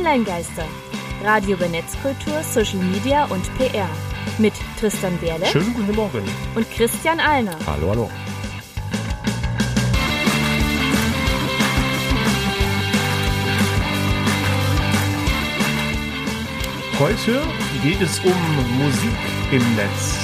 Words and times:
Online-Geister. 0.00 0.64
Radio 1.22 1.56
über 1.56 1.68
Netzkultur, 1.68 2.42
Social 2.42 2.78
Media 2.78 3.26
und 3.26 3.42
PR. 3.58 3.86
Mit 4.38 4.54
Tristan 4.78 5.18
Berle 5.18 5.44
Schönen 5.44 5.74
guten 5.74 5.94
Morgen. 5.94 6.22
und 6.54 6.70
Christian 6.70 7.20
Alner. 7.20 7.54
Hallo, 7.66 7.90
hallo. 7.90 8.10
Heute 16.98 17.42
geht 17.82 18.00
es 18.00 18.20
um 18.20 18.32
Musik 18.78 19.20
im 19.52 19.76
Netz. 19.76 20.18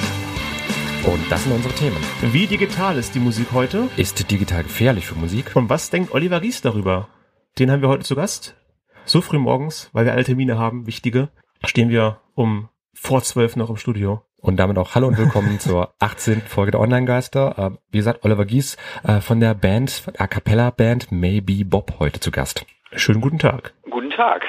Und 1.05 1.21
das 1.31 1.43
sind 1.43 1.53
unsere 1.53 1.75
Themen. 1.75 1.99
Wie 2.23 2.47
digital 2.47 2.97
ist 2.97 3.15
die 3.15 3.21
Musik 3.21 3.49
heute? 3.53 3.91
Ist 3.99 4.31
digital 4.31 4.63
gefährlich 4.63 5.07
für 5.07 5.17
Musik? 5.17 5.55
Und 5.55 5.69
was 5.69 5.91
denkt 5.91 6.13
Oliver 6.13 6.41
Ries 6.41 6.63
darüber? 6.63 7.09
Den 7.59 7.71
haben 7.71 7.83
wir 7.83 7.91
heute 7.91 8.05
zu 8.05 8.15
Gast. 8.15 8.55
So 9.09 9.21
früh 9.21 9.39
morgens, 9.39 9.89
weil 9.93 10.05
wir 10.05 10.13
alle 10.13 10.25
Termine 10.25 10.59
haben, 10.59 10.89
wichtige, 10.89 11.29
stehen 11.65 11.91
wir 11.91 12.19
um 12.35 12.69
vor 12.93 13.23
zwölf 13.23 13.55
noch 13.55 13.71
im 13.71 13.77
Studio. 13.77 14.23
Und 14.39 14.57
damit 14.57 14.79
auch 14.79 14.97
Hallo 14.97 15.07
und 15.07 15.17
willkommen 15.17 15.61
zur 15.61 15.95
18. 16.01 16.41
Folge 16.41 16.73
der 16.73 16.81
Online-Geister. 16.81 17.55
Äh, 17.57 17.79
Wie 17.93 17.99
gesagt, 17.99 18.25
Oliver 18.25 18.45
Gies 18.45 18.77
äh, 19.05 19.21
von 19.21 19.39
der 19.39 19.55
Band, 19.55 20.11
A 20.19 20.27
Cappella 20.27 20.71
Band 20.71 21.13
Maybe 21.13 21.65
Bob 21.65 22.01
heute 22.01 22.19
zu 22.19 22.33
Gast. 22.33 22.67
Schönen 22.97 23.21
guten 23.21 23.39
Tag. 23.39 23.75
Guten 23.89 24.11
Tag. 24.11 24.43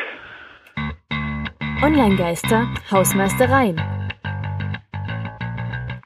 Online-Geister, 1.84 2.68
Hausmeistereien. 2.90 3.80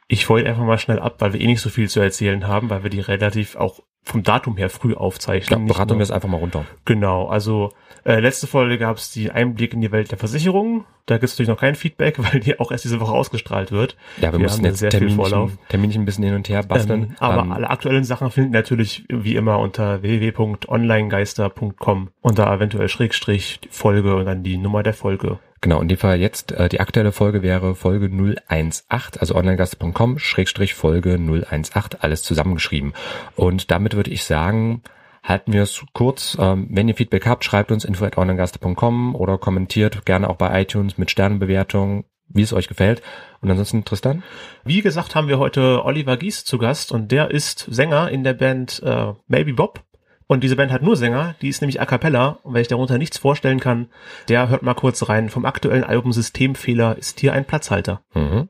Ich 0.10 0.28
wollte 0.28 0.50
einfach 0.50 0.66
mal 0.66 0.78
schnell 0.78 1.00
ab, 1.00 1.16
weil 1.20 1.32
wir 1.32 1.40
eh 1.40 1.48
nicht 1.48 1.62
so 1.62 1.70
viel 1.70 1.88
zu 1.88 2.02
erzählen 2.02 2.46
haben, 2.50 2.70
weil 2.70 2.84
wir 2.84 2.90
die 2.90 3.00
relativ 3.00 3.56
auch 3.56 3.80
vom 4.04 4.24
Datum 4.24 4.58
her 4.58 4.70
früh 4.70 4.92
Ja, 4.92 4.98
aufzeichnen. 4.98 5.66
Nicht 5.66 5.74
beraten 5.74 5.98
wir 5.98 6.04
es 6.04 6.12
einfach 6.12 6.30
mal 6.30 6.38
runter. 6.38 6.66
Genau, 6.86 7.28
also 7.28 7.72
äh, 8.04 8.20
letzte 8.20 8.48
Folge 8.48 8.78
gab 8.78 8.98
es 8.98 9.12
die 9.12 9.32
Einblick 9.32 9.74
in 9.74 9.82
die 9.82 9.92
Welt 9.92 10.12
der 10.12 10.18
Versicherungen. 10.18 10.86
Da 11.06 11.16
gibt 11.16 11.26
es 11.26 11.34
natürlich 11.34 11.50
noch 11.50 11.60
kein 11.60 11.76
Feedback, 11.76 12.16
weil 12.34 12.40
die 12.40 12.60
auch 12.60 12.72
erst 12.72 12.84
diese 12.84 13.00
Woche 13.00 13.12
ausgestrahlt 13.12 13.72
wird. 13.72 13.96
Ja, 14.20 14.32
wir, 14.34 14.40
Wir 14.40 14.50
haben 14.50 14.66
jetzt 14.66 14.80
sehr 14.80 14.92
viel 14.92 15.12
Vorlauf. 15.12 15.50
Terminchen, 15.52 15.68
Terminchen 15.70 16.02
ein 16.02 16.06
bisschen 16.06 16.24
hin 16.24 16.34
und 16.34 16.50
her 16.50 16.64
basteln. 16.64 17.04
Ähm, 17.04 17.16
aber 17.20 17.42
Ähm, 17.44 17.52
alle 17.52 17.70
aktuellen 17.70 18.04
Sachen 18.04 18.32
finden 18.32 18.52
natürlich 18.52 19.06
wie 19.10 19.36
immer 19.36 19.60
unter 19.60 20.02
www.onlinegeister.com 20.02 22.10
unter 22.22 22.52
eventuell 22.52 22.90
Schrägstrich 22.90 23.60
Folge 23.70 24.16
und 24.16 24.26
dann 24.26 24.44
die 24.44 24.58
Nummer 24.58 24.84
der 24.84 24.94
Folge. 24.94 25.40
Genau, 25.62 25.80
in 25.80 25.88
dem 25.88 25.98
Fall 26.00 26.20
jetzt, 26.20 26.52
äh, 26.54 26.70
die 26.70 26.80
aktuelle 26.80 27.12
Folge 27.12 27.44
wäre 27.44 27.76
Folge 27.76 28.10
018, 28.48 29.20
also 29.20 29.36
onlinegast.com, 29.36 30.18
Schrägstrich 30.18 30.74
Folge 30.74 31.20
018, 31.20 32.00
alles 32.02 32.24
zusammengeschrieben. 32.24 32.94
Und 33.36 33.70
damit 33.70 33.96
würde 33.96 34.10
ich 34.10 34.24
sagen, 34.24 34.82
halten 35.24 35.54
wir 35.54 35.62
es 35.62 35.84
kurz. 35.94 36.36
Ähm, 36.40 36.68
wenn 36.72 36.88
ihr 36.88 36.96
Feedback 36.96 37.28
habt, 37.28 37.44
schreibt 37.44 37.72
uns 37.72 37.86
info 37.86 38.06
at 38.06 38.18
onlinegast.com 38.18 39.14
oder 39.16 39.38
kommentiert 39.38 40.04
gerne 40.04 40.30
auch 40.32 40.36
bei 40.36 40.62
iTunes 40.62 40.98
mit 40.98 41.12
Sternenbewertung, 41.12 42.06
wie 42.28 42.42
es 42.42 42.54
euch 42.54 42.68
gefällt. 42.68 43.04
Und 43.42 43.52
ansonsten, 43.52 43.86
Tristan? 43.86 44.24
Wie 44.64 44.82
gesagt, 44.82 45.14
haben 45.14 45.28
wir 45.28 45.38
heute 45.38 45.86
Oliver 45.86 46.18
Gies 46.18 46.44
zu 46.44 46.58
Gast 46.58 46.92
und 46.92 47.12
der 47.12 47.30
ist 47.30 47.68
Sänger 47.70 48.10
in 48.10 48.24
der 48.24 48.34
Band 48.34 48.82
äh, 48.84 49.14
Maybe 49.28 49.54
Bob. 49.54 49.84
Und 50.32 50.46
diese 50.46 50.56
Band 50.56 50.72
hat 50.72 50.82
nur 50.82 50.96
Sänger, 50.96 51.36
die 51.42 51.50
ist 51.50 51.60
nämlich 51.60 51.82
a 51.82 51.86
cappella. 51.86 52.40
Und 52.44 52.54
wenn 52.54 52.62
ich 52.62 52.70
darunter 52.70 52.98
nichts 52.98 53.18
vorstellen 53.18 53.60
kann, 53.60 53.90
der 54.30 54.48
hört 54.48 54.64
mal 54.64 54.76
kurz 54.76 55.10
rein. 55.10 55.30
Vom 55.30 55.44
aktuellen 55.44 55.84
Album 55.84 56.14
Systemfehler 56.14 56.98
ist 56.98 57.20
hier 57.20 57.34
ein 57.34 57.44
Platzhalter. 57.44 58.02
Mhm. 58.14 58.48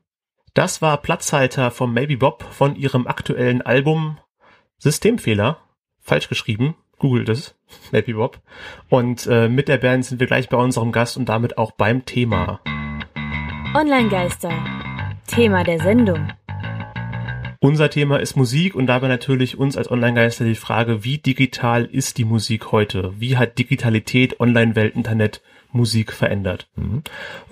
Das 0.54 0.84
war 0.84 0.98
Platzhalter 0.98 1.72
vom 1.72 1.92
Maybe 1.92 2.18
Bob 2.18 2.44
von 2.52 2.76
ihrem 2.76 3.08
aktuellen 3.08 3.64
Album 3.64 4.20
Systemfehler. 4.78 5.58
Falsch 6.00 6.30
geschrieben. 6.30 6.76
Googelt 7.00 7.30
es. 7.30 7.56
Maybe 7.92 8.14
Bob. 8.14 8.40
Und 8.90 9.26
äh, 9.26 9.50
mit 9.50 9.68
der 9.68 9.80
Band 9.80 10.06
sind 10.06 10.20
wir 10.20 10.28
gleich 10.28 10.50
bei 10.50 10.58
unserem 10.58 10.92
Gast 10.92 11.18
und 11.18 11.30
damit 11.30 11.58
auch 11.58 11.72
beim 11.72 12.06
Thema. 12.06 12.60
Online-Geister. 13.73 14.52
Thema 15.26 15.64
der 15.64 15.80
Sendung. 15.80 16.28
Unser 17.64 17.92
Thema 17.92 18.20
ist 18.20 18.36
Musik 18.36 18.73
und 18.73 18.88
dabei 18.88 19.08
natürlich 19.08 19.60
uns 19.60 19.77
als 19.77 19.92
Online-Geister 19.92 20.45
die 20.45 20.55
Frage, 20.55 21.04
wie 21.04 21.20
digital 21.20 21.86
ist 21.86 22.17
die 22.17 22.26
Musik 22.26 22.72
heute? 22.72 23.14
Wie 23.20 23.38
hat 23.38 23.60
Digitalität, 23.60 24.39
Online-Welt, 24.39 24.95
Internet 24.95 25.44
Musik 25.72 26.11
verändert? 26.11 26.67
Mhm. 26.76 27.04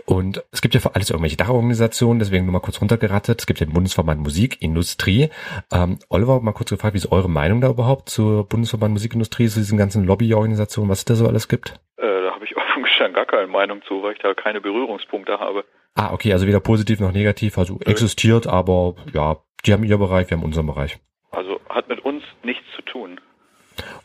Und 0.08 0.44
es 0.52 0.64
gibt 0.64 0.74
ja 0.74 0.80
für 0.80 0.96
alles 0.96 1.12
irgendwelche 1.12 1.38
Dachorganisationen, 1.38 2.18
deswegen 2.18 2.46
nur 2.46 2.53
mal 2.53 2.59
kurz 2.59 2.81
runtergerattet. 2.81 3.40
Es 3.40 3.46
gibt 3.46 3.59
den 3.59 3.72
Bundesverband 3.72 4.20
Musikindustrie. 4.20 5.30
Ähm, 5.72 6.00
Oliver, 6.09 6.41
mal 6.41 6.53
kurz 6.53 6.72
gefragt, 6.72 6.96
wie 6.96 6.97
ist 6.97 7.12
eure 7.12 7.30
Meinung 7.30 7.62
da 7.62 7.70
überhaupt 7.70 8.09
zur 8.09 8.50
Bundesverband 8.50 8.94
Musikindustrie, 8.94 9.47
zu 9.47 9.59
diesen 9.59 9.78
ganzen 9.78 10.06
Lobbyorganisationen, 10.06 10.90
was 10.90 11.00
es 11.00 11.06
da 11.06 11.14
so 11.14 11.28
alles 11.28 11.47
gibt? 11.47 11.80
Äh, 11.97 12.08
da 12.08 12.31
habe 12.34 12.46
ich 12.46 12.58
offen 12.58 12.81
gestanden 12.81 13.14
gar 13.14 13.28
keine 13.28 13.46
Meinung 13.46 13.84
zu, 13.84 14.02
weil 14.02 14.14
ich 14.14 14.20
da 14.20 14.34
keine 14.34 14.59
Berührungspunkte 14.59 15.40
habe. 15.40 15.66
Ah, 15.96 16.14
okay, 16.14 16.34
also 16.34 16.48
weder 16.48 16.60
positiv 16.60 17.00
noch 17.00 17.12
negativ, 17.12 17.58
also 17.58 17.80
existiert, 17.82 18.48
aber 18.48 18.96
ja, 19.14 19.38
die 19.66 19.74
haben 19.74 19.84
ihr 19.84 19.98
Bereich, 19.98 20.30
wir 20.30 20.38
haben 20.38 20.44
unseren 20.44 20.68
Bereich. 20.68 21.00
Also 21.32 21.60
hat 21.70 21.90
mit 21.90 22.00
uns 22.06 22.24
nichts 22.44 22.66
zu 22.76 22.82
tun. 22.84 23.20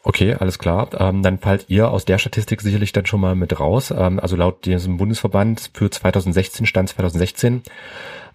Okay, 0.02 0.34
alles 0.34 0.58
klar. 0.58 0.88
Ähm, 0.98 1.22
dann 1.22 1.38
fallt 1.38 1.66
ihr 1.68 1.90
aus 1.90 2.04
der 2.04 2.18
Statistik 2.18 2.60
sicherlich 2.60 2.92
dann 2.92 3.06
schon 3.06 3.20
mal 3.20 3.34
mit 3.34 3.58
raus. 3.58 3.90
Ähm, 3.90 4.20
also 4.20 4.36
laut 4.36 4.64
diesem 4.64 4.96
Bundesverband 4.98 5.70
für 5.74 5.90
2016, 5.90 6.66
Stand 6.66 6.90
2016, 6.90 7.62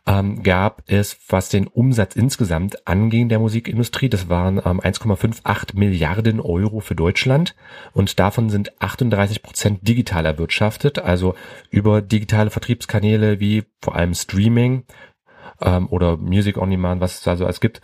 ähm, 0.10 0.42
gab 0.42 0.82
es, 0.88 1.20
was 1.30 1.50
den 1.50 1.68
Umsatz 1.68 2.16
insgesamt 2.16 2.88
anging 2.88 3.30
der 3.30 3.38
Musikindustrie, 3.38 4.10
das 4.10 4.28
waren 4.28 4.58
ähm, 4.58 4.82
1,58 4.82 5.78
Milliarden 5.78 6.40
Euro 6.40 6.80
für 6.80 6.96
Deutschland 6.96 7.56
und 7.94 8.20
davon 8.20 8.50
sind 8.50 8.82
38 8.82 9.44
Prozent 9.44 9.88
digital 9.88 10.26
erwirtschaftet, 10.26 10.98
also 10.98 11.36
über 11.70 12.02
digitale 12.02 12.50
Vertriebskanäle 12.50 13.40
wie 13.40 13.66
vor 13.84 13.96
allem 13.96 14.16
Streaming 14.16 14.86
ähm, 15.62 15.88
oder 15.90 16.18
Music 16.18 16.58
on 16.58 16.72
Demand, 16.72 17.02
was 17.02 17.20
es 17.20 17.22
da 17.22 17.38
so 17.38 17.46
alles 17.46 17.60
gibt. 17.60 17.82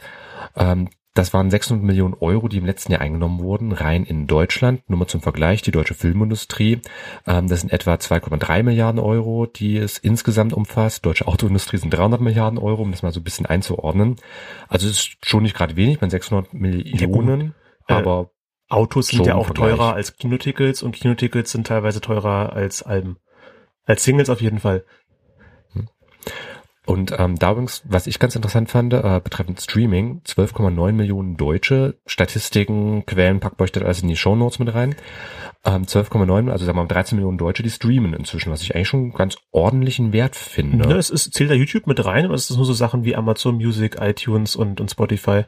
Ähm, 0.56 0.90
das 1.16 1.34
waren 1.34 1.50
600 1.50 1.84
Millionen 1.84 2.14
Euro, 2.14 2.50
die 2.50 2.58
im 2.58 2.66
letzten 2.66 2.92
Jahr 2.92 3.02
eingenommen 3.02 3.40
wurden, 3.40 3.72
rein 3.72 4.04
in 4.04 4.28
Deutschland. 4.28 4.88
Nur 4.90 5.00
mal 5.00 5.08
zum 5.08 5.22
Vergleich, 5.22 5.62
die 5.62 5.72
deutsche 5.72 5.94
Filmindustrie, 5.94 6.82
ähm, 7.26 7.48
das 7.48 7.62
sind 7.62 7.72
etwa 7.72 7.94
2,3 7.96 8.64
Milliarden 8.64 9.00
Euro, 9.00 9.46
die 9.46 9.78
es 9.78 9.98
insgesamt 9.98 10.54
umfasst. 10.54 11.06
Deutsche 11.06 11.28
Autoindustrie 11.28 11.78
sind 11.78 11.92
300 11.92 12.20
Milliarden 12.20 12.60
Euro, 12.60 12.84
um 12.84 12.92
das 12.92 13.02
mal 13.02 13.14
so 13.14 13.22
ein 13.22 13.24
bisschen 13.24 13.46
einzuordnen. 13.46 14.18
Also 14.68 14.88
es 14.88 14.98
ist 14.98 15.18
schon 15.26 15.44
nicht 15.44 15.56
gerade 15.56 15.78
wenig, 15.78 16.02
man 16.02 16.10
600 16.10 16.54
Millionen, 16.54 17.56
Äh, 17.88 17.94
aber 17.94 18.32
Autos 18.68 19.08
sind 19.08 19.26
ja 19.26 19.36
auch 19.36 19.46
Vergleich. 19.46 19.70
teurer 19.76 19.94
als 19.94 20.18
Kinotickets 20.18 20.84
und 20.84 20.92
Kinotickets 20.96 21.52
sind 21.52 21.66
teilweise 21.68 22.02
teurer 22.02 22.52
als 22.54 22.84
Alben. 22.84 23.18
Als 23.86 24.04
Singles 24.04 24.30
auf 24.30 24.42
jeden 24.42 24.60
Fall. 24.60 24.84
Und 26.86 27.16
ähm, 27.18 27.36
da 27.36 27.52
übrigens, 27.52 27.84
was 27.86 28.06
ich 28.06 28.20
ganz 28.20 28.36
interessant 28.36 28.70
fand, 28.70 28.94
äh, 28.94 29.20
betreffend 29.24 29.60
Streaming, 29.60 30.22
12,9 30.26 30.92
Millionen 30.92 31.36
Deutsche, 31.36 31.98
Statistiken, 32.06 33.06
Quellen, 33.06 33.40
packt 33.40 33.60
euch 33.60 33.72
das 33.72 33.84
alles 33.84 34.02
in 34.04 34.08
die 34.08 34.16
Shownotes 34.16 34.60
mit 34.60 34.74
rein. 34.74 34.96
Ähm, 35.66 35.84
12,9, 35.84 36.52
also 36.52 36.64
sagen 36.64 36.78
wir 36.78 36.84
mal 36.84 36.88
13 36.88 37.16
Millionen 37.16 37.40
Deutsche, 37.40 37.64
die 37.64 37.72
streamen 37.72 38.14
inzwischen, 38.14 38.52
was 38.52 38.62
ich 38.62 38.76
eigentlich 38.76 38.88
schon 38.88 39.00
einen 39.00 39.14
ganz 39.14 39.38
ordentlichen 39.52 40.14
Wert 40.14 40.36
finde. 40.36 40.88
Ne, 40.88 40.96
es 40.96 41.10
ist, 41.10 41.34
zählt 41.34 41.50
da 41.50 41.56
YouTube 41.56 41.88
mit 41.88 42.06
rein 42.06 42.26
oder 42.26 42.36
ist 42.36 42.52
das 42.52 42.58
nur 42.58 42.68
so 42.68 42.74
Sachen 42.74 43.04
wie 43.04 43.16
Amazon 43.16 43.56
Music, 43.56 43.98
iTunes 44.00 44.56
und, 44.56 44.80
und 44.80 44.92
Spotify? 44.92 45.46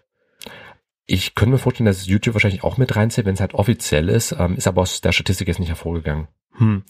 Ich 1.06 1.36
könnte 1.36 1.52
mir 1.52 1.58
vorstellen, 1.60 1.86
dass 1.86 2.08
YouTube 2.08 2.34
wahrscheinlich 2.34 2.64
auch 2.64 2.78
mit 2.78 2.96
reinzählt, 2.96 3.28
wenn 3.28 3.36
es 3.36 3.42
halt 3.42 3.54
offiziell 3.54 4.10
ist, 4.10 4.36
ähm, 4.38 4.56
ist 4.56 4.68
aber 4.68 4.82
aus 4.82 5.02
der 5.02 5.12
Statistik 5.12 5.48
jetzt 5.48 5.60
nicht 5.60 5.70
hervorgegangen. 5.70 6.28
Hm. 6.54 6.84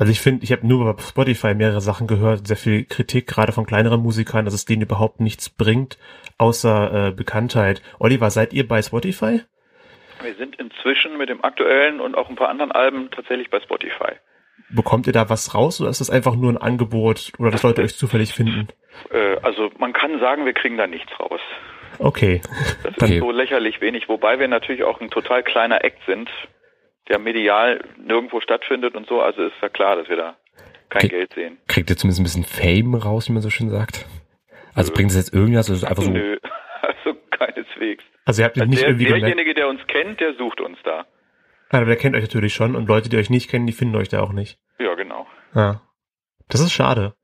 Also 0.00 0.12
ich 0.12 0.20
finde, 0.22 0.44
ich 0.44 0.50
habe 0.50 0.66
nur 0.66 0.94
bei 0.94 1.02
Spotify 1.02 1.54
mehrere 1.54 1.82
Sachen 1.82 2.06
gehört, 2.06 2.46
sehr 2.46 2.56
viel 2.56 2.86
Kritik, 2.86 3.26
gerade 3.26 3.52
von 3.52 3.66
kleineren 3.66 4.00
Musikern, 4.00 4.46
dass 4.46 4.54
es 4.54 4.64
denen 4.64 4.80
überhaupt 4.80 5.20
nichts 5.20 5.50
bringt, 5.50 5.98
außer 6.38 7.08
äh, 7.08 7.10
Bekanntheit. 7.10 7.82
Oliver, 7.98 8.30
seid 8.30 8.54
ihr 8.54 8.66
bei 8.66 8.80
Spotify? 8.80 9.42
Wir 10.22 10.34
sind 10.36 10.56
inzwischen 10.56 11.18
mit 11.18 11.28
dem 11.28 11.44
aktuellen 11.44 12.00
und 12.00 12.14
auch 12.14 12.30
ein 12.30 12.36
paar 12.36 12.48
anderen 12.48 12.72
Alben 12.72 13.10
tatsächlich 13.10 13.50
bei 13.50 13.60
Spotify. 13.60 14.12
Bekommt 14.70 15.06
ihr 15.06 15.12
da 15.12 15.28
was 15.28 15.54
raus 15.54 15.82
oder 15.82 15.90
ist 15.90 16.00
das 16.00 16.08
einfach 16.08 16.34
nur 16.34 16.50
ein 16.50 16.56
Angebot 16.56 17.32
oder 17.38 17.50
dass 17.50 17.62
Leute 17.62 17.82
euch 17.82 17.94
zufällig 17.94 18.32
finden? 18.32 18.68
Äh, 19.10 19.36
also 19.42 19.70
man 19.78 19.92
kann 19.92 20.18
sagen, 20.18 20.46
wir 20.46 20.54
kriegen 20.54 20.78
da 20.78 20.86
nichts 20.86 21.12
raus. 21.20 21.40
Okay. 21.98 22.40
Das 22.84 22.92
ist 22.96 23.02
Okay. 23.02 23.18
so 23.18 23.30
lächerlich 23.32 23.82
wenig, 23.82 24.08
wobei 24.08 24.38
wir 24.38 24.48
natürlich 24.48 24.82
auch 24.82 24.98
ein 25.02 25.10
total 25.10 25.42
kleiner 25.42 25.84
Act 25.84 25.98
sind, 26.06 26.30
der 27.10 27.18
medial 27.18 27.84
nirgendwo 27.98 28.40
stattfindet 28.40 28.94
und 28.94 29.06
so. 29.06 29.20
Also 29.20 29.42
ist 29.42 29.52
ja 29.60 29.68
klar, 29.68 29.96
dass 29.96 30.08
wir 30.08 30.16
da 30.16 30.36
kein 30.88 31.04
Okay. 31.04 31.08
Geld 31.08 31.34
sehen. 31.34 31.58
Kriegt 31.68 31.90
ihr 31.90 31.96
zumindest 31.96 32.20
ein 32.20 32.24
bisschen 32.24 32.44
Fame 32.44 32.94
raus, 32.94 33.28
wie 33.28 33.32
man 33.32 33.42
so 33.42 33.50
schön 33.50 33.68
sagt? 33.68 34.06
Also 34.74 34.90
Nö. 34.90 34.96
bringt 34.96 35.10
es 35.10 35.16
jetzt 35.16 35.34
irgendwas, 35.34 35.68
also 35.68 35.86
einfach 35.86 36.02
so, 36.02 36.10
Nö, 36.10 36.38
also 36.82 37.18
keineswegs. 37.30 38.04
Also 38.24 38.42
ihr 38.42 38.46
habt 38.46 38.58
Also 38.58 38.70
nicht 38.70 38.82
der, 38.82 38.88
irgendwie 38.88 39.06
derjenige, 39.06 39.54
der 39.54 39.68
uns 39.68 39.80
kennt, 39.86 40.20
der 40.20 40.34
sucht 40.34 40.60
uns 40.60 40.78
da. 40.84 41.06
Aber 41.70 41.84
der 41.84 41.96
kennt 41.96 42.16
euch 42.16 42.22
natürlich 42.22 42.54
schon 42.54 42.74
und 42.74 42.88
Leute, 42.88 43.08
die 43.08 43.16
euch 43.16 43.30
nicht 43.30 43.50
kennen, 43.50 43.66
die 43.66 43.72
finden 43.72 43.96
euch 43.96 44.08
da 44.08 44.22
auch 44.22 44.32
nicht. 44.32 44.58
Ja, 44.78 44.94
genau. 44.94 45.26
Ja. 45.54 45.82
Das 46.48 46.60
ist 46.60 46.72
schade. 46.72 47.14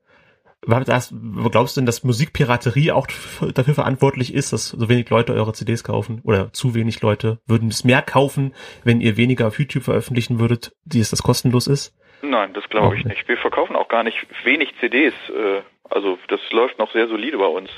War 0.67 0.83
das, 0.83 1.13
glaubst 1.51 1.77
du 1.77 1.81
denn, 1.81 1.85
dass 1.85 2.03
Musikpiraterie 2.03 2.91
auch 2.91 3.07
dafür 3.55 3.73
verantwortlich 3.73 4.33
ist, 4.33 4.51
dass 4.51 4.69
so 4.69 4.89
wenig 4.89 5.09
Leute 5.09 5.33
eure 5.33 5.53
CDs 5.53 5.83
kaufen? 5.83 6.21
Oder 6.25 6.51
zu 6.51 6.75
wenig 6.75 7.01
Leute? 7.01 7.39
Würden 7.47 7.69
es 7.69 7.85
mehr 7.85 8.01
kaufen, 8.01 8.53
wenn 8.83 8.99
ihr 8.99 9.15
weniger 9.15 9.47
auf 9.47 9.57
YouTube 9.57 9.83
veröffentlichen 9.83 10.39
würdet, 10.39 10.73
die 10.83 10.99
es 10.99 11.09
das 11.09 11.23
kostenlos 11.23 11.67
ist? 11.67 11.95
Nein, 12.21 12.53
das 12.53 12.67
glaube 12.67 12.97
ich 12.97 13.05
nicht. 13.05 13.27
Wir 13.27 13.37
verkaufen 13.37 13.75
auch 13.77 13.87
gar 13.87 14.03
nicht 14.03 14.17
wenig 14.43 14.73
CDs. 14.79 15.13
Äh, 15.29 15.61
also 15.89 16.19
das 16.27 16.41
läuft 16.51 16.79
noch 16.79 16.91
sehr 16.91 17.07
solide 17.07 17.37
bei 17.37 17.45
uns. 17.45 17.69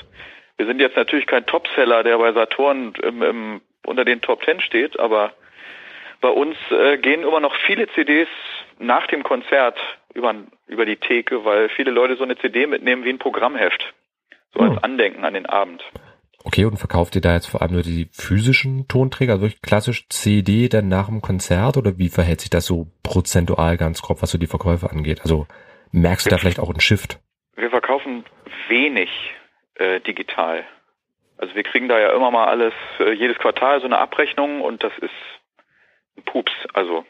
Wir 0.56 0.66
sind 0.66 0.80
jetzt 0.80 0.96
natürlich 0.96 1.26
kein 1.26 1.46
Topseller, 1.46 2.02
der 2.02 2.18
bei 2.18 2.32
Saturn 2.32 2.92
im, 3.02 3.22
im, 3.22 3.60
unter 3.86 4.04
den 4.04 4.20
Top 4.20 4.42
Ten 4.42 4.60
steht, 4.60 4.98
aber 4.98 5.32
bei 6.20 6.28
uns 6.28 6.56
äh, 6.70 6.98
gehen 6.98 7.22
immer 7.22 7.40
noch 7.40 7.54
viele 7.66 7.88
CDs 7.92 8.28
nach 8.80 9.06
dem 9.06 9.22
Konzert 9.22 9.78
über, 10.14 10.34
über 10.66 10.86
die 10.86 10.96
Theke, 10.96 11.44
weil 11.44 11.68
viele 11.68 11.90
Leute 11.90 12.16
so 12.16 12.24
eine 12.24 12.36
CD 12.36 12.66
mitnehmen 12.66 13.04
wie 13.04 13.10
ein 13.10 13.18
Programmheft. 13.18 13.94
So 14.52 14.60
als 14.60 14.76
hm. 14.76 14.78
Andenken 14.84 15.24
an 15.24 15.34
den 15.34 15.46
Abend. 15.46 15.82
Okay, 16.42 16.64
und 16.64 16.78
verkauft 16.78 17.14
ihr 17.14 17.20
da 17.20 17.34
jetzt 17.34 17.46
vor 17.46 17.60
allem 17.60 17.72
nur 17.72 17.82
die 17.82 18.08
physischen 18.12 18.88
Tonträger, 18.88 19.34
also 19.34 19.44
wirklich 19.44 19.60
klassisch 19.60 20.08
CD 20.08 20.68
dann 20.68 20.88
nach 20.88 21.06
dem 21.06 21.20
Konzert 21.20 21.76
oder 21.76 21.98
wie 21.98 22.08
verhält 22.08 22.40
sich 22.40 22.48
das 22.48 22.64
so 22.64 22.86
prozentual 23.02 23.76
ganz 23.76 24.00
grob, 24.00 24.22
was 24.22 24.30
so 24.30 24.38
die 24.38 24.46
Verkäufe 24.46 24.90
angeht? 24.90 25.20
Also 25.20 25.46
merkst 25.92 26.26
du 26.26 26.30
da 26.30 26.38
vielleicht 26.38 26.58
auch 26.58 26.70
einen 26.70 26.80
Shift? 26.80 27.20
Wir 27.56 27.68
verkaufen 27.68 28.24
wenig 28.68 29.10
äh, 29.74 30.00
digital. 30.00 30.64
Also 31.36 31.54
wir 31.54 31.62
kriegen 31.62 31.88
da 31.88 31.98
ja 31.98 32.14
immer 32.16 32.30
mal 32.30 32.46
alles, 32.46 32.72
äh, 33.00 33.12
jedes 33.12 33.38
Quartal 33.38 33.80
so 33.80 33.86
eine 33.86 33.98
Abrechnung 33.98 34.62
und 34.62 34.82
das 34.82 34.92
ist 34.98 35.10
ein 36.16 36.22
Pups, 36.24 36.52
also 36.72 37.04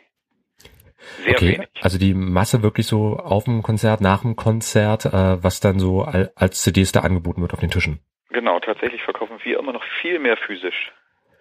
sehr 1.24 1.34
okay, 1.34 1.52
wenig. 1.54 1.68
Also 1.80 1.98
die 1.98 2.14
Masse 2.14 2.62
wirklich 2.62 2.86
so 2.86 3.16
auf 3.16 3.44
dem 3.44 3.62
Konzert, 3.62 4.00
nach 4.00 4.22
dem 4.22 4.36
Konzert, 4.36 5.06
äh, 5.06 5.42
was 5.42 5.60
dann 5.60 5.78
so 5.78 6.02
als 6.02 6.62
CDs 6.62 6.92
da 6.92 7.00
angeboten 7.00 7.42
wird 7.42 7.52
auf 7.52 7.60
den 7.60 7.70
Tischen. 7.70 8.00
Genau, 8.30 8.60
tatsächlich 8.60 9.02
verkaufen 9.02 9.38
wir 9.42 9.58
immer 9.58 9.72
noch 9.72 9.84
viel 10.00 10.18
mehr 10.18 10.36
physisch. 10.36 10.92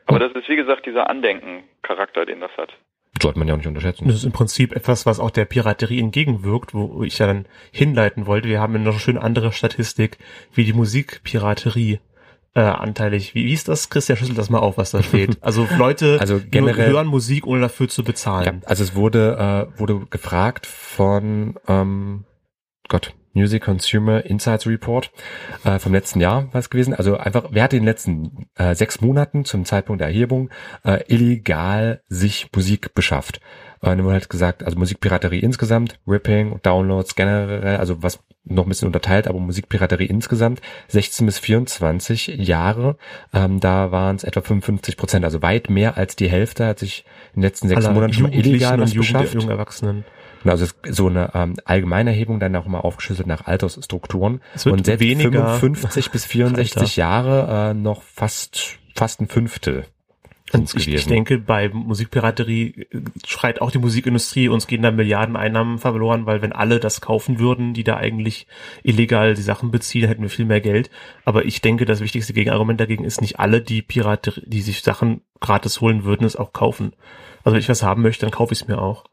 Aber 0.06 0.20
hm. 0.20 0.34
das 0.34 0.42
ist 0.42 0.50
wie 0.50 0.56
gesagt 0.56 0.86
dieser 0.86 1.10
Andenken-Charakter, 1.10 2.26
den 2.26 2.40
das 2.40 2.52
hat. 2.58 2.74
Sollte 3.22 3.40
man 3.40 3.48
ja 3.48 3.54
auch 3.54 3.58
nicht 3.58 3.68
unterschätzen. 3.68 4.08
Das 4.08 4.16
ist 4.16 4.24
im 4.24 4.32
Prinzip 4.32 4.76
etwas, 4.76 5.06
was 5.06 5.20
auch 5.20 5.32
der 5.32 5.46
Piraterie 5.46 6.00
entgegenwirkt, 6.00 6.74
wo 6.74 7.04
ich 7.04 7.20
ja 7.20 7.28
dann 7.28 7.48
hinleiten 7.72 8.28
wollte. 8.28 8.48
Wir 8.48 8.62
haben 8.62 8.74
ja 8.74 8.80
noch 8.80 8.92
eine 8.92 9.00
schöne 9.00 9.22
andere 9.22 9.52
Statistik, 9.52 10.18
wie 10.54 10.64
die 10.64 10.74
Musikpiraterie 10.74 12.00
äh, 12.56 12.62
anteilig. 12.62 13.36
Wie, 13.36 13.46
wie 13.46 13.54
ist 13.54 13.68
das? 13.68 13.90
Christian 13.90 14.18
schüttelt 14.18 14.38
das 14.38 14.50
mal 14.50 14.60
auf, 14.60 14.78
was 14.78 14.92
da 14.92 15.04
steht. 15.04 15.38
Also 15.50 15.68
Leute 15.78 16.18
also 16.20 16.40
generell, 16.50 16.92
hören 16.92 17.08
Musik, 17.08 17.48
ohne 17.48 17.62
dafür 17.62 17.88
zu 17.88 18.04
bezahlen. 18.04 18.62
Ja, 18.62 18.68
also 18.68 18.84
es 18.84 18.96
wurde, 18.96 19.70
äh, 19.76 19.80
wurde 19.80 20.06
gefragt 20.10 20.66
von 20.66 21.56
ähm, 21.68 22.26
Gott, 22.88 23.14
Music 23.34 23.64
Consumer 23.64 24.26
Insights 24.26 24.68
Report 24.68 25.12
äh, 25.64 25.80
vom 25.80 25.94
letzten 25.94 26.20
Jahr 26.20 26.52
war 26.52 26.60
es 26.60 26.70
gewesen. 26.70 26.94
Also 26.94 27.18
einfach, 27.18 27.46
wer 27.52 27.64
hat 27.64 27.74
in 27.74 27.80
den 27.80 27.86
letzten 27.86 28.48
äh, 28.56 28.76
sechs 28.76 29.02
Monaten 29.02 29.46
zum 29.46 29.66
Zeitpunkt 29.66 30.02
der 30.02 30.08
Erhebung 30.08 30.50
äh, 30.84 31.04
illegal 31.08 32.02
sich 32.08 32.50
Musik 32.56 32.94
beschafft? 32.94 33.40
Äh, 33.82 33.88
dann 33.88 34.04
wurde 34.04 34.14
halt 34.14 34.30
gesagt, 34.30 34.64
also 34.64 34.78
Musikpiraterie 34.78 35.40
insgesamt, 35.40 36.00
Ripping, 36.08 36.60
Downloads 36.64 37.16
generell, 37.16 37.78
also 37.78 38.02
was 38.02 38.20
noch 38.46 38.66
ein 38.66 38.70
bisschen 38.70 38.88
unterteilt, 38.88 39.28
aber 39.28 39.40
Musikpiraterie 39.40 40.06
insgesamt 40.06 40.62
16 40.88 41.26
bis 41.26 41.40
24 41.40 42.28
Jahre, 42.28 42.98
ähm, 43.34 43.60
da 43.60 43.92
waren 43.92 44.16
es 44.16 44.24
etwa 44.24 44.42
55 44.42 44.98
Prozent, 44.98 45.26
also 45.26 45.42
weit 45.42 45.70
mehr 45.70 45.98
als 45.98 46.16
die 46.16 46.30
Hälfte 46.30 46.66
hat 46.66 46.80
sich 46.80 47.06
in 47.34 47.42
den 47.42 47.44
letzten 47.44 47.68
sechs 47.68 47.86
Aller 47.86 47.94
Monaten 47.94 48.14
schon 48.14 48.24
mal 48.24 48.34
illegal 48.34 48.80
was 48.80 48.94
beschafft. 48.94 49.34
Jungen 49.34 49.50
Erwachsenen. 49.50 50.06
Genau, 50.42 50.54
also 50.54 50.68
so 50.90 51.08
eine 51.08 51.32
ähm, 51.34 51.56
allgemeine 51.66 52.12
Erhebung 52.12 52.40
dann 52.40 52.56
auch 52.56 52.66
immer 52.66 52.86
aufgeschlüsselt 52.86 53.28
nach 53.28 53.46
Altersstrukturen. 53.46 54.42
Es 54.56 54.66
wird 54.66 54.78
und 54.78 54.86
selbst 54.86 55.02
weniger 55.02 55.56
55 55.56 56.12
bis 56.12 56.26
64 56.26 56.96
Jahre 56.96 57.72
äh, 57.72 57.74
noch 57.74 58.04
fast 58.04 58.80
fast 58.96 59.22
ein 59.22 59.28
Fünftel. 59.28 59.86
Und 60.52 60.74
ich, 60.76 60.88
ich, 60.88 61.06
denke, 61.06 61.38
bei 61.38 61.70
Musikpiraterie 61.70 62.88
äh, 62.92 63.02
schreit 63.26 63.62
auch 63.62 63.72
die 63.72 63.78
Musikindustrie, 63.78 64.50
uns 64.50 64.68
gehen 64.68 64.82
da 64.82 64.92
Milliarden 64.92 65.36
Einnahmen 65.36 65.78
verloren, 65.78 66.26
weil 66.26 66.42
wenn 66.42 66.54
alle 66.54 66.80
das 66.80 67.02
kaufen 67.02 67.40
würden, 67.40 67.74
die 67.74 67.84
da 67.84 67.98
eigentlich 67.98 68.48
illegal 68.84 69.36
die 69.36 69.42
Sachen 69.42 69.72
beziehen, 69.72 70.08
hätten 70.08 70.24
wir 70.24 70.30
viel 70.30 70.46
mehr 70.46 70.62
Geld. 70.62 70.90
Aber 71.26 71.46
ich 71.46 71.62
denke, 71.62 71.86
das 71.86 72.00
wichtigste 72.00 72.34
Gegenargument 72.34 72.80
dagegen 72.80 73.04
ist 73.04 73.22
nicht 73.22 73.40
alle, 73.40 73.62
die 73.62 73.82
Piraterie, 73.82 74.44
die 74.46 74.62
sich 74.62 74.82
Sachen 74.82 75.22
gratis 75.40 75.82
holen 75.82 76.04
würden, 76.04 76.26
es 76.26 76.36
auch 76.36 76.54
kaufen. 76.54 76.94
Also 77.44 77.54
wenn 77.54 77.62
ich 77.62 77.70
was 77.70 77.84
haben 77.84 78.02
möchte, 78.02 78.26
dann 78.26 78.32
kaufe 78.32 78.54
ich 78.54 78.62
es 78.62 78.68
mir 78.68 78.82
auch. 78.82 79.06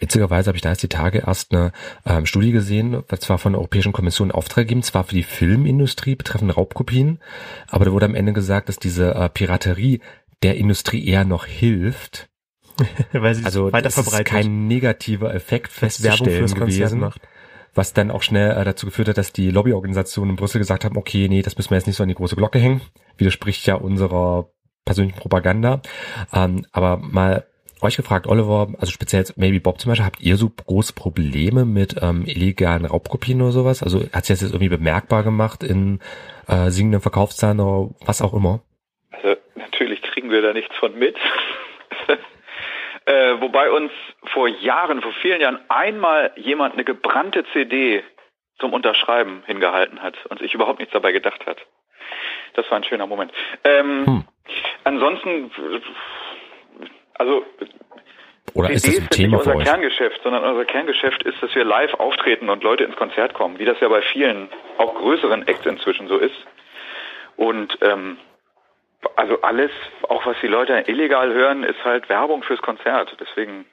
Witzigerweise 0.00 0.48
habe 0.48 0.56
ich 0.56 0.62
da 0.62 0.70
jetzt 0.70 0.82
die 0.82 0.88
Tage 0.88 1.22
erst 1.26 1.54
eine 1.54 1.72
ähm, 2.04 2.26
Studie 2.26 2.52
gesehen, 2.52 3.02
was 3.08 3.20
zwar 3.20 3.38
von 3.38 3.52
der 3.52 3.60
Europäischen 3.60 3.92
Kommission 3.92 4.32
Auftrag 4.32 4.64
gegeben, 4.64 4.82
zwar 4.82 5.04
für 5.04 5.14
die 5.14 5.22
Filmindustrie 5.22 6.16
betreffend 6.16 6.56
Raubkopien, 6.56 7.20
aber 7.68 7.84
da 7.84 7.92
wurde 7.92 8.06
am 8.06 8.14
Ende 8.14 8.32
gesagt, 8.32 8.68
dass 8.68 8.76
diese 8.76 9.14
äh, 9.14 9.28
Piraterie 9.28 10.00
der 10.44 10.56
Industrie 10.56 11.04
eher 11.06 11.24
noch 11.24 11.46
hilft. 11.46 12.28
Weil 13.12 13.34
sie 13.34 13.44
also 13.44 13.72
weiter 13.72 13.90
verbreitet. 13.90 14.26
ist 14.26 14.32
kein 14.32 14.66
negativer 14.66 15.34
Effekt 15.34 15.72
festzustellen 15.72 16.46
gewesen. 16.46 17.00
Macht. 17.00 17.20
Was 17.72 17.92
dann 17.92 18.10
auch 18.10 18.22
schnell 18.22 18.50
äh, 18.52 18.64
dazu 18.64 18.86
geführt 18.86 19.08
hat, 19.08 19.18
dass 19.18 19.32
die 19.32 19.50
Lobbyorganisationen 19.50 20.30
in 20.30 20.36
Brüssel 20.36 20.58
gesagt 20.58 20.84
haben, 20.84 20.96
okay, 20.96 21.28
nee, 21.28 21.42
das 21.42 21.56
müssen 21.56 21.70
wir 21.70 21.78
jetzt 21.78 21.86
nicht 21.86 21.96
so 21.96 22.02
an 22.02 22.08
die 22.08 22.14
große 22.14 22.36
Glocke 22.36 22.58
hängen. 22.58 22.82
Widerspricht 23.16 23.66
ja 23.66 23.76
unserer 23.76 24.50
persönlichen 24.84 25.18
Propaganda. 25.18 25.80
Ähm, 26.32 26.66
aber 26.72 26.98
mal 26.98 27.46
euch 27.80 27.96
gefragt, 27.96 28.26
Oliver, 28.26 28.68
also 28.78 28.92
speziell 28.92 29.24
Maybe 29.36 29.60
Bob 29.60 29.80
zum 29.80 29.90
Beispiel, 29.90 30.06
habt 30.06 30.20
ihr 30.20 30.36
so 30.36 30.50
große 30.50 30.92
Probleme 30.92 31.64
mit 31.64 31.96
ähm, 32.00 32.24
illegalen 32.26 32.84
Raubkopien 32.86 33.40
oder 33.42 33.52
sowas? 33.52 33.82
Also 33.82 34.00
hat 34.12 34.26
sich 34.26 34.34
das 34.34 34.40
jetzt 34.42 34.52
irgendwie 34.52 34.68
bemerkbar 34.68 35.22
gemacht 35.22 35.62
in 35.62 36.00
äh, 36.48 36.70
singenden 36.70 37.00
Verkaufszahlen 37.00 37.60
oder 37.60 37.94
was 38.04 38.22
auch 38.22 38.34
immer? 38.34 38.62
Kriegen 40.14 40.30
wir 40.30 40.42
da 40.42 40.52
nichts 40.52 40.74
von 40.76 40.96
mit. 40.96 41.16
äh, 43.06 43.40
wobei 43.40 43.70
uns 43.70 43.90
vor 44.32 44.46
Jahren, 44.46 45.02
vor 45.02 45.12
vielen 45.20 45.40
Jahren 45.40 45.58
einmal 45.68 46.30
jemand 46.36 46.74
eine 46.74 46.84
gebrannte 46.84 47.44
CD 47.52 48.04
zum 48.60 48.72
Unterschreiben 48.72 49.42
hingehalten 49.46 50.02
hat 50.02 50.14
und 50.26 50.38
sich 50.38 50.54
überhaupt 50.54 50.78
nichts 50.78 50.92
dabei 50.92 51.10
gedacht 51.10 51.44
hat. 51.46 51.58
Das 52.54 52.70
war 52.70 52.78
ein 52.78 52.84
schöner 52.84 53.08
Moment. 53.08 53.32
Ähm, 53.64 54.06
hm. 54.06 54.24
Ansonsten 54.84 55.50
also 57.14 57.44
oder 58.54 58.70
ist 58.70 58.86
das 58.86 59.00
ein 59.00 59.08
Thema 59.10 59.38
nicht 59.38 59.46
unser? 59.48 59.64
Kerngeschäft, 59.64 60.20
sondern 60.22 60.44
unser 60.44 60.64
Kerngeschäft 60.64 61.24
ist, 61.24 61.42
dass 61.42 61.52
wir 61.56 61.64
live 61.64 61.94
auftreten 61.94 62.48
und 62.48 62.62
Leute 62.62 62.84
ins 62.84 62.94
Konzert 62.94 63.34
kommen, 63.34 63.58
wie 63.58 63.64
das 63.64 63.80
ja 63.80 63.88
bei 63.88 64.00
vielen, 64.00 64.48
auch 64.78 64.94
größeren 64.94 65.48
Acts 65.48 65.66
inzwischen 65.66 66.06
so 66.06 66.18
ist. 66.18 66.36
Und 67.36 67.76
ähm, 67.82 68.16
also 69.16 69.40
alles, 69.42 69.70
auch 70.08 70.24
was 70.26 70.36
die 70.42 70.46
Leute 70.46 70.72
illegal 70.86 71.32
hören, 71.32 71.64
ist 71.64 71.82
halt 71.84 72.08
Werbung 72.08 72.42
fürs 72.42 72.60
Konzert. 72.60 73.16
Deswegen. 73.20 73.66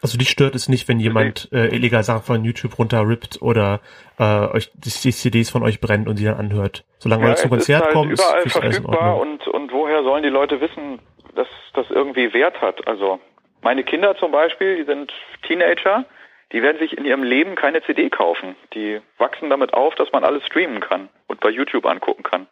Also 0.00 0.16
dich 0.16 0.30
stört 0.30 0.54
es 0.54 0.68
nicht, 0.68 0.88
wenn 0.88 1.00
jemand 1.00 1.48
äh, 1.52 1.74
illegal 1.74 2.02
Sachen 2.04 2.22
von 2.22 2.44
YouTube 2.44 2.78
runterrippt 2.78 3.42
oder 3.42 3.80
äh, 4.18 4.46
euch 4.46 4.70
die, 4.74 4.90
die, 4.90 5.10
CDs 5.10 5.50
von 5.50 5.64
euch 5.64 5.80
brennt 5.80 6.08
und 6.08 6.16
sie 6.16 6.24
dann 6.24 6.36
anhört. 6.36 6.84
Solange 6.98 7.22
ja, 7.22 7.28
man 7.28 7.36
zum 7.36 7.50
Konzert 7.50 7.80
ist 7.80 7.84
halt 7.86 7.94
kommt, 7.94 8.12
überall 8.12 8.42
ist 8.44 8.52
verfügbar 8.52 9.18
und 9.18 9.46
und 9.48 9.72
woher 9.72 10.04
sollen 10.04 10.22
die 10.22 10.28
Leute 10.28 10.60
wissen, 10.60 11.00
dass 11.34 11.48
das 11.74 11.86
irgendwie 11.90 12.32
Wert 12.32 12.60
hat? 12.60 12.86
Also 12.86 13.18
meine 13.60 13.82
Kinder 13.82 14.16
zum 14.16 14.30
Beispiel, 14.30 14.76
die 14.76 14.84
sind 14.84 15.12
Teenager, 15.46 16.04
die 16.52 16.62
werden 16.62 16.78
sich 16.78 16.96
in 16.96 17.04
ihrem 17.04 17.22
Leben 17.22 17.56
keine 17.56 17.82
CD 17.82 18.08
kaufen. 18.08 18.56
Die 18.74 19.00
wachsen 19.18 19.50
damit 19.50 19.74
auf, 19.74 19.94
dass 19.96 20.12
man 20.12 20.24
alles 20.24 20.46
streamen 20.46 20.80
kann 20.80 21.08
und 21.26 21.40
bei 21.40 21.50
YouTube 21.50 21.86
angucken 21.86 22.22
kann. 22.22 22.46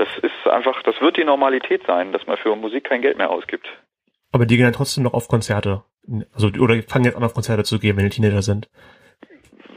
Das 0.00 0.08
ist 0.22 0.50
einfach, 0.50 0.82
das 0.82 0.98
wird 1.02 1.18
die 1.18 1.24
Normalität 1.24 1.82
sein, 1.86 2.10
dass 2.10 2.26
man 2.26 2.38
für 2.38 2.56
Musik 2.56 2.84
kein 2.84 3.02
Geld 3.02 3.18
mehr 3.18 3.28
ausgibt. 3.28 3.68
Aber 4.32 4.46
die 4.46 4.56
gehen 4.56 4.64
dann 4.64 4.72
trotzdem 4.72 5.04
noch 5.04 5.12
auf 5.12 5.28
Konzerte. 5.28 5.82
Also, 6.32 6.48
oder 6.58 6.82
fangen 6.84 7.04
jetzt 7.04 7.16
an, 7.16 7.22
auf 7.22 7.34
Konzerte 7.34 7.64
zu 7.64 7.78
gehen, 7.78 7.98
wenn 7.98 8.04
die 8.04 8.16
Teenager 8.16 8.40
sind. 8.40 8.70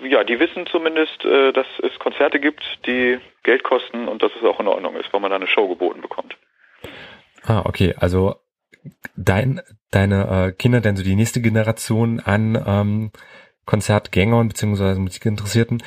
Ja, 0.01 0.23
die 0.23 0.39
wissen 0.39 0.65
zumindest, 0.67 1.25
äh, 1.25 1.51
dass 1.51 1.67
es 1.79 1.99
Konzerte 1.99 2.39
gibt, 2.39 2.63
die 2.85 3.19
Geld 3.43 3.65
kosten 3.65 4.07
und 4.07 4.23
dass 4.23 4.31
es 4.37 4.45
auch 4.45 4.61
in 4.61 4.67
Ordnung 4.69 4.95
ist, 4.95 5.11
weil 5.11 5.19
man 5.19 5.29
da 5.29 5.35
eine 5.35 5.47
Show 5.47 5.67
geboten 5.67 5.99
bekommt. 5.99 6.37
Ah, 7.45 7.63
okay. 7.65 7.93
Also 7.97 8.35
dein, 9.17 9.59
deine 9.91 10.47
äh, 10.47 10.51
Kinder, 10.53 10.79
denn 10.79 10.95
so 10.95 11.03
die 11.03 11.17
nächste 11.17 11.41
Generation 11.41 12.21
an 12.21 12.63
ähm, 12.65 13.11
Konzertgängern 13.65 14.47
beziehungsweise 14.47 15.01
Musikinteressierten. 15.01 15.83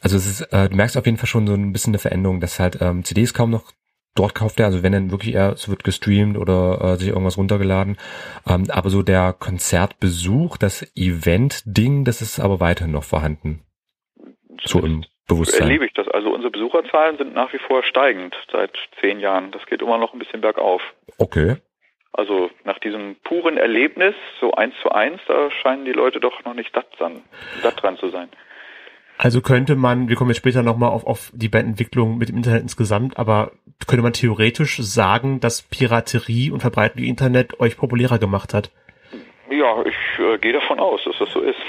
Also 0.00 0.16
es 0.16 0.26
ist, 0.26 0.42
äh, 0.52 0.68
du 0.68 0.76
merkst 0.76 0.96
auf 0.96 1.06
jeden 1.06 1.18
Fall 1.18 1.26
schon 1.26 1.48
so 1.48 1.54
ein 1.54 1.72
bisschen 1.72 1.90
eine 1.90 1.98
Veränderung, 1.98 2.38
dass 2.38 2.60
halt 2.60 2.78
ähm, 2.80 3.02
CDs 3.04 3.34
kaum 3.34 3.50
noch 3.50 3.72
dort 4.14 4.34
kauft 4.34 4.60
er, 4.60 4.66
also 4.66 4.82
wenn 4.82 4.92
dann 4.92 5.10
wirklich 5.10 5.34
eher, 5.34 5.52
es 5.52 5.68
wird 5.68 5.84
gestreamt 5.84 6.36
oder 6.36 6.80
äh, 6.80 6.96
sich 6.96 7.08
irgendwas 7.08 7.38
runtergeladen. 7.38 7.96
Ähm, 8.48 8.66
aber 8.70 8.90
so 8.90 9.02
der 9.02 9.32
Konzertbesuch, 9.32 10.56
das 10.56 10.82
Event-Ding, 10.96 12.04
das 12.04 12.22
ist 12.22 12.40
aber 12.40 12.60
weiterhin 12.60 12.92
noch 12.92 13.04
vorhanden. 13.04 13.62
So 14.62 14.80
im 14.80 15.04
Bewusstsein. 15.26 15.62
Erlebe 15.62 15.86
ich 15.86 15.92
das. 15.94 16.08
Also 16.08 16.34
unsere 16.34 16.50
Besucherzahlen 16.50 17.16
sind 17.16 17.34
nach 17.34 17.52
wie 17.52 17.58
vor 17.58 17.82
steigend 17.84 18.34
seit 18.50 18.76
zehn 19.00 19.20
Jahren. 19.20 19.52
Das 19.52 19.64
geht 19.66 19.80
immer 19.80 19.96
noch 19.96 20.12
ein 20.12 20.18
bisschen 20.18 20.40
bergauf. 20.40 20.82
Okay. 21.18 21.56
Also 22.12 22.50
nach 22.64 22.80
diesem 22.80 23.16
puren 23.22 23.56
Erlebnis, 23.56 24.14
so 24.40 24.52
eins 24.52 24.74
zu 24.82 24.90
eins, 24.90 25.20
da 25.28 25.50
scheinen 25.50 25.84
die 25.84 25.92
Leute 25.92 26.18
doch 26.18 26.44
noch 26.44 26.54
nicht 26.54 26.74
satt 26.74 26.88
satt 27.62 27.82
dran 27.82 27.96
zu 27.98 28.08
sein. 28.08 28.28
Also 29.22 29.42
könnte 29.42 29.76
man, 29.76 30.08
wir 30.08 30.16
kommen 30.16 30.30
jetzt 30.30 30.38
später 30.38 30.62
nochmal 30.62 30.88
auf, 30.88 31.06
auf 31.06 31.30
die 31.34 31.50
Bandentwicklung 31.50 32.16
mit 32.16 32.30
dem 32.30 32.38
Internet 32.38 32.62
insgesamt, 32.62 33.18
aber 33.18 33.52
könnte 33.86 34.02
man 34.02 34.14
theoretisch 34.14 34.78
sagen, 34.78 35.40
dass 35.40 35.60
Piraterie 35.60 36.50
und 36.50 36.60
Verbreitung 36.60 37.02
im 37.02 37.08
Internet 37.10 37.60
euch 37.60 37.76
populärer 37.76 38.18
gemacht 38.18 38.54
hat? 38.54 38.70
Ja, 39.50 39.84
ich 39.84 39.94
äh, 40.18 40.38
gehe 40.38 40.54
davon 40.54 40.80
aus, 40.80 41.02
dass 41.04 41.18
das 41.18 41.28
so 41.32 41.40
ist. 41.40 41.60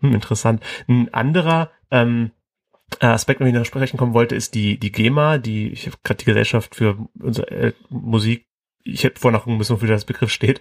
Hm, 0.00 0.14
interessant. 0.14 0.62
Ein 0.88 1.12
anderer 1.12 1.72
ähm, 1.90 2.30
Aspekt, 3.00 3.40
wenn 3.40 3.48
ich 3.48 3.54
noch 3.54 3.66
sprechen 3.66 3.98
kommen 3.98 4.14
wollte, 4.14 4.34
ist 4.34 4.54
die, 4.54 4.78
die 4.78 4.90
GEMA, 4.90 5.36
die, 5.36 5.70
ich 5.70 5.88
habe 5.88 5.98
gerade 6.02 6.18
die 6.18 6.24
Gesellschaft 6.24 6.74
für 6.74 6.96
unsere 7.20 7.50
äh, 7.50 7.72
Musik 7.90 8.46
ich 8.84 9.04
hätte 9.04 9.20
vorher 9.20 9.38
noch 9.38 9.44
gucken 9.44 9.58
müssen, 9.58 9.72
wofür 9.72 9.88
das 9.88 10.04
Begriff 10.04 10.30
steht. 10.30 10.60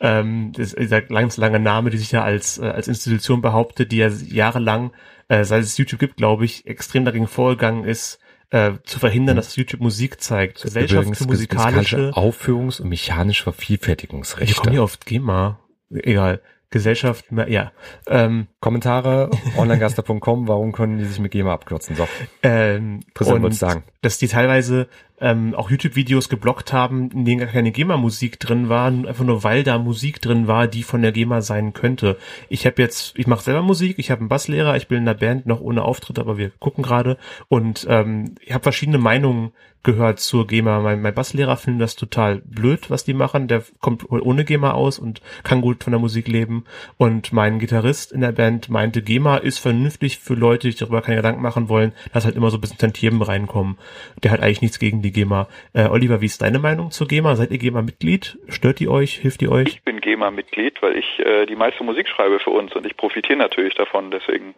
Ähm, 0.00 0.52
das 0.52 0.72
ist 0.72 0.78
dieser 0.78 1.02
ganz 1.02 1.36
lange 1.36 1.60
Name, 1.60 1.90
die 1.90 1.98
sich 1.98 2.12
ja 2.12 2.22
als, 2.22 2.58
äh, 2.58 2.66
als 2.66 2.88
Institution 2.88 3.42
behauptet, 3.42 3.92
die 3.92 3.98
ja 3.98 4.08
jahrelang, 4.08 4.92
äh, 5.28 5.44
seit 5.44 5.62
es 5.62 5.76
YouTube 5.76 6.00
gibt, 6.00 6.16
glaube 6.16 6.44
ich, 6.44 6.66
extrem 6.66 7.04
dagegen 7.04 7.26
vorgegangen 7.26 7.84
ist, 7.84 8.18
äh, 8.50 8.72
zu 8.84 8.98
verhindern, 8.98 9.36
mhm. 9.36 9.38
dass 9.38 9.56
YouTube 9.56 9.80
Musik 9.80 10.20
zeigt. 10.20 10.62
Gesellschaft 10.62 11.02
Übrigens, 11.02 11.18
für 11.18 11.26
musikalische 11.26 12.10
Aufführungs- 12.12 12.80
und 12.80 12.88
mechanische 12.88 13.44
Vervielfältigungsrechte. 13.44 14.50
Ich 14.50 14.56
komme 14.56 14.72
hier 14.72 14.82
auf 14.82 15.00
GEMA. 15.00 15.58
Egal. 15.90 16.40
Gesellschaft, 16.70 17.26
ja. 17.48 17.72
Ähm, 18.08 18.48
Kommentare, 18.60 19.30
onlinegaster.com, 19.56 20.48
warum 20.48 20.72
können 20.72 20.98
die 20.98 21.04
sich 21.04 21.18
mit 21.20 21.32
GEMA 21.32 21.52
abkürzen? 21.52 21.96
So. 21.96 22.08
Ähm, 22.42 23.00
Präsident 23.14 23.42
würde 23.42 23.54
sagen. 23.54 23.84
Dass 24.02 24.18
die 24.18 24.28
teilweise 24.28 24.88
ähm, 25.20 25.54
auch 25.54 25.70
YouTube-Videos 25.70 26.28
geblockt 26.28 26.72
haben, 26.72 27.10
in 27.10 27.24
denen 27.24 27.40
gar 27.40 27.48
keine 27.48 27.72
GEMA-Musik 27.72 28.38
drin 28.38 28.68
war, 28.68 28.86
einfach 28.86 29.24
nur 29.24 29.44
weil 29.44 29.62
da 29.62 29.78
Musik 29.78 30.20
drin 30.20 30.46
war, 30.46 30.66
die 30.66 30.82
von 30.82 31.02
der 31.02 31.12
GEMA 31.12 31.40
sein 31.40 31.72
könnte. 31.72 32.18
Ich 32.48 32.66
habe 32.66 32.82
jetzt, 32.82 33.18
ich 33.18 33.26
mache 33.26 33.42
selber 33.42 33.62
Musik, 33.62 33.98
ich 33.98 34.10
habe 34.10 34.20
einen 34.20 34.28
Basslehrer, 34.28 34.76
ich 34.76 34.88
bin 34.88 34.98
in 34.98 35.08
einer 35.08 35.18
Band 35.18 35.46
noch 35.46 35.60
ohne 35.60 35.82
Auftritt, 35.82 36.18
aber 36.18 36.36
wir 36.38 36.50
gucken 36.58 36.84
gerade 36.84 37.16
und 37.48 37.86
ähm, 37.88 38.34
ich 38.40 38.52
habe 38.52 38.62
verschiedene 38.62 38.98
Meinungen 38.98 39.52
gehört 39.86 40.18
zur 40.20 40.46
GEMA. 40.46 40.80
Mein, 40.80 41.00
mein 41.00 41.14
Basslehrer 41.14 41.56
findet 41.56 41.82
das 41.82 41.96
total 41.96 42.42
blöd, 42.44 42.90
was 42.90 43.04
die 43.04 43.14
machen. 43.14 43.48
Der 43.48 43.62
kommt 43.80 44.10
ohne 44.10 44.44
GEMA 44.44 44.72
aus 44.72 44.98
und 44.98 45.22
kann 45.44 45.62
gut 45.62 45.84
von 45.84 45.92
der 45.92 46.00
Musik 46.00 46.28
leben. 46.28 46.64
Und 46.98 47.32
mein 47.32 47.58
Gitarrist 47.60 48.12
in 48.12 48.20
der 48.20 48.32
Band 48.32 48.68
meinte, 48.68 49.00
GEMA 49.00 49.38
ist 49.38 49.58
vernünftig 49.58 50.18
für 50.18 50.34
Leute, 50.34 50.68
die 50.68 50.76
darüber 50.76 51.02
keine 51.02 51.18
Gedanken 51.18 51.40
machen 51.40 51.68
wollen, 51.70 51.92
dass 52.12 52.24
halt 52.24 52.36
immer 52.36 52.50
so 52.50 52.58
ein 52.58 52.60
bisschen 52.60 52.78
Tantiemen 52.78 53.22
reinkommen. 53.22 53.78
Der 54.22 54.32
hat 54.32 54.40
eigentlich 54.40 54.60
nichts 54.60 54.80
gegen 54.80 55.02
die 55.06 55.12
GEMA. 55.12 55.48
Äh, 55.72 55.88
Oliver, 55.88 56.20
wie 56.20 56.26
ist 56.26 56.42
deine 56.42 56.58
Meinung 56.58 56.90
zur 56.90 57.08
GEMA? 57.08 57.36
Seid 57.36 57.50
ihr 57.50 57.58
GEMA-Mitglied? 57.58 58.38
Stört 58.48 58.80
die 58.80 58.88
euch? 58.88 59.18
Hilft 59.18 59.40
die 59.40 59.48
euch? 59.48 59.68
Ich 59.68 59.82
bin 59.82 60.00
GEMA-Mitglied, 60.00 60.82
weil 60.82 60.96
ich 60.96 61.18
äh, 61.20 61.46
die 61.46 61.56
meiste 61.56 61.84
Musik 61.84 62.08
schreibe 62.08 62.38
für 62.40 62.50
uns 62.50 62.74
und 62.74 62.86
ich 62.86 62.96
profitiere 62.96 63.38
natürlich 63.38 63.74
davon. 63.74 64.10
Deswegen 64.10 64.54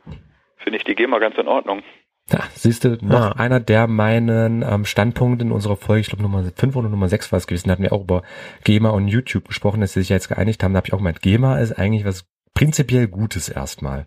finde 0.59 0.79
ich 0.79 0.85
die 0.85 0.95
GEMA 0.95 1.19
ganz 1.19 1.37
in 1.39 1.49
Ordnung. 1.49 1.83
Ja, 2.31 2.45
siehst 2.53 2.85
du, 2.85 2.99
noch 3.01 3.21
ah. 3.21 3.33
einer 3.39 3.59
der 3.59 3.87
meinen 3.87 4.63
ähm, 4.63 4.85
Standpunkte 4.85 5.47
in 5.47 5.53
unserer 5.53 5.77
Folge, 5.77 6.03
ich 6.03 6.09
glaube 6.09 6.23
Nummer 6.23 6.45
5 6.45 6.77
oder 6.77 6.91
Nummer 6.91 7.09
6 7.09 7.33
war 7.33 7.39
es 7.39 7.47
gewesen, 7.47 7.69
da 7.69 7.73
hatten 7.73 7.85
wir 7.85 7.93
auch 7.93 8.03
über 8.03 8.23
GEMA 8.65 8.91
und 8.91 9.09
YouTube 9.09 9.49
gesprochen, 9.49 9.81
dass 9.81 9.95
sie 9.95 10.01
sich 10.01 10.11
jetzt 10.11 10.29
geeinigt 10.29 10.63
haben. 10.63 10.75
Da 10.75 10.79
habe 10.79 10.89
ich 10.89 10.93
auch 10.93 10.99
gemeint, 10.99 11.23
GEMA 11.23 11.59
ist 11.59 11.73
eigentlich 11.73 12.05
was 12.05 12.27
prinzipiell 12.53 13.09
Gutes 13.09 13.49
erstmal. 13.49 14.07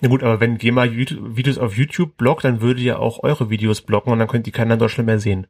Ja 0.00 0.08
gut, 0.08 0.22
aber 0.22 0.40
wenn 0.40 0.58
GEMA 0.58 0.92
Videos 0.92 1.58
auf 1.58 1.76
YouTube 1.76 2.16
blockt, 2.18 2.44
dann 2.44 2.60
würde 2.60 2.82
ja 2.82 2.98
auch 2.98 3.22
eure 3.22 3.48
Videos 3.48 3.80
blocken 3.80 4.12
und 4.12 4.18
dann 4.18 4.28
könnt 4.28 4.46
die 4.46 4.52
keiner 4.52 4.74
in 4.74 4.80
Deutschland 4.80 5.06
mehr 5.06 5.18
sehen. 5.18 5.46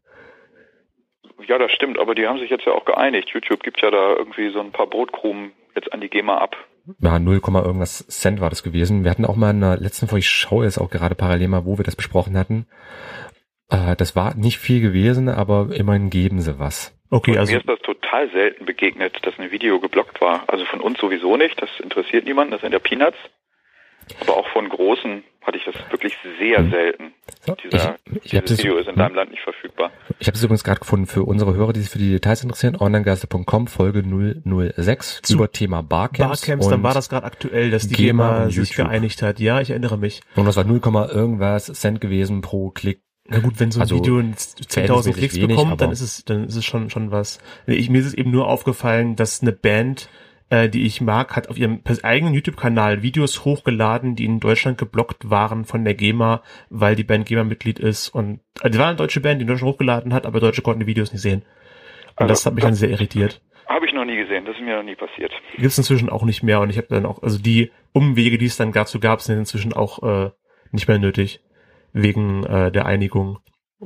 Ja, 1.47 1.59
das 1.59 1.73
stimmt, 1.73 1.99
aber 1.99 2.15
die 2.15 2.27
haben 2.27 2.39
sich 2.39 2.51
jetzt 2.51 2.65
ja 2.65 2.73
auch 2.73 2.85
geeinigt. 2.85 3.31
YouTube 3.31 3.63
gibt 3.63 3.83
ja 3.83 3.91
da 3.91 4.15
irgendwie 4.17 4.51
so 4.51 4.61
ein 4.61 4.73
paar 4.73 4.87
Brotkrumen 4.87 5.53
jetzt 5.75 5.93
an 5.93 6.01
die 6.01 6.09
GEMA 6.09 6.39
ab. 6.39 6.57
Ja, 7.01 7.19
0, 7.19 7.41
irgendwas 7.45 8.07
Cent 8.07 8.41
war 8.41 8.49
das 8.49 8.63
gewesen. 8.63 9.05
Wir 9.05 9.11
hatten 9.11 9.25
auch 9.25 9.37
mal 9.37 9.51
in 9.51 9.61
der 9.61 9.77
letzten 9.77 10.07
Folge, 10.07 10.21
ich 10.21 10.31
schaue 10.31 10.65
jetzt 10.65 10.79
auch 10.79 10.91
gerade 10.91 11.15
parallel 11.15 11.49
mal, 11.49 11.67
wo 11.67 11.79
wir 11.79 11.85
das 11.85 11.97
besprochen 11.97 12.39
hatten. 12.39 12.67
Äh, 13.71 13.97
das 13.97 14.15
war 14.15 14.35
nicht 14.37 14.59
viel 14.59 14.81
gewesen, 14.81 15.29
aber 15.29 15.69
immerhin 15.75 16.11
geben 16.11 16.41
sie 16.41 16.59
was. 16.59 16.97
Okay, 17.11 17.33
Und 17.33 17.39
also 17.39 17.53
mir 17.53 17.59
ist 17.59 17.69
das 17.69 17.81
total 17.81 18.31
selten 18.31 18.65
begegnet, 18.65 19.19
dass 19.23 19.39
ein 19.39 19.51
Video 19.51 19.81
geblockt 19.81 20.21
war. 20.21 20.45
Also 20.49 20.65
von 20.65 20.81
uns 20.81 20.99
sowieso 20.99 21.37
nicht, 21.37 21.61
das 21.61 21.71
interessiert 21.81 22.25
niemanden, 22.25 22.53
das 22.53 22.61
sind 22.61 22.73
ja 22.73 22.79
Peanuts. 22.79 23.19
Aber 24.21 24.37
auch 24.37 24.49
von 24.49 24.69
Großen 24.69 25.25
hatte 25.43 25.59
ich 25.59 25.65
das 25.65 25.75
wirklich 25.91 26.17
sehr 26.39 26.59
hm. 26.59 26.71
selten. 26.71 27.15
So, 27.47 27.55
Dieser, 27.55 27.97
ich, 28.23 28.35
ich 28.35 28.41
dieses 28.41 28.59
Video 28.59 28.77
ist 28.79 28.87
in 28.87 28.95
hm. 28.95 28.99
deinem 28.99 29.15
Land 29.15 29.31
nicht 29.31 29.43
verfügbar. 29.43 29.93
Ich 30.19 30.27
habe 30.27 30.37
es 30.37 30.43
übrigens 30.43 30.65
gerade 30.65 30.81
gefunden 30.81 31.07
für 31.07 31.23
unsere 31.23 31.55
Hörer, 31.55 31.73
die 31.73 31.81
sich 31.81 31.91
für 31.91 31.99
die 31.99 32.11
Details 32.11 32.43
interessieren. 32.43 32.77
Onlinegeister.com 32.77 33.69
Folge 33.69 34.03
006 34.03 35.23
Zu 35.23 35.35
über 35.35 35.53
Thema 35.53 35.83
Barcamps. 35.83 36.41
Barcamps, 36.41 36.69
dann 36.69 36.83
war 36.83 36.95
das 36.95 37.09
gerade 37.09 37.27
aktuell, 37.27 37.71
dass 37.71 37.87
die 37.87 37.95
GEMA, 37.95 38.49
GEMA 38.49 38.51
sich 38.51 38.75
geeinigt 38.75 39.23
hat. 39.23 39.39
Ja, 39.39 39.61
ich 39.61 39.71
erinnere 39.71 39.99
mich. 39.99 40.23
Und 40.35 40.47
das 40.47 40.57
war 40.57 40.65
0, 40.65 40.81
irgendwas 41.13 41.67
Cent 41.67 42.01
gewesen 42.01 42.41
pro 42.41 42.71
Klick. 42.71 43.03
Na 43.29 43.41
gut, 43.41 43.59
wenn 43.59 43.73
so 43.73 43.81
ein 43.81 43.83
also, 43.83 43.97
Video 43.97 44.19
10.000 44.19 45.13
Klicks 45.13 45.35
wenig, 45.35 45.57
bekommt, 45.57 45.81
dann 45.81 45.91
ist 45.91 46.01
es, 46.01 46.25
dann 46.25 46.45
ist 46.45 46.55
es 46.55 46.65
schon, 46.65 46.91
schon 46.91 47.11
was. 47.11 47.39
Ich, 47.67 47.91
mir 47.91 47.99
ist 47.99 48.07
es 48.07 48.15
eben 48.15 48.31
nur 48.31 48.47
aufgefallen, 48.47 49.17
dass 49.17 49.43
eine 49.43 49.53
Band 49.53 50.09
äh, 50.51 50.69
die 50.69 50.87
ich 50.87 51.01
mag, 51.01 51.35
hat 51.35 51.49
auf 51.49 51.59
ihrem 51.59 51.81
eigenen 52.03 52.35
YouTube-Kanal 52.35 53.03
Videos 53.03 53.45
hochgeladen, 53.45 54.15
die 54.15 54.25
in 54.25 54.41
Deutschland 54.41 54.79
geblockt 54.79 55.29
waren 55.31 55.65
von 55.65 55.85
der 55.85 55.95
GEMA, 55.95 56.43
weil 56.71 56.95
die 56.95 57.05
Band 57.05 57.27
GEMA-Mitglied 57.27 57.79
ist. 57.79 58.09
Und 58.11 58.41
äh, 58.63 58.71
die 58.71 58.79
war 58.79 58.87
eine 58.89 58.97
deutsche 58.97 59.21
Band, 59.21 59.41
die 59.41 59.43
in 59.43 59.49
Deutschland 59.49 59.75
hochgeladen 59.75 60.15
hat, 60.15 60.27
aber 60.27 60.41
Deutsche 60.41 60.63
konnten 60.63 60.81
die 60.81 60.87
Videos 60.87 61.13
nicht 61.13 61.23
sehen. 61.23 61.43
Und 62.11 62.23
also, 62.23 62.33
das 62.33 62.47
hat 62.47 62.55
mich 62.55 62.65
dann 62.65 62.75
sehr 62.75 62.91
irritiert. 62.91 63.43
Habe 63.69 63.87
ich 63.87 63.93
noch 63.93 64.05
nie 64.05 64.17
gesehen, 64.17 64.45
das 64.45 64.55
ist 64.55 64.63
mir 64.63 64.77
noch 64.77 64.85
nie 64.85 64.95
passiert. 64.95 65.33
Gibt 65.57 65.67
es 65.67 65.79
inzwischen 65.79 66.09
auch 66.09 66.23
nicht 66.23 66.45
mehr 66.45 66.61
und 66.61 66.71
ich 66.71 66.79
habe 66.79 66.87
dann 66.89 67.05
auch, 67.05 67.23
also 67.23 67.39
die 67.39 67.73
Umwege, 67.93 68.39
die 68.39 68.47
es 68.47 68.57
dann 68.57 68.71
dazu 68.71 69.01
gab, 69.01 69.21
sind 69.21 69.39
inzwischen 69.39 69.73
auch 69.73 70.03
äh, 70.05 70.31
nicht 70.71 70.87
mehr 70.87 70.99
nötig, 70.99 71.41
wegen 71.93 72.45
äh, 72.45 72.71
der 72.71 72.87
Einigung. 72.87 73.41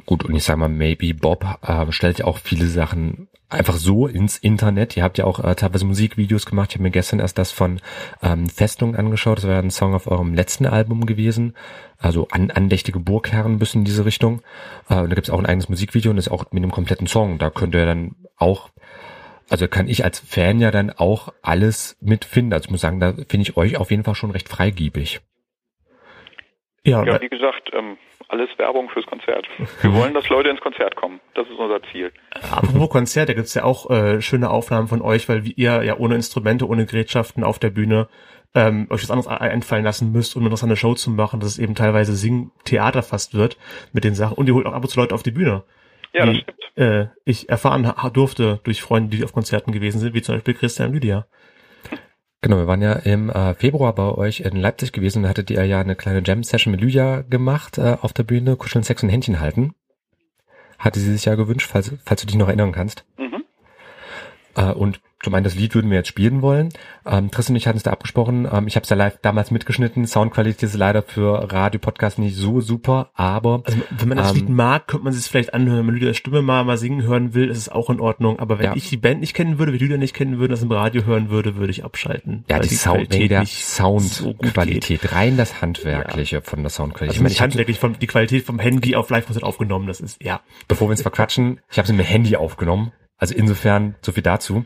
Gut, 0.04 0.24
und 0.24 0.34
ich 0.36 0.44
sag 0.44 0.58
mal, 0.58 0.68
Maybe 0.68 1.14
Bob 1.14 1.44
äh, 1.62 1.90
stellt 1.90 2.18
ja 2.18 2.26
auch 2.26 2.36
viele 2.36 2.66
Sachen 2.66 3.29
einfach 3.50 3.74
so 3.74 4.06
ins 4.06 4.38
Internet. 4.38 4.96
Ihr 4.96 5.02
habt 5.02 5.18
ja 5.18 5.24
auch 5.24 5.42
äh, 5.42 5.54
teilweise 5.54 5.84
Musikvideos 5.84 6.46
gemacht. 6.46 6.70
Ich 6.70 6.76
habe 6.76 6.84
mir 6.84 6.90
gestern 6.90 7.20
erst 7.20 7.38
das 7.38 7.52
von 7.52 7.80
ähm, 8.22 8.48
Festung 8.48 8.96
angeschaut. 8.96 9.38
Das 9.38 9.48
war 9.48 9.58
ein 9.58 9.70
Song 9.70 9.94
auf 9.94 10.06
eurem 10.06 10.34
letzten 10.34 10.66
Album 10.66 11.06
gewesen. 11.06 11.54
Also 11.98 12.28
an, 12.30 12.50
andächtige 12.50 13.00
Burgherren 13.00 13.58
bis 13.58 13.74
in 13.74 13.84
diese 13.84 14.04
Richtung. 14.04 14.42
Äh, 14.88 15.00
und 15.00 15.10
da 15.10 15.14
gibt's 15.14 15.30
auch 15.30 15.38
ein 15.38 15.46
eigenes 15.46 15.68
Musikvideo 15.68 16.10
und 16.10 16.16
das 16.16 16.28
ist 16.28 16.32
auch 16.32 16.44
mit 16.52 16.62
einem 16.62 16.72
kompletten 16.72 17.06
Song. 17.06 17.38
Da 17.38 17.50
könnt 17.50 17.74
ihr 17.74 17.86
dann 17.86 18.14
auch 18.36 18.70
also 19.50 19.66
kann 19.66 19.88
ich 19.88 20.04
als 20.04 20.20
Fan 20.20 20.60
ja 20.60 20.70
dann 20.70 20.90
auch 20.90 21.34
alles 21.42 21.98
mitfinden. 22.00 22.52
Also 22.52 22.66
ich 22.66 22.70
muss 22.70 22.80
sagen, 22.80 23.00
da 23.00 23.12
finde 23.12 23.42
ich 23.42 23.56
euch 23.56 23.76
auf 23.76 23.90
jeden 23.90 24.04
Fall 24.04 24.14
schon 24.14 24.30
recht 24.30 24.48
freigiebig. 24.48 25.20
Ja, 26.84 27.04
ja 27.04 27.20
wie 27.20 27.28
gesagt, 27.28 27.70
ähm, 27.72 27.98
alles 28.30 28.48
Werbung 28.58 28.88
fürs 28.88 29.06
Konzert. 29.06 29.46
Wir 29.82 29.92
wollen, 29.92 30.14
dass 30.14 30.28
Leute 30.28 30.48
ins 30.48 30.60
Konzert 30.60 30.96
kommen. 30.96 31.20
Das 31.34 31.46
ist 31.48 31.58
unser 31.58 31.82
Ziel. 31.90 32.12
Apropos 32.50 32.90
Konzert, 32.90 33.28
da 33.28 33.34
gibt's 33.34 33.54
ja 33.54 33.64
auch 33.64 33.90
äh, 33.90 34.22
schöne 34.22 34.50
Aufnahmen 34.50 34.88
von 34.88 35.02
euch, 35.02 35.28
weil 35.28 35.42
ihr 35.56 35.82
ja 35.82 35.96
ohne 35.96 36.14
Instrumente, 36.14 36.66
ohne 36.68 36.86
Gerätschaften 36.86 37.44
auf 37.44 37.58
der 37.58 37.70
Bühne 37.70 38.08
ähm, 38.54 38.86
euch 38.90 39.02
was 39.02 39.10
anderes 39.10 39.28
einfallen 39.28 39.84
lassen 39.84 40.12
müsst, 40.12 40.36
um 40.36 40.46
eine 40.46 40.76
Show 40.76 40.94
zu 40.94 41.10
machen, 41.10 41.40
dass 41.40 41.50
es 41.50 41.58
eben 41.58 41.74
teilweise 41.74 42.14
Sing-Theater 42.14 43.02
fast 43.02 43.34
wird 43.34 43.56
mit 43.92 44.04
den 44.04 44.14
Sachen. 44.14 44.34
Und 44.36 44.48
ihr 44.48 44.54
holt 44.54 44.66
auch 44.66 44.72
ab 44.72 44.82
und 44.82 44.88
zu 44.88 44.98
Leute 44.98 45.14
auf 45.14 45.22
die 45.22 45.30
Bühne. 45.30 45.62
Ja, 46.12 46.26
das 46.26 46.36
stimmt. 46.36 46.60
Äh, 46.76 47.06
ich 47.24 47.48
erfahren 47.48 47.92
durfte 48.12 48.60
durch 48.64 48.82
Freunde, 48.82 49.16
die 49.16 49.24
auf 49.24 49.32
Konzerten 49.32 49.72
gewesen 49.72 50.00
sind, 50.00 50.14
wie 50.14 50.22
zum 50.22 50.36
Beispiel 50.36 50.54
Christian 50.54 50.92
Lydia. 50.92 51.26
Genau, 52.42 52.56
wir 52.56 52.66
waren 52.66 52.80
ja 52.80 52.94
im 52.94 53.28
äh, 53.28 53.54
Februar 53.54 53.94
bei 53.94 54.14
euch 54.14 54.40
in 54.40 54.56
Leipzig 54.56 54.92
gewesen. 54.92 55.22
Da 55.22 55.28
hattet 55.28 55.50
ihr 55.50 55.64
ja 55.64 55.80
eine 55.80 55.94
kleine 55.94 56.22
Jam-Session 56.24 56.72
mit 56.72 56.80
Lydia 56.80 57.22
gemacht 57.22 57.76
äh, 57.76 57.98
auf 58.00 58.14
der 58.14 58.22
Bühne, 58.22 58.56
Kuscheln, 58.56 58.82
Sex 58.82 59.02
und 59.02 59.10
Händchen 59.10 59.40
halten. 59.40 59.74
Hatte 60.78 61.00
sie 61.00 61.12
sich 61.12 61.26
ja 61.26 61.34
gewünscht, 61.34 61.68
falls, 61.70 61.92
falls 62.04 62.22
du 62.22 62.26
dich 62.26 62.36
noch 62.36 62.48
erinnern 62.48 62.72
kannst. 62.72 63.04
Mhm. 63.18 63.44
Äh, 64.56 64.72
und 64.72 65.02
zum 65.22 65.34
einen 65.34 65.44
das 65.44 65.54
Lied 65.54 65.74
würden 65.74 65.90
wir 65.90 65.98
jetzt 65.98 66.08
spielen 66.08 66.40
wollen. 66.40 66.70
Ähm, 67.04 67.30
Tristan 67.30 67.54
und 67.54 67.58
ich 67.58 67.66
hatten 67.66 67.76
es 67.76 67.82
da 67.82 67.90
abgesprochen. 67.90 68.48
Ähm, 68.50 68.66
ich 68.66 68.76
habe 68.76 68.84
es 68.84 68.90
ja 68.90 68.96
live 68.96 69.18
damals 69.20 69.50
mitgeschnitten. 69.50 70.06
Soundqualität 70.06 70.62
ist 70.62 70.74
leider 70.74 71.02
für 71.02 71.52
Radio-Podcast 71.52 72.18
nicht 72.18 72.36
so 72.36 72.60
super, 72.60 73.10
aber 73.14 73.62
also, 73.64 73.78
wenn 73.90 74.08
man 74.08 74.16
das 74.16 74.30
ähm, 74.30 74.36
Lied 74.36 74.48
mag, 74.48 74.88
könnte 74.88 75.04
man 75.04 75.12
es 75.12 75.28
vielleicht 75.28 75.52
anhören. 75.52 75.78
Wenn 75.78 75.86
man 75.86 75.94
Lydias 75.96 76.16
Stimme 76.16 76.40
mal 76.40 76.64
mal 76.64 76.78
singen 76.78 77.02
hören 77.02 77.34
will, 77.34 77.50
ist 77.50 77.58
es 77.58 77.68
auch 77.68 77.90
in 77.90 78.00
Ordnung. 78.00 78.38
Aber 78.38 78.58
wenn 78.58 78.66
ja. 78.66 78.76
ich 78.76 78.88
die 78.88 78.96
Band 78.96 79.20
nicht 79.20 79.34
kennen 79.34 79.58
würde, 79.58 79.72
wenn 79.72 79.80
Lydia 79.80 79.98
nicht 79.98 80.14
kennen 80.14 80.38
würde, 80.38 80.54
das 80.54 80.62
im 80.62 80.72
Radio 80.72 81.04
hören 81.04 81.28
würde, 81.28 81.56
würde 81.56 81.70
ich 81.70 81.84
abschalten. 81.84 82.44
Ja, 82.48 82.58
die, 82.58 82.68
die 82.68 82.74
Sound, 82.76 83.12
der 83.12 83.44
Soundqualität, 83.44 85.02
so 85.02 85.08
rein 85.08 85.36
das 85.36 85.60
handwerkliche 85.60 86.36
ja. 86.36 86.42
von 86.42 86.62
der 86.62 86.70
Soundqualität. 86.70 87.20
Also 87.20 87.28
ich 87.28 87.38
meine, 87.38 87.40
handwerklich 87.40 87.78
von 87.78 87.96
die 88.00 88.06
Qualität 88.06 88.44
vom 88.44 88.58
Handy 88.58 88.96
auf 88.96 89.10
Live-Konzert 89.10 89.44
aufgenommen. 89.44 89.86
Das 89.86 90.00
ist 90.00 90.22
ja. 90.22 90.40
Bevor 90.66 90.88
wir 90.88 90.92
uns 90.92 91.02
verquatschen, 91.02 91.60
ich 91.70 91.76
habe 91.76 91.84
es 91.84 91.92
mit 91.92 92.06
dem 92.06 92.06
Handy 92.06 92.36
aufgenommen 92.36 92.92
also 93.20 93.34
insofern 93.34 93.94
so 94.02 94.12
viel 94.12 94.22
dazu. 94.22 94.64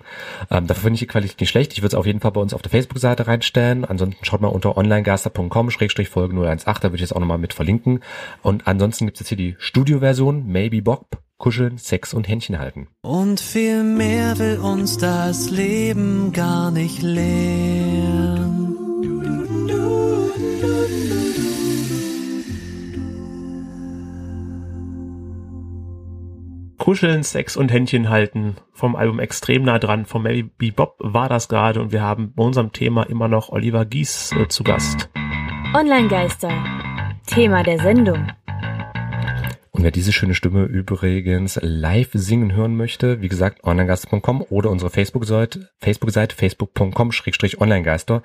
Ähm, 0.51 0.67
dafür 0.67 0.85
finde 0.85 0.95
ich 0.95 1.01
die 1.01 1.07
Qualität 1.07 1.41
nicht 1.41 1.51
schlecht. 1.51 1.73
Ich 1.73 1.81
würde 1.81 1.89
es 1.89 1.95
auf 1.95 2.07
jeden 2.07 2.21
Fall 2.21 2.31
bei 2.31 2.41
uns 2.41 2.55
auf 2.55 2.63
der 2.63 2.71
Facebook-Seite 2.71 3.27
reinstellen. 3.27 3.85
Ansonsten 3.85 4.25
schaut 4.25 4.41
mal 4.41 4.49
unter 4.49 4.77
onlinegaster.com 4.77 5.71
schrägstrich 5.71 6.09
Folge 6.09 6.35
018. 6.35 6.75
Da 6.81 6.83
würde 6.85 6.97
ich 6.97 7.01
jetzt 7.03 7.15
auch 7.15 7.21
nochmal 7.21 7.39
mit 7.39 7.53
verlinken. 7.53 8.01
Und 8.43 8.67
ansonsten 8.67 9.07
gibt 9.07 9.17
es 9.17 9.21
jetzt 9.23 9.29
hier 9.29 9.39
die 9.39 9.57
Studio-Version, 9.59 10.47
Maybe 10.47 10.83
Bob, 10.83 11.19
Kuscheln, 11.37 11.79
Sex 11.79 12.15
und 12.15 12.29
Händchen 12.29 12.59
halten. 12.59 12.87
Und 13.03 13.41
viel 13.41 13.83
mehr 13.83 14.39
will 14.39 14.59
uns 14.59 14.97
das 14.99 15.51
Leben 15.51 16.33
gar 16.33 16.71
nicht 16.71 17.03
lehren. 17.03 18.55
Kuscheln, 26.85 27.23
Sex 27.23 27.57
und 27.57 27.73
Händchen 27.73 28.11
halten 28.11 28.57
vom 28.75 28.95
Album 28.95 29.19
extrem 29.19 29.63
nah 29.63 29.79
dran. 29.79 30.05
Vom 30.05 30.25
Maybe 30.25 30.71
Bob 30.71 30.97
war 30.99 31.31
das 31.31 31.49
gerade 31.49 31.81
und 31.81 31.93
wir 31.93 32.03
haben 32.03 32.35
bei 32.35 32.45
unserem 32.45 32.73
Thema 32.73 33.05
immer 33.05 33.27
noch 33.27 33.49
Oliver 33.49 33.87
Gies 33.87 34.33
äh, 34.33 34.49
zu 34.49 34.65
Gast. 34.65 35.09
Online-Geister. 35.73 36.53
Thema 37.27 37.63
der 37.63 37.79
Sendung. 37.79 38.27
Und 39.71 39.83
wer 39.83 39.93
diese 39.93 40.13
schöne 40.13 40.35
Stimme 40.35 40.65
übrigens 40.65 41.59
live 41.63 42.11
singen 42.13 42.55
hören 42.55 42.77
möchte, 42.77 43.23
wie 43.23 43.29
gesagt, 43.29 43.65
onlinegeister.com 43.65 44.45
oder 44.51 44.69
unsere 44.69 44.91
Facebook-Seite, 44.91 45.71
Facebook-Seite 45.79 46.37
facebook.com-onlinegeister. 46.37 48.23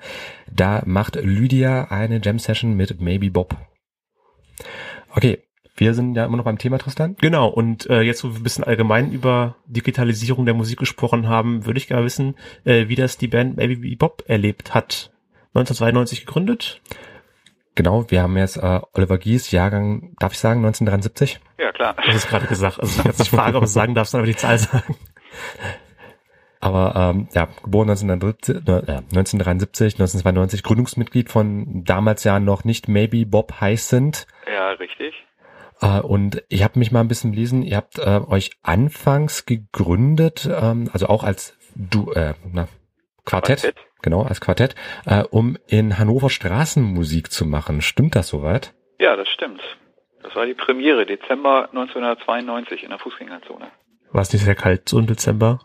Da 0.52 0.82
macht 0.84 1.16
Lydia 1.16 1.84
eine 1.84 2.20
Jam-Session 2.22 2.76
mit 2.76 3.00
Maybe 3.00 3.30
Bob. 3.30 3.56
Okay, 5.14 5.38
wir 5.76 5.94
sind 5.94 6.14
ja 6.14 6.24
immer 6.24 6.36
noch 6.36 6.44
beim 6.44 6.58
Thema, 6.58 6.78
Tristan. 6.78 7.16
Genau, 7.20 7.48
und 7.48 7.88
äh, 7.88 8.02
jetzt, 8.02 8.24
wo 8.24 8.28
wir 8.28 8.36
ein 8.36 8.42
bisschen 8.42 8.64
allgemein 8.64 9.12
über 9.12 9.56
Digitalisierung 9.66 10.44
der 10.44 10.54
Musik 10.54 10.78
gesprochen 10.78 11.28
haben, 11.28 11.66
würde 11.66 11.78
ich 11.78 11.88
gerne 11.88 12.04
wissen, 12.04 12.36
äh, 12.64 12.88
wie 12.88 12.96
das 12.96 13.18
die 13.18 13.28
Band 13.28 13.56
Maybe 13.56 13.96
Bob 13.96 14.24
erlebt 14.26 14.74
hat. 14.74 15.10
1992 15.54 16.26
gegründet. 16.26 16.80
Genau, 17.74 18.10
wir 18.10 18.22
haben 18.22 18.36
jetzt 18.36 18.56
äh, 18.56 18.80
Oliver 18.92 19.18
Gies, 19.18 19.50
Jahrgang, 19.50 20.14
darf 20.18 20.32
ich 20.32 20.38
sagen, 20.38 20.60
1973? 20.60 21.40
Ja, 21.58 21.72
klar. 21.72 21.96
Das 22.04 22.14
ist 22.14 22.28
gerade 22.28 22.46
gesagt. 22.46 22.80
Also 22.80 22.98
ich 22.98 23.04
kann 23.04 23.14
nicht 23.16 23.30
fragen, 23.30 23.56
ob 23.56 23.62
du 23.62 23.66
es 23.66 23.72
sagen 23.72 23.94
darfst, 23.94 24.12
dann 24.12 24.20
aber 24.20 24.26
die 24.26 24.36
Zahl 24.36 24.58
sagen. 24.58 24.96
Aber 26.60 26.92
ähm, 26.94 27.28
ja, 27.32 27.48
geboren 27.62 27.88
1973, 27.88 28.56
äh, 28.56 29.00
1973, 29.16 29.94
1992, 29.94 30.62
Gründungsmitglied 30.62 31.30
von 31.30 31.84
damals 31.84 32.22
ja 32.24 32.38
noch 32.38 32.64
nicht 32.64 32.86
Maybe 32.86 33.24
Bob 33.24 33.60
heißend. 33.60 34.26
Ja, 34.46 34.72
richtig. 34.72 35.14
Äh, 35.80 36.00
und 36.00 36.42
ich 36.48 36.62
habe 36.62 36.78
mich 36.78 36.92
mal 36.92 37.00
ein 37.00 37.08
bisschen 37.08 37.32
gelesen, 37.32 37.62
ihr 37.62 37.76
habt 37.76 37.98
äh, 37.98 38.20
euch 38.28 38.50
anfangs 38.62 39.46
gegründet, 39.46 40.48
ähm, 40.50 40.90
also 40.92 41.06
auch 41.06 41.24
als 41.24 41.56
du, 41.74 42.12
äh, 42.12 42.34
na, 42.52 42.68
Quartett, 43.24 43.60
Quartett. 43.60 43.76
genau, 44.02 44.22
als 44.22 44.40
Quartett, 44.40 44.74
äh, 45.06 45.22
um 45.30 45.56
in 45.66 45.98
Hannover 45.98 46.30
Straßenmusik 46.30 47.30
zu 47.30 47.44
machen. 47.46 47.80
Stimmt 47.80 48.14
das 48.16 48.28
soweit? 48.28 48.74
Ja, 48.98 49.16
das 49.16 49.28
stimmt. 49.28 49.62
Das 50.22 50.34
war 50.36 50.46
die 50.46 50.54
Premiere, 50.54 51.06
Dezember 51.06 51.68
1992 51.70 52.82
in 52.82 52.90
der 52.90 52.98
Fußgängerzone. 52.98 53.70
War 54.12 54.22
es 54.22 54.32
nicht 54.32 54.44
sehr 54.44 54.54
kalt 54.54 54.88
so 54.88 54.98
im 54.98 55.06
Dezember? 55.06 55.60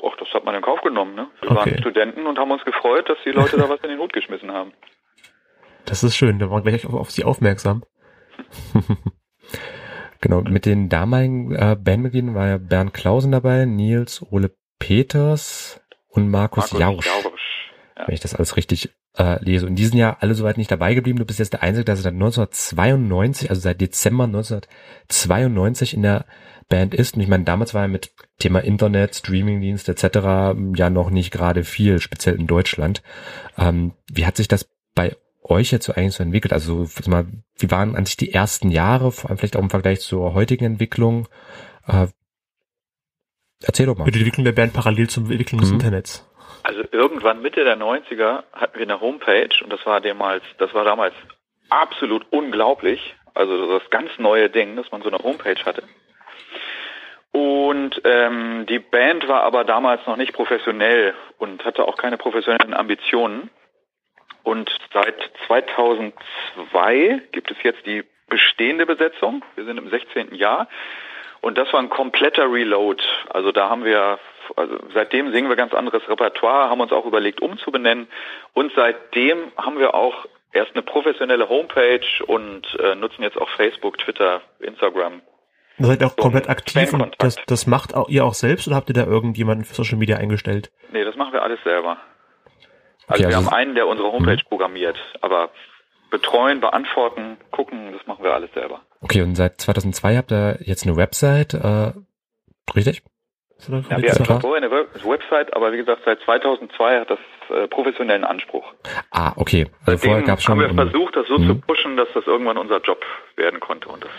Och, 0.00 0.16
das 0.16 0.28
hat 0.34 0.44
man 0.44 0.54
in 0.54 0.62
Kauf 0.62 0.80
genommen, 0.82 1.14
ne? 1.14 1.28
Wir 1.40 1.50
Okay. 1.50 1.58
waren 1.72 1.78
Studenten 1.78 2.26
und 2.26 2.38
haben 2.38 2.50
uns 2.50 2.64
gefreut, 2.64 3.08
dass 3.08 3.18
die 3.24 3.30
Leute 3.30 3.56
da 3.56 3.68
was 3.68 3.80
in 3.82 3.88
den 3.90 3.98
Hut 3.98 4.12
geschmissen 4.12 4.52
haben. 4.52 4.72
Das 5.86 6.02
ist 6.04 6.16
schön, 6.16 6.38
da 6.38 6.50
waren 6.50 6.64
wir 6.64 6.70
gleich 6.72 6.86
auf, 6.86 6.94
auf 6.94 7.10
sie 7.10 7.24
aufmerksam. 7.24 7.82
Genau, 10.22 10.40
mit 10.42 10.66
den 10.66 10.88
damaligen 10.88 11.52
äh, 11.52 11.76
Bandmitgliedern 11.78 12.34
war 12.36 12.46
ja 12.46 12.56
Bernd 12.56 12.94
Klausen 12.94 13.32
dabei, 13.32 13.64
Nils 13.64 14.24
Ole 14.30 14.52
Peters 14.78 15.80
und 16.08 16.30
Markus, 16.30 16.70
Jausch, 16.70 17.06
Jausch. 17.06 17.72
Ja. 17.98 18.06
wenn 18.06 18.14
ich 18.14 18.20
das 18.20 18.36
alles 18.36 18.56
richtig 18.56 18.90
äh, 19.18 19.42
lese. 19.44 19.66
Und 19.66 19.74
die 19.74 19.84
sind 19.84 19.98
ja 19.98 20.16
alle 20.20 20.34
soweit 20.34 20.58
nicht 20.58 20.70
dabei 20.70 20.94
geblieben. 20.94 21.18
Du 21.18 21.24
bist 21.24 21.40
jetzt 21.40 21.52
der 21.52 21.64
Einzige, 21.64 21.84
der 21.84 21.96
seit 21.96 22.12
1992, 22.12 23.50
also 23.50 23.60
seit 23.60 23.80
Dezember 23.80 24.24
1992 24.24 25.94
in 25.94 26.02
der 26.02 26.24
Band 26.68 26.94
ist. 26.94 27.16
Und 27.16 27.20
ich 27.20 27.28
meine, 27.28 27.42
damals 27.42 27.74
war 27.74 27.82
ja 27.82 27.88
mit 27.88 28.12
Thema 28.38 28.60
Internet, 28.60 29.16
Streamingdienst 29.16 29.88
etc. 29.88 30.54
ja 30.76 30.88
noch 30.88 31.10
nicht 31.10 31.32
gerade 31.32 31.64
viel, 31.64 31.98
speziell 31.98 32.36
in 32.36 32.46
Deutschland. 32.46 33.02
Ähm, 33.58 33.94
wie 34.08 34.24
hat 34.24 34.36
sich 34.36 34.46
das 34.46 34.68
bei 34.94 35.16
euch 35.42 35.70
jetzt 35.72 35.86
so 35.86 35.92
eigentlich 35.94 36.14
so 36.14 36.22
entwickelt? 36.22 36.52
Also 36.52 36.84
sag 36.84 37.06
mal, 37.08 37.26
wie 37.58 37.70
waren 37.70 37.96
an 37.96 38.06
sich 38.06 38.16
die 38.16 38.32
ersten 38.32 38.70
Jahre, 38.70 39.12
vor 39.12 39.30
allem 39.30 39.38
vielleicht 39.38 39.56
auch 39.56 39.62
im 39.62 39.70
Vergleich 39.70 40.00
zur 40.00 40.34
heutigen 40.34 40.64
Entwicklung? 40.64 41.28
Äh, 41.86 42.06
erzähl 43.62 43.86
doch 43.86 43.96
mal. 43.96 44.10
Die 44.10 44.18
Entwicklung 44.18 44.44
der 44.44 44.52
Band 44.52 44.72
parallel 44.72 45.08
zum 45.08 45.30
Entwicklung 45.30 45.60
des 45.60 45.70
Mhm. 45.70 45.76
Internets. 45.76 46.28
Also 46.64 46.82
irgendwann 46.92 47.42
Mitte 47.42 47.64
der 47.64 47.76
90er 47.76 48.44
hatten 48.52 48.74
wir 48.78 48.82
eine 48.82 49.00
Homepage 49.00 49.50
und 49.64 49.72
das 49.72 49.84
war 49.84 50.00
damals, 50.00 50.44
das 50.58 50.72
war 50.74 50.84
damals 50.84 51.14
absolut 51.70 52.24
unglaublich. 52.30 53.16
Also 53.34 53.78
das 53.78 53.88
ganz 53.90 54.10
neue 54.18 54.48
Ding, 54.50 54.76
dass 54.76 54.90
man 54.92 55.02
so 55.02 55.08
eine 55.08 55.18
Homepage 55.18 55.64
hatte. 55.64 55.82
Und 57.32 58.00
ähm, 58.04 58.66
die 58.68 58.78
Band 58.78 59.26
war 59.26 59.42
aber 59.42 59.64
damals 59.64 60.06
noch 60.06 60.16
nicht 60.18 60.34
professionell 60.34 61.14
und 61.38 61.64
hatte 61.64 61.84
auch 61.88 61.96
keine 61.96 62.18
professionellen 62.18 62.74
Ambitionen. 62.74 63.48
Und 64.42 64.70
seit 64.92 65.16
2002 65.46 67.22
gibt 67.32 67.50
es 67.50 67.56
jetzt 67.62 67.86
die 67.86 68.04
bestehende 68.28 68.86
Besetzung. 68.86 69.44
Wir 69.54 69.64
sind 69.64 69.78
im 69.78 69.90
16. 69.90 70.34
Jahr. 70.34 70.68
Und 71.40 71.58
das 71.58 71.72
war 71.72 71.80
ein 71.80 71.90
kompletter 71.90 72.50
Reload. 72.50 73.02
Also 73.30 73.52
da 73.52 73.68
haben 73.68 73.84
wir, 73.84 74.18
also 74.56 74.78
seitdem 74.94 75.32
singen 75.32 75.48
wir 75.48 75.56
ganz 75.56 75.74
anderes 75.74 76.08
Repertoire, 76.08 76.70
haben 76.70 76.80
uns 76.80 76.92
auch 76.92 77.04
überlegt 77.04 77.42
umzubenennen. 77.42 78.06
Und 78.54 78.72
seitdem 78.74 79.52
haben 79.56 79.78
wir 79.78 79.94
auch 79.94 80.26
erst 80.52 80.72
eine 80.74 80.82
professionelle 80.82 81.48
Homepage 81.48 82.24
und 82.26 82.62
äh, 82.78 82.94
nutzen 82.94 83.22
jetzt 83.22 83.38
auch 83.38 83.48
Facebook, 83.50 83.98
Twitter, 83.98 84.40
Instagram. 84.60 85.20
Ihr 85.78 85.86
seid 85.86 86.04
auch 86.04 86.16
komplett 86.16 86.48
aktiv 86.48 86.92
und 86.92 87.14
das, 87.18 87.36
das 87.46 87.66
macht 87.66 87.94
auch 87.94 88.08
ihr 88.08 88.24
auch 88.24 88.34
selbst 88.34 88.68
oder 88.68 88.76
habt 88.76 88.90
ihr 88.90 88.94
da 88.94 89.04
irgendjemanden 89.04 89.64
für 89.64 89.74
Social 89.74 89.98
Media 89.98 90.18
eingestellt? 90.18 90.70
Nee, 90.92 91.02
das 91.02 91.16
machen 91.16 91.32
wir 91.32 91.42
alles 91.42 91.58
selber. 91.64 91.96
Also 93.06 93.22
Okay, 93.24 93.30
wir 93.30 93.36
also- 93.36 93.50
haben 93.50 93.54
einen, 93.56 93.74
der 93.74 93.86
unsere 93.86 94.10
Homepage 94.12 94.42
programmiert, 94.48 94.96
aber 95.20 95.50
betreuen, 96.10 96.60
beantworten, 96.60 97.38
gucken, 97.50 97.92
das 97.92 98.06
machen 98.06 98.22
wir 98.24 98.34
alles 98.34 98.52
selber. 98.52 98.82
Okay, 99.00 99.22
und 99.22 99.34
seit 99.34 99.60
2002 99.60 100.16
habt 100.16 100.30
ihr 100.30 100.58
jetzt 100.60 100.86
eine 100.86 100.96
Website, 100.96 101.54
äh, 101.54 101.92
richtig? 102.74 103.02
Ja, 103.68 104.02
wir 104.02 104.10
hatten 104.10 104.24
schon 104.24 104.40
vorher 104.40 104.60
eine 104.60 104.70
Web- 104.72 105.04
Website, 105.04 105.54
aber 105.54 105.72
wie 105.72 105.76
gesagt, 105.76 106.02
seit 106.04 106.20
2002 106.22 106.98
hat 107.00 107.10
das 107.10 107.18
äh, 107.50 107.68
professionellen 107.68 108.24
Anspruch. 108.24 108.64
Ah, 109.12 109.32
okay. 109.36 109.68
Also 109.86 110.04
vorher 110.04 110.22
gab's 110.24 110.42
schon. 110.42 110.60
haben 110.60 110.76
wir 110.76 110.84
versucht, 110.90 111.14
das 111.14 111.28
so 111.28 111.38
Mhm. 111.38 111.46
zu 111.46 111.54
pushen, 111.60 111.96
dass 111.96 112.08
das 112.12 112.26
irgendwann 112.26 112.58
unser 112.58 112.80
Job 112.80 113.04
werden 113.36 113.60
konnte. 113.60 113.88
Und 113.88 114.04
das 114.04 114.10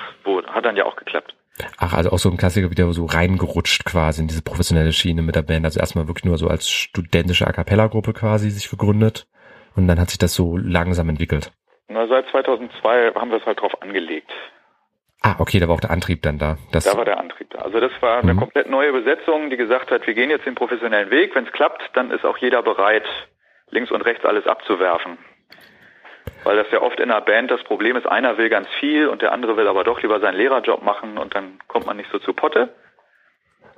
hat 0.55 0.63
dann 0.65 0.77
ja 0.77 0.85
auch 0.85 0.95
geklappt. 0.95 1.35
Ach, 1.77 1.93
also 1.93 2.11
auch 2.11 2.17
so 2.17 2.29
ein 2.31 2.37
Klassiker 2.37 2.71
wieder 2.71 2.91
so 2.93 3.05
reingerutscht 3.05 3.85
quasi 3.85 4.21
in 4.21 4.27
diese 4.27 4.41
professionelle 4.41 4.91
Schiene 4.91 5.21
mit 5.21 5.35
der 5.35 5.43
Band. 5.43 5.65
Also 5.65 5.79
erstmal 5.79 6.07
wirklich 6.07 6.25
nur 6.25 6.37
so 6.37 6.47
als 6.47 6.69
studentische 6.69 7.45
A 7.47 7.51
Cappella-Gruppe 7.51 8.13
quasi 8.13 8.49
sich 8.49 8.69
gegründet. 8.69 9.27
Und 9.75 9.87
dann 9.87 9.99
hat 9.99 10.09
sich 10.09 10.17
das 10.17 10.33
so 10.33 10.57
langsam 10.57 11.09
entwickelt. 11.09 11.51
Na, 11.87 12.07
seit 12.07 12.27
2002 12.29 13.13
haben 13.15 13.29
wir 13.31 13.37
es 13.37 13.45
halt 13.45 13.59
drauf 13.61 13.79
angelegt. 13.81 14.31
Ah, 15.21 15.35
okay, 15.39 15.59
da 15.59 15.67
war 15.67 15.75
auch 15.75 15.79
der 15.79 15.91
Antrieb 15.91 16.21
dann 16.23 16.37
da. 16.37 16.57
Das, 16.71 16.83
Da 16.83 16.97
war 16.97 17.05
der 17.05 17.19
Antrieb 17.19 17.49
da. 17.51 17.59
Also 17.59 17.79
das 17.79 17.91
war 18.01 18.19
eine 18.21 18.33
Mhm. 18.33 18.39
komplett 18.39 18.69
neue 18.69 18.91
Besetzung, 18.91 19.49
die 19.49 19.57
gesagt 19.57 19.89
hat, 19.91 20.05
wir 20.05 20.13
gehen 20.15 20.29
jetzt 20.29 20.45
den 20.45 20.55
professionellen 20.55 21.09
Weg. 21.11 21.33
Wenn 21.35 21.45
es 21.45 21.51
klappt, 21.53 21.81
dann 21.93 22.11
ist 22.11 22.25
auch 22.25 22.37
jeder 22.37 22.61
bereit, 22.61 23.05
links 23.69 23.89
und 23.91 24.01
rechts 24.01 24.25
alles 24.25 24.45
abzuwerfen. 24.47 25.17
Weil 26.43 26.57
das 26.57 26.67
ja 26.71 26.81
oft 26.81 26.99
in 26.99 27.11
einer 27.11 27.21
Band 27.21 27.51
das 27.51 27.63
Problem 27.63 27.95
ist, 27.95 28.05
einer 28.05 28.37
will 28.37 28.49
ganz 28.49 28.67
viel 28.79 29.07
und 29.07 29.21
der 29.21 29.31
andere 29.31 29.55
will 29.57 29.67
aber 29.67 29.83
doch 29.83 30.01
lieber 30.01 30.19
seinen 30.19 30.35
Lehrerjob 30.35 30.83
machen 30.83 31.17
und 31.17 31.35
dann 31.35 31.59
kommt 31.67 31.85
man 31.85 31.97
nicht 31.97 32.09
so 32.11 32.19
zu 32.19 32.33
Potte. 32.33 32.69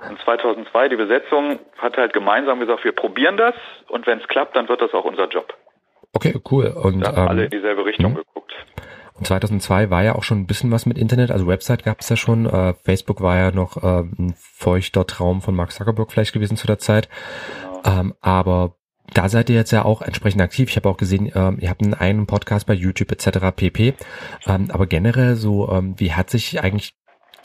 Und 0.08 0.20
2002, 0.20 0.88
die 0.90 0.96
Besetzung 0.96 1.58
hat 1.78 1.96
halt 1.96 2.12
gemeinsam 2.12 2.60
gesagt, 2.60 2.84
wir 2.84 2.92
probieren 2.92 3.36
das 3.36 3.54
und 3.88 4.06
wenn 4.06 4.18
es 4.18 4.28
klappt, 4.28 4.56
dann 4.56 4.68
wird 4.68 4.82
das 4.82 4.92
auch 4.92 5.04
unser 5.04 5.28
Job. 5.28 5.54
okay, 6.12 6.38
cool. 6.50 6.66
Und, 6.66 7.00
Da 7.00 7.16
haben 7.16 7.28
alle 7.28 7.46
in 7.46 7.52
ähm, 7.52 7.58
dieselbe 7.58 7.84
Richtung 7.84 8.12
mhm. 8.12 8.16
geguckt. 8.16 8.52
und 9.14 9.26
2002 9.26 9.90
war 9.90 10.02
ja 10.02 10.14
auch 10.14 10.22
schon 10.22 10.40
ein 10.40 10.46
bisschen 10.46 10.70
was 10.70 10.84
mit 10.86 10.98
Internet. 10.98 11.30
Also 11.30 11.46
Website 11.46 11.84
gab 11.84 12.00
es 12.00 12.08
ja 12.08 12.16
schon. 12.16 12.46
Äh, 12.46 12.74
Facebook 12.84 13.22
war 13.22 13.36
ja 13.36 13.50
noch 13.52 13.82
äh, 13.82 14.00
ein 14.00 14.34
feuchter 14.36 15.06
Traum 15.06 15.40
von 15.40 15.54
Mark 15.54 15.72
Zuckerberg 15.72 16.10
vielleicht 16.12 16.34
gewesen 16.34 16.56
zu 16.56 16.66
der 16.66 16.78
Zeit. 16.78 17.08
Genau. 17.84 18.00
Ähm, 18.00 18.14
aber 18.20 18.74
da 19.14 19.28
seid 19.28 19.50
ihr 19.50 19.56
jetzt 19.56 19.70
ja 19.70 19.84
auch 19.84 20.02
entsprechend 20.02 20.42
aktiv. 20.42 20.68
Ich 20.68 20.76
habe 20.76 20.88
auch 20.88 20.96
gesehen, 20.96 21.30
ähm, 21.34 21.58
ihr 21.60 21.70
habt 21.70 21.82
einen 21.82 21.94
eigenen 21.94 22.26
Podcast 22.26 22.66
bei 22.66 22.74
YouTube 22.74 23.12
etc. 23.12 23.54
pp. 23.54 23.94
Ähm, 24.46 24.70
aber 24.70 24.86
generell 24.86 25.36
so, 25.36 25.70
ähm, 25.70 25.94
wie 25.98 26.12
hat 26.12 26.30
sich 26.30 26.62
eigentlich 26.62 26.94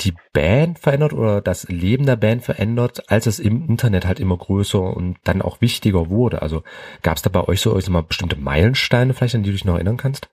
die 0.02 0.13
Band 0.34 0.80
verändert 0.80 1.13
oder 1.13 1.41
das 1.41 1.69
Leben 1.69 2.06
der 2.06 2.15
Band 2.15 2.43
verändert, 2.43 3.04
als 3.12 3.28
es 3.28 3.39
im 3.39 3.67
Internet 3.67 4.06
halt 4.06 4.19
immer 4.19 4.38
größer 4.38 4.82
und 4.82 5.17
dann 5.24 5.41
auch 5.41 5.62
wichtiger 5.62 6.10
wurde? 6.10 6.41
Also 6.41 6.63
gab 7.04 7.17
es 7.17 7.21
da 7.21 7.30
bei 7.30 7.47
euch 7.47 7.62
so 7.62 7.78
ich 7.78 7.86
sag 7.86 7.91
mal, 7.91 8.04
bestimmte 8.04 8.38
Meilensteine 8.38 9.13
vielleicht, 9.13 9.36
an 9.36 9.43
die 9.43 9.50
du 9.50 9.54
dich 9.54 9.65
noch 9.65 9.76
erinnern 9.76 9.97
kannst? 9.97 10.30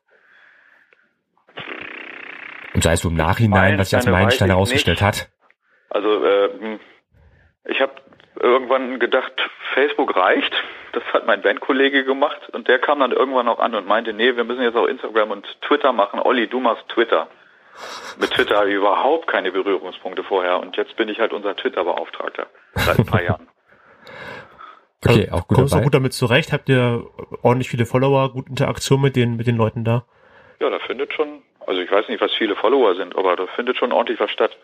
Und 2.75 2.83
sei 2.83 2.93
es 2.93 3.01
so 3.01 3.09
im 3.09 3.17
Nachhinein, 3.17 3.79
was 3.79 3.91
sich 3.91 3.97
als 3.97 4.07
Meilensteine 4.07 4.53
ich 4.53 4.55
herausgestellt 4.55 5.03
hat. 5.03 5.29
Also 5.91 6.25
äh, 6.25 6.79
ich 7.65 7.81
habe 7.81 7.93
irgendwann 8.41 8.99
gedacht, 8.99 9.33
Facebook 9.75 10.17
reicht. 10.17 10.53
Das 10.93 11.03
hat 11.13 11.27
mein 11.27 11.43
Bandkollege 11.43 12.05
gemacht 12.05 12.49
und 12.53 12.69
der 12.69 12.79
kam 12.79 13.01
dann 13.01 13.13
irgendwann 13.13 13.49
auch 13.49 13.59
an 13.59 13.75
und 13.75 13.87
meinte, 13.87 14.13
nee, 14.13 14.37
wir 14.37 14.45
müssen 14.45 14.63
jetzt 14.63 14.77
auch 14.77 14.87
Instagram 14.87 15.31
und 15.31 15.47
Twitter 15.63 15.93
machen. 15.93 16.21
Olli, 16.21 16.49
du 16.49 16.61
machst 16.61 16.89
Twitter. 16.89 17.29
Mit 18.19 18.31
Twitter 18.31 18.57
habe 18.57 18.71
ich 18.71 18.75
überhaupt 18.75 19.29
keine 19.29 19.53
Berührungspunkte 19.53 20.25
vorher 20.25 20.59
und 20.61 20.77
jetzt 20.77 20.97
bin 20.97 21.09
ich 21.09 21.21
halt 21.21 21.33
unser 21.33 21.55
Twitter-Beauftragter 21.55 22.47
seit 22.75 22.99
ein 22.99 23.07
paar 23.07 23.23
Jahren. 23.23 23.49
Okay, 25.07 25.31
auch 25.31 25.47
gut 25.47 25.59
Kommst 25.59 25.75
du 25.75 25.81
gut 25.81 25.95
damit 25.95 26.13
zurecht? 26.13 26.53
Habt 26.53 26.69
ihr 26.69 27.07
ordentlich 27.43 27.69
viele 27.69 27.87
Follower, 27.87 28.33
gute 28.33 28.51
Interaktion 28.51 29.01
mit 29.01 29.15
den, 29.15 29.37
mit 29.37 29.47
den 29.47 29.57
Leuten 29.57 29.85
da? 29.85 30.05
Ja, 30.59 30.71
da 30.71 30.81
findet 30.81 31.13
schon, 31.13 31.43
also 31.65 31.81
ich 31.81 31.89
weiß 31.89 32.09
nicht, 32.09 32.21
was 32.21 32.33
viele 32.35 32.57
Follower 32.57 32.97
sind, 32.97 33.17
aber 33.17 33.37
da 33.37 33.47
findet 33.55 33.77
schon 33.77 33.93
ordentlich 33.93 34.19
was 34.19 34.33
statt. 34.33 34.57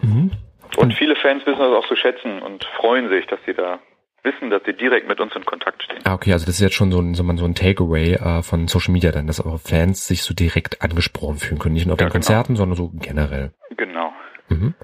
Mhm. 0.00 0.30
Und 0.78 0.94
viele 0.94 1.16
Fans 1.16 1.44
wissen 1.46 1.58
das 1.58 1.72
auch 1.72 1.86
zu 1.88 1.96
schätzen 1.96 2.40
und 2.40 2.64
freuen 2.76 3.08
sich, 3.08 3.26
dass 3.26 3.40
sie 3.46 3.54
da 3.54 3.80
wissen, 4.22 4.50
dass 4.50 4.62
sie 4.64 4.74
direkt 4.74 5.08
mit 5.08 5.20
uns 5.20 5.34
in 5.34 5.44
Kontakt 5.44 5.82
stehen. 5.82 6.00
Ah, 6.04 6.14
okay, 6.14 6.32
also 6.32 6.46
das 6.46 6.56
ist 6.56 6.60
jetzt 6.60 6.74
schon 6.74 6.92
so 6.92 7.00
ein, 7.00 7.14
so 7.14 7.22
ein, 7.22 7.36
so 7.36 7.48
Takeaway 7.48 8.14
äh, 8.14 8.42
von 8.42 8.68
Social 8.68 8.92
Media 8.92 9.10
dann, 9.10 9.26
dass 9.26 9.40
eure 9.44 9.58
Fans 9.58 10.06
sich 10.06 10.22
so 10.22 10.34
direkt 10.34 10.82
angesprochen 10.82 11.36
fühlen 11.36 11.58
können. 11.58 11.74
Nicht 11.74 11.86
nur 11.86 11.94
auf 11.94 12.00
Ja, 12.00 12.06
den 12.06 12.12
genau. 12.12 12.24
Konzerten, 12.24 12.56
sondern 12.56 12.76
so 12.76 12.90
generell. 12.94 13.52
Genau. 13.76 14.12
Mhm. 14.48 14.74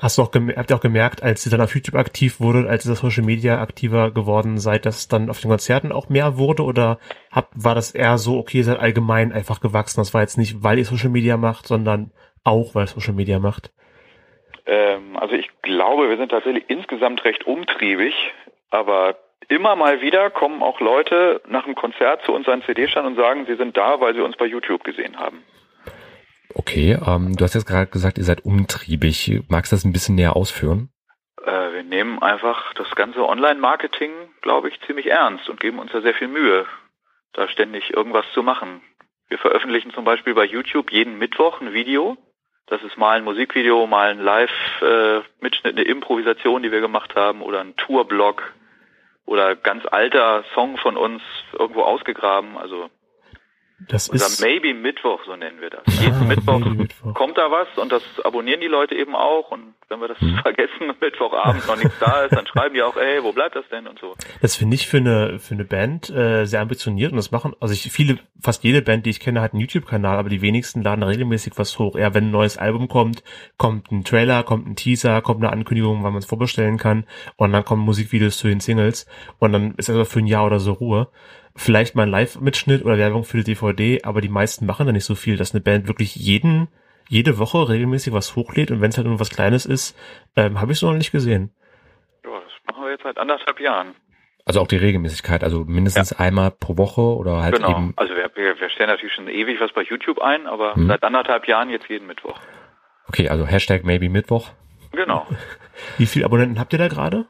Hast 0.00 0.18
du 0.18 0.22
auch 0.22 0.32
habt 0.34 0.70
ihr 0.70 0.76
auch 0.76 0.80
gemerkt, 0.80 1.22
als 1.22 1.46
ihr 1.46 1.50
dann 1.50 1.60
auf 1.60 1.74
YouTube 1.74 1.94
aktiv 1.94 2.40
wurde, 2.40 2.68
als 2.68 2.84
ihr 2.84 2.90
das 2.90 2.98
Social 2.98 3.24
Media 3.24 3.60
aktiver 3.60 4.10
geworden 4.10 4.58
seid, 4.58 4.84
dass 4.86 5.08
dann 5.08 5.30
auf 5.30 5.40
den 5.40 5.48
Konzerten 5.50 5.92
auch 5.92 6.08
mehr 6.08 6.36
wurde 6.36 6.62
oder 6.62 6.98
habt, 7.30 7.52
war 7.54 7.74
das 7.74 7.92
eher 7.92 8.18
so, 8.18 8.38
okay, 8.38 8.58
ihr 8.58 8.64
seid 8.64 8.78
allgemein 8.78 9.32
einfach 9.32 9.60
gewachsen? 9.60 10.00
Das 10.00 10.12
war 10.12 10.20
jetzt 10.20 10.36
nicht, 10.36 10.62
weil 10.62 10.78
ihr 10.78 10.84
Social 10.84 11.10
Media 11.10 11.36
macht, 11.36 11.66
sondern 11.66 12.10
auch, 12.42 12.74
weil 12.74 12.84
ihr 12.84 12.88
Social 12.88 13.14
Media 13.14 13.38
macht. 13.38 13.72
Ähm, 14.66 15.16
also 15.16 15.34
ich 15.34 15.50
glaube, 15.62 16.08
wir 16.08 16.16
sind 16.16 16.30
tatsächlich 16.30 16.64
insgesamt 16.68 17.24
recht 17.24 17.46
umtriebig, 17.46 18.14
aber 18.70 19.16
immer 19.48 19.76
mal 19.76 20.00
wieder 20.00 20.30
kommen 20.30 20.62
auch 20.62 20.80
Leute 20.80 21.42
nach 21.46 21.66
einem 21.66 21.74
Konzert 21.74 22.22
zu 22.24 22.32
uns 22.32 22.48
an 22.48 22.62
CD-Stand 22.62 23.06
und 23.06 23.16
sagen, 23.16 23.46
sie 23.46 23.56
sind 23.56 23.76
da, 23.76 24.00
weil 24.00 24.14
sie 24.14 24.22
uns 24.22 24.36
bei 24.36 24.46
YouTube 24.46 24.84
gesehen 24.84 25.18
haben. 25.18 25.42
Okay, 26.54 26.96
ähm, 27.06 27.36
du 27.36 27.44
hast 27.44 27.54
jetzt 27.54 27.66
gerade 27.66 27.90
gesagt, 27.90 28.16
ihr 28.16 28.24
seid 28.24 28.44
umtriebig. 28.44 29.42
Magst 29.48 29.72
du 29.72 29.76
das 29.76 29.84
ein 29.84 29.92
bisschen 29.92 30.14
näher 30.14 30.36
ausführen? 30.36 30.90
Äh, 31.44 31.72
wir 31.72 31.82
nehmen 31.82 32.22
einfach 32.22 32.72
das 32.74 32.94
ganze 32.94 33.26
Online-Marketing, 33.26 34.12
glaube 34.40 34.68
ich, 34.68 34.80
ziemlich 34.86 35.06
ernst 35.06 35.48
und 35.48 35.60
geben 35.60 35.78
uns 35.78 35.92
da 35.92 36.00
sehr 36.00 36.14
viel 36.14 36.28
Mühe, 36.28 36.66
da 37.32 37.48
ständig 37.48 37.94
irgendwas 37.94 38.24
zu 38.32 38.42
machen. 38.42 38.82
Wir 39.28 39.38
veröffentlichen 39.38 39.92
zum 39.92 40.04
Beispiel 40.04 40.34
bei 40.34 40.44
YouTube 40.44 40.92
jeden 40.92 41.18
Mittwoch 41.18 41.60
ein 41.60 41.72
Video. 41.72 42.16
Das 42.66 42.82
ist 42.82 42.96
mal 42.96 43.18
ein 43.18 43.24
Musikvideo, 43.24 43.86
mal 43.86 44.10
ein 44.10 44.20
Live-Mitschnitt, 44.20 45.76
eine 45.76 45.84
Improvisation, 45.84 46.62
die 46.62 46.72
wir 46.72 46.80
gemacht 46.80 47.14
haben, 47.14 47.42
oder 47.42 47.60
ein 47.60 47.76
Tourblog 47.76 48.42
oder 49.26 49.54
ganz 49.54 49.84
alter 49.86 50.44
Song 50.54 50.76
von 50.78 50.96
uns 50.96 51.22
irgendwo 51.52 51.82
ausgegraben. 51.82 52.56
Also 52.56 52.90
Das 53.88 54.08
unser 54.08 54.26
ist 54.26 54.40
Maybe 54.40 54.72
Mittwoch, 54.72 55.20
so 55.26 55.34
nennen 55.36 55.60
wir 55.60 55.68
das. 55.68 55.82
Jeden 56.00 56.28
Mittwoch 56.28 56.58
Maybe 56.60 56.74
Mittwoch. 56.76 57.12
kommt 57.14 57.36
da 57.36 57.50
was 57.50 57.66
und 57.76 57.90
das 57.92 58.02
abonnieren 58.24 58.60
die 58.60 58.68
Leute 58.68 58.94
eben 58.94 59.14
auch. 59.16 59.50
Und 59.50 59.74
wenn 59.88 60.00
wir 60.00 60.08
das 60.08 60.20
Mhm. 60.20 60.38
vergessen 60.42 60.92
Mittwochabend 61.00 61.66
noch 61.66 61.76
nichts 61.76 61.98
da 61.98 62.22
ist, 62.22 62.34
dann 62.34 62.46
schreiben 62.46 62.74
die 62.74 62.82
auch, 62.82 62.96
ey, 62.96 63.22
wo 63.22 63.32
bleibt 63.32 63.56
das 63.56 63.64
denn 63.70 63.86
und 63.88 63.98
so. 63.98 64.14
Das 64.40 64.54
finde 64.56 64.76
ich 64.76 64.86
für 64.86 64.98
eine 64.98 65.38
für 65.40 65.54
eine 65.54 65.64
Band 65.64 66.08
äh, 66.08 66.44
sehr 66.46 66.60
ambitioniert 66.60 67.10
und 67.10 67.16
das 67.16 67.30
machen 67.32 67.54
also 67.60 67.74
ich 67.74 67.90
viele 67.92 68.18
fast 68.40 68.62
jede 68.64 68.80
Band, 68.80 69.06
die 69.06 69.10
ich 69.10 69.20
kenne, 69.20 69.40
hat 69.40 69.52
einen 69.52 69.60
YouTube-Kanal, 69.60 70.18
aber 70.18 70.28
die 70.28 70.40
wenigsten 70.40 70.82
laden 70.82 71.02
regelmäßig 71.02 71.54
was 71.56 71.78
hoch. 71.78 71.96
Eher 71.96 72.14
wenn 72.14 72.28
ein 72.28 72.30
neues 72.30 72.56
Album 72.56 72.88
kommt, 72.88 73.22
kommt 73.58 73.90
ein 73.90 74.04
Trailer, 74.04 74.44
kommt 74.44 74.68
ein 74.68 74.76
Teaser, 74.76 75.20
kommt 75.20 75.42
eine 75.42 75.52
Ankündigung, 75.52 76.04
wann 76.04 76.12
man 76.12 76.20
es 76.20 76.26
vorbestellen 76.26 76.78
kann 76.78 77.06
und 77.36 77.52
dann 77.52 77.64
kommen 77.64 77.82
Musikvideos 77.82 78.38
zu 78.38 78.46
den 78.46 78.60
Singles 78.60 79.06
und 79.40 79.52
dann 79.52 79.74
ist 79.76 79.90
also 79.90 80.04
für 80.04 80.20
ein 80.20 80.26
Jahr 80.26 80.46
oder 80.46 80.60
so 80.60 80.72
Ruhe. 80.72 81.08
Vielleicht 81.56 81.94
mal 81.94 82.02
ein 82.02 82.10
Live-Mitschnitt 82.10 82.84
oder 82.84 82.98
Werbung 82.98 83.24
für 83.24 83.36
die 83.38 83.44
DVD, 83.44 84.02
aber 84.02 84.20
die 84.20 84.28
meisten 84.28 84.66
machen 84.66 84.86
da 84.86 84.92
nicht 84.92 85.04
so 85.04 85.14
viel, 85.14 85.36
dass 85.36 85.54
eine 85.54 85.60
Band 85.62 85.86
wirklich 85.86 86.16
jeden 86.16 86.68
jede 87.08 87.38
Woche 87.38 87.68
regelmäßig 87.68 88.12
was 88.12 88.34
hochlädt 88.36 88.70
und 88.70 88.80
wenn 88.80 88.90
es 88.90 88.96
halt 88.96 89.06
nur 89.06 89.20
was 89.20 89.30
Kleines 89.30 89.66
ist, 89.66 89.96
ähm, 90.36 90.60
habe 90.60 90.72
ich 90.72 90.78
so 90.78 90.86
noch 90.88 90.96
nicht 90.96 91.12
gesehen. 91.12 91.54
Ja, 92.24 92.30
das 92.40 92.52
machen 92.66 92.84
wir 92.84 92.92
jetzt 92.92 93.02
seit 93.02 93.18
anderthalb 93.18 93.60
Jahren. 93.60 93.94
Also 94.46 94.60
auch 94.60 94.66
die 94.66 94.76
Regelmäßigkeit, 94.76 95.42
also 95.42 95.64
mindestens 95.64 96.12
einmal 96.12 96.50
pro 96.50 96.76
Woche 96.76 97.00
oder 97.00 97.42
halt 97.42 97.56
genau. 97.56 97.70
eben. 97.70 97.92
Also 97.96 98.14
wir, 98.14 98.30
wir, 98.34 98.60
wir 98.60 98.68
stellen 98.70 98.90
natürlich 98.90 99.14
schon 99.14 99.28
ewig 99.28 99.58
was 99.60 99.72
bei 99.72 99.82
YouTube 99.82 100.20
ein, 100.20 100.46
aber 100.46 100.74
Hm. 100.74 100.88
seit 100.88 101.02
anderthalb 101.02 101.48
Jahren 101.48 101.70
jetzt 101.70 101.88
jeden 101.88 102.06
Mittwoch. 102.06 102.38
Okay, 103.08 103.28
also 103.28 103.46
Hashtag 103.46 103.84
maybe 103.84 104.08
Mittwoch. 104.08 104.50
Genau. 104.92 105.26
Wie 105.98 106.06
viele 106.06 106.26
Abonnenten 106.26 106.58
habt 106.58 106.72
ihr 106.72 106.78
da 106.78 106.88
gerade? 106.88 107.26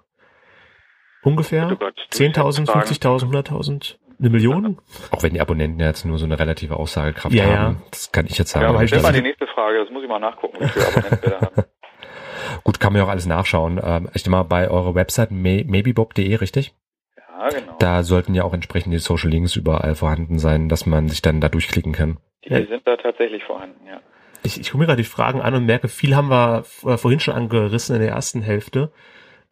Ungefähr? 1.23 1.69
Oh 1.73 1.77
Gott, 1.77 1.99
10.000, 2.13 2.67
Fragen. 2.67 2.87
50.000, 2.89 3.49
100.000? 3.49 3.97
Eine 4.19 4.31
Million? 4.31 4.79
Auch 5.11 5.23
wenn 5.23 5.35
die 5.35 5.41
Abonnenten 5.41 5.81
ja 5.81 5.87
jetzt 5.87 6.05
nur 6.05 6.19
so 6.19 6.25
eine 6.25 6.39
relative 6.39 6.77
Aussagekraft 6.77 7.35
Ja, 7.35 7.45
haben. 7.45 7.53
ja. 7.53 7.77
Das 7.91 8.13
kann 8.13 8.27
ich 8.27 8.39
jetzt 8.39 8.51
sagen. 8.51 8.65
Ja, 8.65 8.71
aber 8.71 8.83
ich- 8.85 9.03
mal 9.03 9.13
die 9.13 9.23
nächste 9.23 9.47
Frage, 9.49 9.79
das 9.79 9.91
muss 9.91 10.03
ich 10.03 10.09
mal 10.09 10.19
nachgucken, 10.21 10.59
wie 10.61 10.69
viele 10.69 10.87
Abonnenten 10.87 11.23
wir 11.23 11.31
da 11.31 11.41
haben. 11.41 11.63
Gut, 12.65 12.81
kann 12.81 12.93
man 12.93 13.01
ja 13.01 13.07
auch 13.07 13.11
alles 13.11 13.27
nachschauen. 13.27 13.81
Ähm, 13.83 14.09
ich 14.15 14.23
denke 14.23 14.31
mal 14.31 14.43
bei 14.45 14.71
eurer 14.71 14.95
Website 14.95 15.31
may- 15.31 15.65
maybeBob.de, 15.67 16.35
richtig? 16.37 16.75
Ja, 17.17 17.49
genau. 17.49 17.77
Da 17.79 18.03
sollten 18.03 18.35
ja 18.35 18.45
auch 18.45 18.55
entsprechend 18.55 18.93
die 18.95 18.99
Social 18.99 19.31
Links 19.31 19.57
überall 19.57 19.95
vorhanden 19.95 20.39
sein, 20.39 20.69
dass 20.69 20.87
man 20.87 21.09
sich 21.09 21.21
dann 21.23 21.41
da 21.41 21.49
durchklicken 21.49 21.93
kann. 21.93 22.19
Die 22.45 22.51
Ja. 22.51 22.65
sind 22.67 22.87
da 22.87 22.97
tatsächlich 22.97 23.43
vorhanden, 23.45 23.87
ja. 23.87 24.01
Ich, 24.43 24.61
ich 24.61 24.71
gucke 24.71 24.79
mir 24.81 24.87
gerade 24.87 25.03
die 25.03 25.09
Fragen 25.09 25.41
an 25.41 25.55
und 25.55 25.65
merke, 25.67 25.89
viel 25.89 26.15
haben 26.15 26.29
wir 26.29 26.65
äh, 26.85 26.97
vorhin 26.99 27.21
schon 27.21 27.35
angerissen 27.35 27.97
in 27.97 28.03
der 28.03 28.11
ersten 28.13 28.43
Hälfte. 28.43 28.93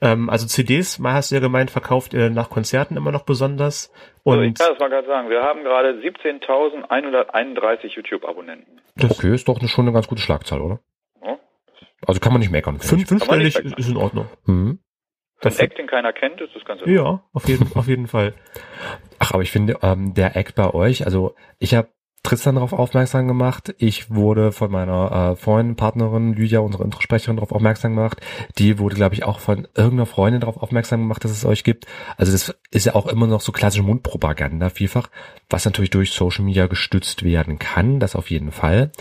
Ähm, 0.02 0.28
also 0.28 0.46
CDs, 0.48 0.98
mal 0.98 1.14
hast 1.14 1.30
du 1.30 1.36
ja 1.36 1.40
gemeint, 1.40 1.70
verkauft 1.70 2.12
ihr 2.12 2.28
nach 2.28 2.50
Konzerten 2.50 2.96
immer 2.96 3.12
noch 3.12 3.22
besonders. 3.24 3.92
Also 4.24 4.40
ich 4.42 4.48
Und 4.48 4.58
kann 4.58 4.70
das 4.70 4.78
mal 4.80 4.90
gerade 4.90 5.06
sagen, 5.06 5.30
wir 5.30 5.42
haben 5.42 5.62
gerade 5.62 5.90
17.131 6.00 7.86
YouTube-Abonnenten. 7.94 8.80
das 8.96 9.12
Okay, 9.12 9.32
ist 9.32 9.46
doch 9.46 9.60
eine, 9.60 9.68
schon 9.68 9.84
eine 9.86 9.92
ganz 9.94 10.08
gute 10.08 10.20
Schlagzahl, 10.20 10.60
oder? 10.60 10.80
Ja. 11.24 11.38
Also 12.06 12.20
kann 12.20 12.32
man 12.32 12.40
nicht 12.40 12.50
meckern. 12.50 12.80
fünf, 12.80 13.08
fünfstellig 13.08 13.62
nicht 13.62 13.78
ist 13.78 13.88
in 13.88 13.96
Ordnung. 13.96 14.26
Mhm. 14.44 14.80
Einen 15.40 15.58
Act, 15.58 15.78
den 15.78 15.86
keiner 15.88 16.12
kennt, 16.12 16.40
ist 16.40 16.54
das 16.54 16.64
Ganze. 16.64 16.88
Ja, 16.88 17.22
auf 17.32 17.48
jeden, 17.48 17.70
auf 17.76 17.86
jeden 17.88 18.06
Fall. 18.06 18.34
Ach, 19.18 19.32
aber 19.32 19.42
ich 19.42 19.50
finde, 19.50 19.78
ähm, 19.82 20.14
der 20.14 20.36
Act 20.36 20.54
bei 20.56 20.72
euch, 20.72 21.04
also 21.04 21.34
ich 21.58 21.74
habe 21.74 21.88
Tristan 22.22 22.54
darauf 22.54 22.72
aufmerksam 22.72 23.26
gemacht. 23.26 23.74
Ich 23.78 24.14
wurde 24.14 24.52
von 24.52 24.70
meiner 24.70 25.32
äh, 25.32 25.36
Freundin, 25.36 25.74
Partnerin 25.74 26.34
Lydia, 26.34 26.60
unsere 26.60 26.84
Introsprecherin, 26.84 27.36
darauf 27.36 27.50
aufmerksam 27.50 27.96
gemacht. 27.96 28.20
Die 28.58 28.78
wurde, 28.78 28.94
glaube 28.94 29.16
ich, 29.16 29.24
auch 29.24 29.40
von 29.40 29.66
irgendeiner 29.74 30.06
Freundin 30.06 30.40
darauf 30.40 30.56
aufmerksam 30.56 31.00
gemacht, 31.00 31.24
dass 31.24 31.32
es 31.32 31.44
euch 31.44 31.64
gibt. 31.64 31.86
Also 32.16 32.30
das 32.30 32.54
ist 32.70 32.86
ja 32.86 32.94
auch 32.94 33.06
immer 33.06 33.26
noch 33.26 33.40
so 33.40 33.50
klassische 33.50 33.82
Mundpropaganda 33.82 34.70
vielfach, 34.70 35.10
was 35.50 35.64
natürlich 35.64 35.90
durch 35.90 36.12
Social 36.12 36.44
Media 36.44 36.68
gestützt 36.68 37.24
werden 37.24 37.58
kann, 37.58 37.98
das 37.98 38.14
auf 38.14 38.30
jeden 38.30 38.52
Fall. 38.52 38.92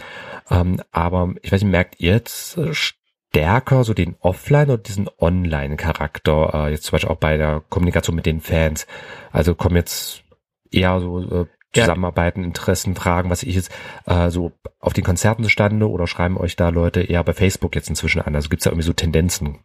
Ähm, 0.50 0.82
aber 0.92 1.36
ich 1.44 1.52
weiß 1.52 1.62
nicht, 1.62 1.72
merkt 1.72 2.00
ihr 2.00 2.14
jetzt 2.14 2.58
äh, 2.58 2.74
stärker 2.74 3.84
so 3.84 3.94
den 3.94 4.16
Offline- 4.20 4.70
oder 4.70 4.78
diesen 4.80 5.08
Online-Charakter, 5.20 6.66
äh, 6.66 6.72
jetzt 6.72 6.86
zum 6.86 6.94
Beispiel 6.94 7.12
auch 7.12 7.20
bei 7.20 7.38
der 7.38 7.62
Kommunikation 7.70 8.16
mit 8.16 8.26
den 8.26 8.42
Fans? 8.42 8.88
Also 9.32 9.54
kommen 9.54 9.76
jetzt 9.76 10.24
eher 10.72 11.00
so 11.00 11.20
äh. 11.20 11.46
Zusammenarbeiten, 11.74 12.44
Interessen, 12.44 12.96
Fragen, 12.96 13.30
was 13.30 13.44
ich 13.44 13.56
jetzt 13.56 13.72
äh, 14.06 14.30
so 14.30 14.52
auf 14.80 14.94
den 14.94 15.04
Konzerten 15.04 15.44
zustande 15.44 15.88
oder 15.90 16.08
schreiben 16.08 16.38
euch 16.38 16.56
da 16.56 16.70
Leute 16.70 17.02
eher 17.02 17.24
bei 17.24 17.34
Facebook 17.34 17.76
jetzt 17.76 17.90
inzwischen 17.90 18.22
an? 18.22 18.36
Also 18.36 18.50
gibt's 18.50 18.66
da 18.66 18.72
irgendwie 18.72 18.86
so 18.88 18.94
Tendenzen, 18.94 19.64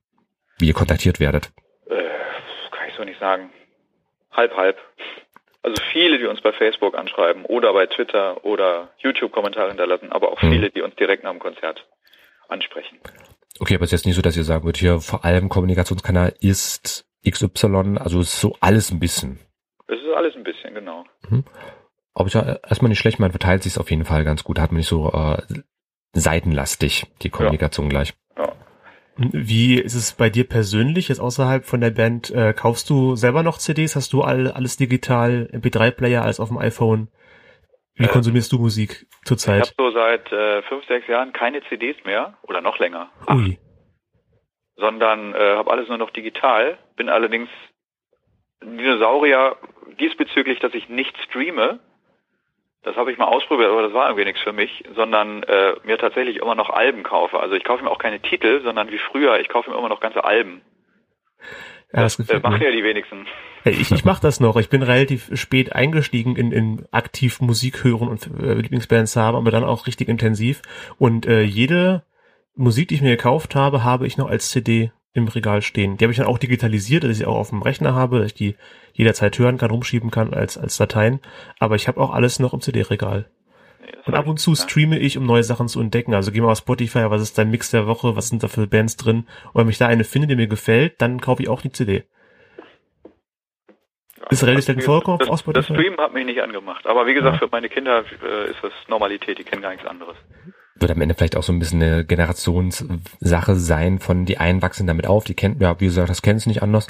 wie 0.59 0.69
ihr 0.69 0.75
kontaktiert 0.75 1.19
werdet? 1.21 1.51
Äh, 1.89 1.95
kann 2.71 2.89
ich 2.89 2.95
so 2.97 3.05
nicht 3.05 3.19
sagen. 3.19 3.51
Halb, 4.33 4.57
halb. 4.57 4.77
Also 5.63 5.83
viele, 5.93 6.19
die 6.19 6.27
uns 6.27 6.41
bei 6.43 6.53
Facebook 6.53 6.97
anschreiben 6.97 7.45
oder 7.45 7.73
bei 7.73 7.87
Twitter 7.87 8.45
oder 8.45 8.91
YouTube-Kommentare 8.99 9.69
hinterlassen, 9.69 10.13
aber 10.13 10.31
auch 10.31 10.41
Hm. 10.41 10.51
viele, 10.53 10.71
die 10.71 10.83
uns 10.83 10.95
direkt 10.95 11.25
nach 11.25 11.33
dem 11.33 11.41
Konzert 11.41 11.89
ansprechen. 12.49 12.99
Okay, 13.59 13.75
aber 13.75 13.83
es 13.85 13.89
ist 13.89 14.01
jetzt 14.01 14.07
nicht 14.07 14.15
so, 14.15 14.23
dass 14.23 14.37
ihr 14.37 14.45
sagen 14.45 14.63
würdet, 14.65 14.77
hier 14.77 15.01
vor 15.01 15.25
allem 15.25 15.49
Kommunikationskanal 15.49 16.35
ist 16.41 17.05
XY, 17.29 17.97
also 17.99 18.21
es 18.21 18.35
ist 18.35 18.41
so 18.41 18.55
alles 18.61 18.93
ein 18.93 19.01
bisschen. 19.01 19.41
Das 19.89 19.99
ist 19.99 20.15
alles 20.15 20.37
ein 20.37 20.45
bisschen, 20.45 20.75
genau. 20.75 21.05
Aber 22.19 22.31
ja 22.31 22.57
erstmal 22.67 22.89
nicht 22.89 22.99
schlecht, 22.99 23.19
man 23.19 23.31
verteilt 23.31 23.63
sich 23.63 23.79
auf 23.79 23.91
jeden 23.91 24.07
Fall 24.07 24.25
ganz 24.25 24.43
gut, 24.43 24.59
hat 24.59 24.73
man 24.73 24.79
nicht 24.79 24.89
so 24.89 25.13
äh, 25.13 25.37
seitenlastig 26.15 27.07
die 27.23 27.29
Kommunikation 27.29 27.91
gleich. 27.91 28.15
Wie 29.19 29.79
ist 29.81 29.95
es 29.95 30.13
bei 30.13 30.29
dir 30.31 30.47
persönlich, 30.47 31.09
jetzt 31.09 31.21
außerhalb 31.21 31.65
von 31.65 31.81
der 31.81 31.91
Band? 31.91 32.31
Äh, 32.31 32.53
kaufst 32.55 32.89
du 32.91 33.17
selber 33.17 33.43
noch 33.43 33.59
CDs? 33.59 33.97
Hast 33.97 34.13
du 34.13 34.23
all, 34.23 34.51
alles 34.51 34.77
digital, 34.77 35.49
MP3-Player, 35.53 36.23
alles 36.23 36.41
auf 36.41 36.49
dem 36.49 36.59
iPhone? 36.59 37.09
Wie 37.95 38.05
Äh, 38.05 38.09
konsumierst 38.09 38.51
du 38.53 38.59
Musik 38.59 38.91
Ich 38.93 39.07
habe 39.17 39.25
zurzeit? 39.25 39.75
so 39.79 39.91
seit 39.91 40.31
äh, 40.33 40.63
fünf, 40.63 40.87
sechs 40.87 41.07
Jahren 41.09 41.33
keine 41.33 41.63
CDs 41.69 41.97
mehr 42.05 42.37
oder 42.43 42.61
noch 42.61 42.79
länger, 42.79 43.11
Ui. 43.31 43.59
sondern 44.77 45.35
äh, 45.35 45.57
habe 45.57 45.71
alles 45.71 45.89
nur 45.89 45.99
noch 45.99 46.11
digital. 46.11 46.79
Bin 46.97 47.09
allerdings 47.09 47.49
ein 48.63 48.77
Dinosaurier 48.77 49.57
diesbezüglich, 49.99 50.61
dass 50.61 50.75
ich 50.75 50.89
nicht 50.91 51.17
streame. 51.25 51.81
Das 52.87 52.95
habe 52.95 53.11
ich 53.11 53.19
mal 53.19 53.25
ausprobiert, 53.25 53.69
aber 53.69 53.83
das 53.83 53.93
war 53.93 54.07
irgendwie 54.07 54.27
nichts 54.27 54.43
für 54.43 54.53
mich, 54.53 54.85
sondern 54.95 55.43
äh, 55.43 55.73
mir 55.83 55.99
tatsächlich 55.99 56.37
immer 56.37 56.55
noch 56.55 56.71
Alben 56.71 57.03
kaufe. 57.03 57.41
Also 57.41 57.57
ich 57.57 57.65
kaufe 57.65 57.83
mir 57.83 57.91
auch 57.91 57.99
keine 57.99 58.21
Titel, 58.21 58.63
sondern 58.63 58.93
wie 58.93 58.99
früher, 59.11 59.41
ich 59.41 59.49
kaufe 59.49 59.71
mir 59.71 59.77
immer 59.77 59.89
noch 59.89 59.99
ganze 59.99 60.23
Alben. 60.23 60.61
Ja, 61.93 62.03
das 62.03 62.15
Äh, 62.15 62.23
gefällt 62.23 62.45
machen 62.45 62.63
ja 62.63 62.71
die 62.71 62.85
wenigsten. 62.85 63.27
Ich, 63.65 63.91
ich 63.91 64.05
mache 64.05 64.23
das 64.23 64.39
noch. 64.39 64.57
Ich 64.57 64.69
bin 64.69 64.85
relativ 64.85 65.37
spät 65.37 65.73
eingestiegen 65.73 66.37
in, 66.37 66.53
in 66.53 66.87
aktiv 66.93 67.41
Musik 67.41 67.83
hören 67.83 68.07
und 68.07 68.31
äh, 68.41 68.55
Lieblingsbands 68.55 69.17
haben, 69.17 69.37
aber 69.37 69.51
dann 69.51 69.65
auch 69.65 69.89
richtig 69.89 70.07
intensiv. 70.09 70.63
Und 70.97 71.27
äh, 71.27 71.43
jede 71.43 72.05
Musik, 72.55 72.87
die 72.87 72.95
ich 72.95 73.03
mir 73.03 73.17
gekauft 73.17 73.57
habe, 73.57 73.83
habe 73.83 74.07
ich 74.07 74.17
noch 74.17 74.31
als 74.31 74.51
CD 74.51 74.93
im 75.17 75.29
Regal 75.29 75.63
stehen. 75.63 75.97
Die 75.97 76.05
habe 76.05 76.13
ich 76.13 76.19
dann 76.19 76.27
auch 76.27 76.39
digitalisiert, 76.39 77.05
dass 77.05 77.11
ich 77.13 77.19
sie 77.19 77.27
auch 77.27 77.37
auf 77.37 77.51
dem 77.51 77.63
Rechner 77.63 77.95
habe, 77.95 78.19
dass 78.19 78.27
ich 78.29 78.35
die 78.35 78.57
jederzeit 78.93 79.39
hören 79.39 79.59
kann, 79.59 79.71
rumschieben 79.71 80.11
kann 80.11 80.33
als, 80.35 80.57
als 80.59 80.77
Dateien. 80.77 81.21
Aber 81.59 81.75
ich 81.77 81.89
habe 81.89 82.01
auch 82.01 82.13
alles 82.13 82.39
noch 82.39 82.55
im 82.55 82.61
CD-Regal. 82.61 83.29
Das 83.99 84.07
Und 84.09 84.15
ab 84.15 84.27
und 84.27 84.39
zu 84.39 84.55
streame 84.55 84.99
ich, 84.99 85.17
um 85.19 85.27
neue 85.27 85.45
Sachen 85.45 85.69
zu 85.69 85.81
entdecken. 85.81 86.15
Also 86.15 86.33
geh 86.33 86.41
mal 86.41 86.53
auf 86.53 86.59
Spotify, 86.59 87.11
was 87.11 87.23
ist 87.23 87.39
dein 87.39 87.51
Mix 87.51 87.71
der 87.71 87.87
Woche, 87.87 88.17
was 88.17 88.29
sind 88.29 88.43
da 88.43 88.49
für 88.49 88.67
Bands 88.67 88.97
drin? 88.97 89.27
Und 89.53 89.63
wenn 89.63 89.69
ich 89.69 89.79
da 89.79 89.87
eine 89.87 90.05
finde, 90.05 90.27
die 90.29 90.37
mir 90.37 90.49
gefällt, 90.49 91.01
dann 91.01 91.21
kaufe 91.21 91.43
ich 91.43 91.49
auch 91.49 91.63
die 91.63 91.73
CD. 91.73 92.05
Ist 94.31 94.43
relativ 94.43 94.65
selten 94.65 94.81
vorgekommen 94.81 95.19
das, 95.21 95.29
auf 95.29 95.43
das 95.43 95.65
Spotify? 95.67 95.75
Streamen 95.75 95.99
hat 96.01 96.13
mich 96.13 96.27
nicht 96.27 96.43
angemacht. 96.43 96.85
Aber 96.87 97.07
wie 97.07 97.15
gesagt, 97.15 97.35
Ja. 97.41 97.47
für 97.47 97.53
meine 97.53 97.69
Kinder 97.69 98.05
äh, 98.23 98.51
ist 98.51 98.59
das 98.63 98.73
Normalität, 98.89 99.39
die 99.39 99.45
kennen 99.45 99.63
gar 99.63 99.71
nichts 99.71 99.87
anderes. 99.87 100.17
Wird 100.79 100.91
am 100.91 101.01
Ende 101.01 101.15
vielleicht 101.15 101.37
auch 101.37 101.43
so 101.43 101.53
ein 101.53 101.59
bisschen 101.59 101.83
eine 101.83 102.05
Generationssache 102.05 103.57
sein 103.57 103.99
von 103.99 104.27
die 104.27 104.39
einen 104.39 104.63
wachsen 104.63 104.87
damit 104.87 105.07
auf, 105.07 105.25
die 105.25 105.35
kennen, 105.35 105.57
ja, 105.59 105.81
wie 105.81 105.87
gesagt, 105.87 106.11
das 106.11 106.23
kennen 106.23 106.39
sie 106.39 106.51
nicht 106.51 106.63
anders. 106.63 106.87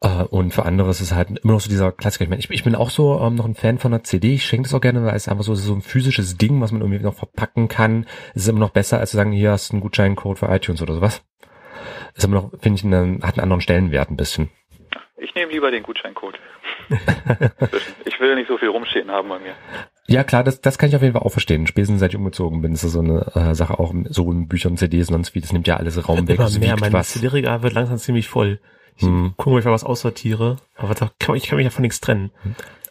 Äh, 0.00 0.24
und 0.24 0.52
für 0.52 0.64
andere 0.64 0.90
ist 0.90 1.00
es 1.00 1.12
halt 1.12 1.30
immer 1.42 1.52
noch 1.54 1.60
so 1.60 1.68
dieser 1.68 1.92
Klassiker. 1.92 2.24
Ich, 2.24 2.30
meine, 2.30 2.40
ich, 2.40 2.50
ich 2.50 2.64
bin 2.64 2.74
auch 2.74 2.90
so 2.90 3.20
ähm, 3.20 3.34
noch 3.34 3.44
ein 3.44 3.54
Fan 3.54 3.78
von 3.78 3.92
einer 3.92 4.02
CD. 4.02 4.34
Ich 4.34 4.44
schenke 4.44 4.68
das 4.68 4.74
auch 4.74 4.80
gerne, 4.80 5.04
weil 5.04 5.14
es 5.14 5.28
einfach 5.28 5.44
so, 5.44 5.54
so 5.54 5.74
ein 5.74 5.82
physisches 5.82 6.36
Ding, 6.36 6.60
was 6.60 6.72
man 6.72 6.80
irgendwie 6.80 7.02
noch 7.02 7.14
verpacken 7.14 7.68
kann. 7.68 8.06
Es 8.34 8.42
ist 8.42 8.48
immer 8.48 8.60
noch 8.60 8.70
besser, 8.70 8.98
als 8.98 9.10
zu 9.10 9.16
sagen, 9.16 9.32
hier 9.32 9.52
hast 9.52 9.70
du 9.70 9.74
einen 9.74 9.82
Gutscheincode 9.82 10.38
für 10.38 10.46
iTunes 10.46 10.82
oder 10.82 10.94
sowas. 10.94 11.22
Ist 12.14 12.24
immer 12.24 12.42
noch, 12.42 12.50
finde 12.60 12.78
ich, 12.78 12.84
einen, 12.84 13.22
hat 13.22 13.34
einen 13.34 13.44
anderen 13.44 13.60
Stellenwert 13.60 14.10
ein 14.10 14.16
bisschen. 14.16 14.50
Ich 15.22 15.34
nehme 15.34 15.52
lieber 15.52 15.70
den 15.70 15.82
Gutscheincode. 15.82 16.38
ich 18.04 18.18
will 18.20 18.34
nicht 18.36 18.48
so 18.48 18.56
viel 18.58 18.68
rumstehen 18.68 19.10
haben 19.10 19.28
bei 19.28 19.38
mir. 19.38 19.52
Ja, 20.06 20.24
klar, 20.24 20.42
das, 20.42 20.60
das 20.60 20.78
kann 20.78 20.88
ich 20.88 20.96
auf 20.96 21.02
jeden 21.02 21.14
Fall 21.14 21.22
auch 21.22 21.30
verstehen. 21.30 21.66
Spätestens 21.66 22.00
seit 22.00 22.10
ich 22.10 22.16
umgezogen 22.16 22.62
bin, 22.62 22.72
ist 22.72 22.84
das 22.84 22.92
so 22.92 23.00
eine 23.00 23.26
äh, 23.34 23.54
Sache 23.54 23.78
auch 23.78 23.94
so 24.08 24.32
in 24.32 24.48
Büchern, 24.48 24.76
CDs 24.76 25.08
und 25.08 25.14
sonst 25.14 25.34
wie. 25.34 25.40
Das 25.40 25.52
nimmt 25.52 25.66
ja 25.68 25.76
alles 25.76 26.08
Raum 26.08 26.26
weg. 26.26 26.36
Immer 26.36 26.44
das 26.44 26.58
mehr, 26.58 26.76
mein. 26.80 27.02
CD-Regal 27.02 27.62
wird 27.62 27.74
langsam 27.74 27.98
ziemlich 27.98 28.28
voll. 28.28 28.60
Ich 28.96 29.02
Hm. 29.04 29.34
gucke, 29.36 29.54
ob 29.54 29.58
ich 29.60 29.64
mal 29.64 29.72
was 29.72 29.84
aussortiere, 29.84 30.56
aber 30.76 30.94
da 30.94 31.10
kann, 31.18 31.36
ich 31.36 31.46
kann 31.46 31.56
mich 31.56 31.64
ja 31.64 31.70
von 31.70 31.82
nichts 31.82 32.00
trennen. 32.00 32.30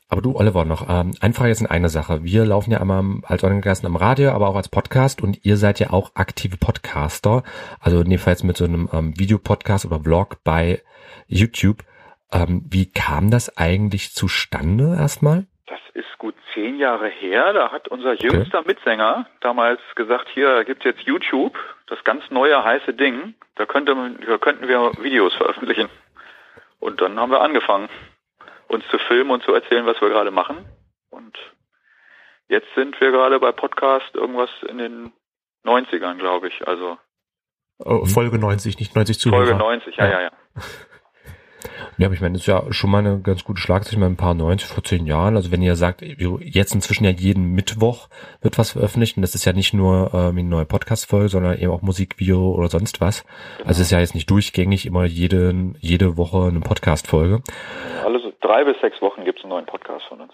Aber 0.08 0.22
du, 0.22 0.36
Oliver, 0.36 0.66
noch 0.66 0.90
ähm, 0.90 1.14
eine 1.20 1.34
Frage 1.36 1.50
jetzt 1.50 1.62
in 1.62 1.68
eine 1.68 1.90
Sache. 1.90 2.24
Wir 2.24 2.46
laufen 2.46 2.72
ja 2.72 2.80
einmal 2.82 3.04
als 3.24 3.44
Organisaten 3.44 3.86
am 3.86 3.96
Radio, 3.96 4.32
aber 4.32 4.48
auch 4.48 4.56
als 4.56 4.70
Podcast 4.70 5.22
und 5.22 5.46
ihr 5.46 5.56
seid 5.58 5.80
ja 5.80 5.92
auch 5.92 6.12
aktive 6.16 6.58
Podcaster. 6.58 7.44
Also 7.80 8.02
in 8.02 8.10
dem 8.10 8.18
Fall 8.18 8.34
jetzt 8.34 8.44
mit 8.44 8.58
so 8.58 8.66
einem 8.66 8.90
ähm, 8.92 9.20
Videopodcast 9.20 9.86
oder 9.86 10.00
Vlog 10.00 10.38
bei 10.44 10.82
YouTube. 11.28 11.84
Ähm, 12.32 12.64
wie 12.70 12.92
kam 12.92 13.32
das 13.32 13.58
eigentlich 13.58 14.12
zustande 14.14 14.96
erstmal? 15.00 15.48
Das 15.68 15.80
ist 15.94 16.18
gut 16.18 16.36
zehn 16.54 16.78
Jahre 16.78 17.08
her. 17.10 17.54
Da 17.54 17.72
hat 17.72 17.88
unser 17.88 18.14
jüngster 18.14 18.64
Mitsänger 18.64 19.28
damals 19.42 19.80
gesagt, 19.96 20.28
hier 20.34 20.54
da 20.56 20.64
gibt's 20.64 20.86
jetzt 20.86 21.02
YouTube, 21.02 21.58
das 21.88 22.04
ganz 22.04 22.24
neue 22.30 22.64
heiße 22.64 22.94
Ding. 22.94 23.36
Da, 23.56 23.66
könnte, 23.66 23.96
man- 23.96 24.20
da 24.26 24.38
könnten 24.38 24.68
wir 24.68 24.92
Videos 25.02 25.34
veröffentlichen. 25.36 25.90
Und 26.80 27.02
dann 27.02 27.20
haben 27.20 27.32
wir 27.32 27.42
angefangen, 27.42 27.90
uns 28.68 28.84
zu 28.90 28.98
filmen 29.00 29.32
und 29.32 29.44
zu 29.44 29.54
erzählen, 29.54 29.86
was 29.86 30.00
wir 30.02 30.10
gerade 30.10 30.32
machen. 30.32 30.66
Und 31.10 31.36
jetzt 32.48 32.68
sind 32.76 33.00
wir 33.02 33.12
gerade 33.12 33.40
bei 33.40 33.52
Podcast 33.52 34.14
irgendwas 34.16 34.50
in 34.68 34.78
den 34.78 35.12
90ern, 35.66 36.18
glaube 36.18 36.48
ich. 36.48 36.68
Also 36.68 36.98
Oh, 37.80 38.06
Folge 38.06 38.38
90, 38.40 38.78
nicht 38.80 38.94
90 38.96 39.20
Zuhörer. 39.20 39.46
Folge 39.46 39.58
90, 39.60 39.96
ja, 39.98 40.06
Ja. 40.06 40.12
ja, 40.12 40.22
ja. 40.22 40.32
Ja, 42.00 42.08
aber 42.08 42.16
ich 42.16 42.22
meine, 42.22 42.32
das 42.32 42.44
ist 42.44 42.48
ja 42.48 42.64
schon 42.72 42.92
mal 42.92 43.00
eine 43.00 43.20
ganz 43.20 43.44
gute 43.44 43.60
Schlagzeile, 43.60 44.06
ein 44.06 44.16
paar 44.16 44.34
90 44.34 44.70
vor 44.70 44.86
zehn 44.86 45.06
Jahren. 45.06 45.36
Also 45.36 45.52
wenn 45.52 45.62
ihr 45.62 45.76
sagt, 45.76 46.02
jetzt 46.02 46.74
inzwischen 46.74 47.04
ja 47.04 47.10
jeden 47.10 47.52
Mittwoch 47.52 48.08
wird 48.42 48.58
was 48.58 48.72
veröffentlicht 48.72 49.18
und 49.18 49.22
das 49.22 49.36
ist 49.36 49.44
ja 49.44 49.52
nicht 49.52 49.74
nur 49.74 50.12
ähm, 50.14 50.38
eine 50.38 50.44
neue 50.44 50.66
Podcast-Folge, 50.66 51.28
sondern 51.28 51.58
eben 51.58 51.74
auch 51.74 51.82
Musikvideo 51.82 52.54
oder 52.54 52.70
sonst 52.70 53.02
was. 53.02 53.26
Also 53.66 53.82
es 53.82 53.88
ist 53.88 53.92
ja 53.92 54.00
jetzt 54.00 54.16
nicht 54.16 54.30
durchgängig 54.30 54.86
immer 54.86 55.04
jede, 55.04 55.74
jede 55.80 56.16
Woche 56.16 56.48
eine 56.48 56.62
Podcast-Folge. 56.62 57.44
Alle 58.06 58.22
so 58.22 58.32
drei 58.40 58.64
bis 58.64 58.80
sechs 58.80 59.02
Wochen 59.02 59.26
gibt's 59.26 59.44
einen 59.44 59.50
neuen 59.50 59.66
Podcast 59.66 60.06
von 60.08 60.22
uns. 60.22 60.32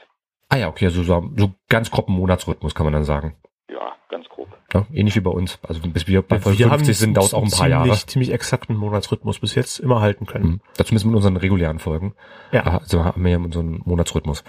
Ah 0.50 0.58
ja, 0.58 0.68
okay, 0.68 0.86
also 0.86 1.02
so, 1.02 1.32
so 1.36 1.50
ganz 1.68 1.90
grob 1.90 2.10
einen 2.10 2.20
Monatsrhythmus 2.20 2.76
kann 2.76 2.86
man 2.86 2.94
dann 2.94 3.06
sagen. 3.06 3.38
Ja, 3.70 3.94
ganz 4.10 4.30
grob. 4.30 4.48
Ja, 4.74 4.86
ähnlich 4.94 5.16
wie 5.16 5.22
bei 5.22 5.32
uns. 5.32 5.58
Also 5.64 5.82
bis 5.82 6.08
wir 6.08 6.22
bei 6.22 6.40
Folge 6.40 6.60
wir 6.60 6.66
haben 6.68 6.86
50 6.86 6.98
sind, 6.98 7.18
dauert 7.18 7.34
auch 7.34 7.44
ein 7.44 7.50
paar 7.50 7.68
Jahre. 7.68 7.86
ziemlich, 7.86 8.08
ziemlich 8.08 8.32
exakten 8.32 8.76
Monatsrhythmus 8.76 9.40
bis 9.40 9.56
jetzt 9.56 9.80
immer 9.80 10.02
halten 10.02 10.26
können. 10.28 10.46
Mhm. 10.46 10.62
Dazu 10.78 10.94
müssen 10.94 11.06
wir 11.06 11.12
mit 11.12 11.18
unseren 11.18 11.38
regulären 11.38 11.80
Folgen. 11.80 12.14
Ja. 12.52 12.64
Also 12.64 13.04
haben 13.04 13.24
wir 13.24 13.32
ja 13.32 13.38
unseren 13.38 13.82
Monatsrhythmus. 13.84 14.44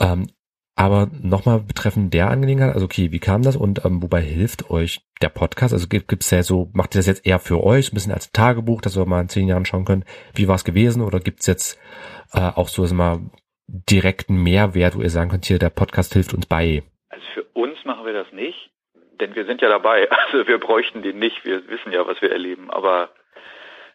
Ähm, 0.00 0.28
aber 0.76 1.08
nochmal 1.12 1.60
betreffend 1.60 2.12
der 2.14 2.30
Angelegenheit, 2.30 2.74
also 2.74 2.86
okay, 2.86 3.12
wie 3.12 3.20
kam 3.20 3.42
das 3.42 3.54
und 3.54 3.84
ähm, 3.84 4.02
wobei 4.02 4.20
hilft 4.20 4.70
euch 4.70 5.06
der 5.22 5.28
Podcast? 5.28 5.72
Also 5.72 5.86
gibt 5.86 6.24
es 6.24 6.30
ja 6.30 6.42
so, 6.42 6.70
macht 6.72 6.94
ihr 6.94 6.98
das 6.98 7.06
jetzt 7.06 7.24
eher 7.24 7.38
für 7.38 7.62
euch, 7.62 7.92
ein 7.92 7.94
bisschen 7.94 8.12
als 8.12 8.32
Tagebuch, 8.32 8.80
dass 8.80 8.96
wir 8.96 9.06
mal 9.06 9.20
in 9.20 9.28
zehn 9.28 9.46
Jahren 9.46 9.66
schauen 9.66 9.84
können, 9.84 10.04
wie 10.34 10.48
war 10.48 10.56
es 10.56 10.64
gewesen? 10.64 11.02
Oder 11.02 11.20
gibt's 11.20 11.46
jetzt 11.46 11.78
äh, 12.32 12.40
auch 12.40 12.68
so 12.68 12.82
also 12.82 12.94
mal 12.94 13.20
direkten 13.68 14.42
Mehrwert, 14.42 14.96
wo 14.96 15.02
ihr 15.02 15.10
sagen 15.10 15.30
könnt, 15.30 15.46
hier, 15.46 15.58
der 15.58 15.70
Podcast 15.70 16.12
hilft 16.12 16.34
uns 16.34 16.46
bei? 16.46 16.82
Also 17.14 17.26
für 17.34 17.42
uns 17.52 17.84
machen 17.84 18.04
wir 18.04 18.12
das 18.12 18.32
nicht, 18.32 18.70
denn 19.20 19.34
wir 19.36 19.46
sind 19.46 19.60
ja 19.62 19.68
dabei. 19.68 20.08
Also 20.32 20.46
wir 20.48 20.58
bräuchten 20.58 21.02
den 21.02 21.18
nicht. 21.20 21.44
Wir 21.44 21.66
wissen 21.68 21.92
ja, 21.92 22.06
was 22.06 22.20
wir 22.20 22.32
erleben. 22.32 22.70
Aber 22.70 23.10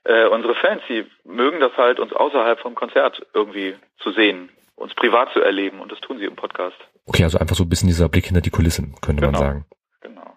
äh, 0.06 0.28
unsere 0.28 0.56
Fans, 0.56 0.82
die 0.88 1.06
mögen 1.26 1.60
das 1.60 1.76
halt, 1.76 2.00
uns 2.00 2.14
außerhalb 2.14 2.60
vom 2.62 2.76
Konzert 2.76 3.22
irgendwie 3.34 3.76
zu 3.98 4.12
sehen, 4.12 4.50
uns 4.76 4.94
privat 4.96 5.32
zu 5.34 5.42
erleben. 5.42 5.82
Und 5.82 5.92
das 5.92 6.00
tun 6.00 6.18
sie 6.20 6.26
im 6.26 6.36
Podcast. 6.38 6.78
Okay, 7.06 7.24
also 7.24 7.38
einfach 7.40 7.56
so 7.58 7.64
ein 7.66 7.70
bisschen 7.70 7.90
dieser 7.90 8.08
Blick 8.08 8.26
hinter 8.26 8.42
die 8.42 8.52
Kulissen, 8.52 8.96
könnte 9.02 9.22
man 9.22 9.34
Genau. 9.34 9.44
sagen. 9.44 9.66
Genau. 10.02 10.34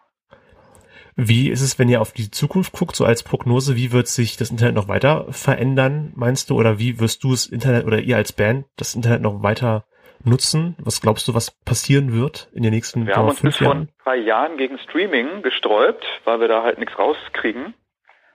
Wie 1.15 1.51
ist 1.51 1.61
es, 1.61 1.79
wenn 1.79 1.89
ihr 1.89 2.01
auf 2.01 2.13
die 2.13 2.31
Zukunft 2.31 2.73
guckt, 2.73 2.97
so 2.97 3.05
als 3.05 3.23
Prognose, 3.23 3.77
wie 3.77 3.93
wird 3.93 4.09
sich 4.09 4.37
das 4.37 4.51
Internet 4.51 4.75
noch 4.75 4.89
weiter 4.89 5.27
verändern, 5.31 6.13
meinst 6.17 6.51
du? 6.51 6.59
Oder 6.59 6.79
wie 6.81 6.99
wirst 6.99 7.23
du 7.23 7.31
das 7.31 7.47
Internet 7.47 7.85
oder 7.87 8.01
ihr 8.01 8.17
als 8.17 8.33
Band 8.33 8.67
das 8.77 8.95
Internet 8.97 9.21
noch 9.23 9.43
weiter 9.43 9.85
nutzen? 10.25 10.77
Was 10.79 11.01
glaubst 11.01 11.27
du, 11.29 11.35
was 11.35 11.51
passieren 11.51 12.13
wird 12.13 12.49
in 12.53 12.63
den 12.63 12.73
nächsten 12.73 13.07
Wir 13.07 13.15
sagen 13.15 13.17
haben 13.17 13.27
wir, 13.27 13.31
uns 13.31 13.41
bis 13.43 13.57
vor 13.57 13.67
Jahren? 13.67 13.89
drei 14.05 14.17
Jahren 14.17 14.57
gegen 14.57 14.79
Streaming 14.79 15.43
gesträubt, 15.43 16.05
weil 16.25 16.41
wir 16.41 16.49
da 16.49 16.63
halt 16.63 16.79
nichts 16.79 16.99
rauskriegen. 16.99 17.75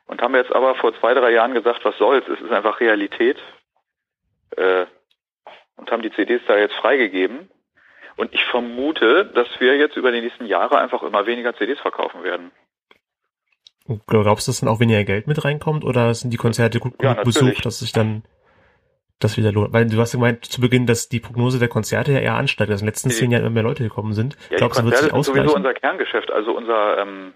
Und 0.05 0.21
haben 0.21 0.35
jetzt 0.35 0.53
aber 0.53 0.75
vor 0.75 0.97
zwei, 0.99 1.13
drei 1.13 1.31
Jahren 1.31 1.53
gesagt, 1.53 1.83
was 1.83 1.97
soll's, 1.97 2.25
es 2.27 2.39
ist 2.39 2.51
einfach 2.51 2.79
Realität. 2.79 3.37
Äh, 4.55 4.85
und 5.75 5.91
haben 5.91 6.01
die 6.01 6.11
CDs 6.11 6.41
da 6.47 6.57
jetzt 6.57 6.75
freigegeben. 6.75 7.49
Und 8.15 8.33
ich 8.33 8.43
vermute, 8.45 9.25
dass 9.25 9.47
wir 9.59 9.77
jetzt 9.77 9.95
über 9.95 10.11
die 10.11 10.21
nächsten 10.21 10.45
Jahre 10.45 10.79
einfach 10.79 11.03
immer 11.03 11.25
weniger 11.27 11.55
CDs 11.55 11.79
verkaufen 11.79 12.23
werden. 12.23 12.51
Und 13.85 14.01
Glaubst 14.07 14.47
du, 14.47 14.49
dass 14.51 14.59
dann 14.59 14.69
auch 14.69 14.79
weniger 14.79 15.03
Geld 15.03 15.27
mit 15.27 15.43
reinkommt 15.45 15.83
oder 15.83 16.13
sind 16.13 16.31
die 16.31 16.37
Konzerte 16.37 16.79
gut 16.79 16.93
Ja, 17.01 17.13
besucht, 17.13 17.65
dass 17.65 17.79
sich 17.79 17.91
dann 17.91 18.23
das 19.19 19.37
wieder 19.37 19.51
lohnt? 19.51 19.73
Weil 19.73 19.85
du 19.87 19.97
hast 19.99 20.11
gemeint 20.13 20.45
zu 20.45 20.61
Beginn, 20.61 20.85
dass 20.85 21.09
die 21.09 21.19
Prognose 21.19 21.59
der 21.59 21.67
Konzerte 21.67 22.11
ja 22.11 22.19
eher 22.19 22.35
ansteigt, 22.35 22.69
dass 22.71 22.81
in 22.81 22.85
den 22.85 22.91
letzten 22.91 23.09
zehn 23.09 23.31
Jahren 23.31 23.41
immer 23.43 23.51
mehr 23.53 23.63
Leute 23.63 23.83
gekommen 23.83 24.13
sind. 24.13 24.35
Ja, 24.49 24.57
Glaubst 24.57 24.79
du, 24.79 24.85
wird 24.85 24.95
sich 24.97 25.09
sind 25.11 25.23
sowieso 25.23 25.31
ausgleichen? 25.31 25.55
unser 25.55 25.73
Kerngeschäft. 25.73 26.31
Also 26.31 26.51
unser 26.55 26.97
ähm, 26.99 27.33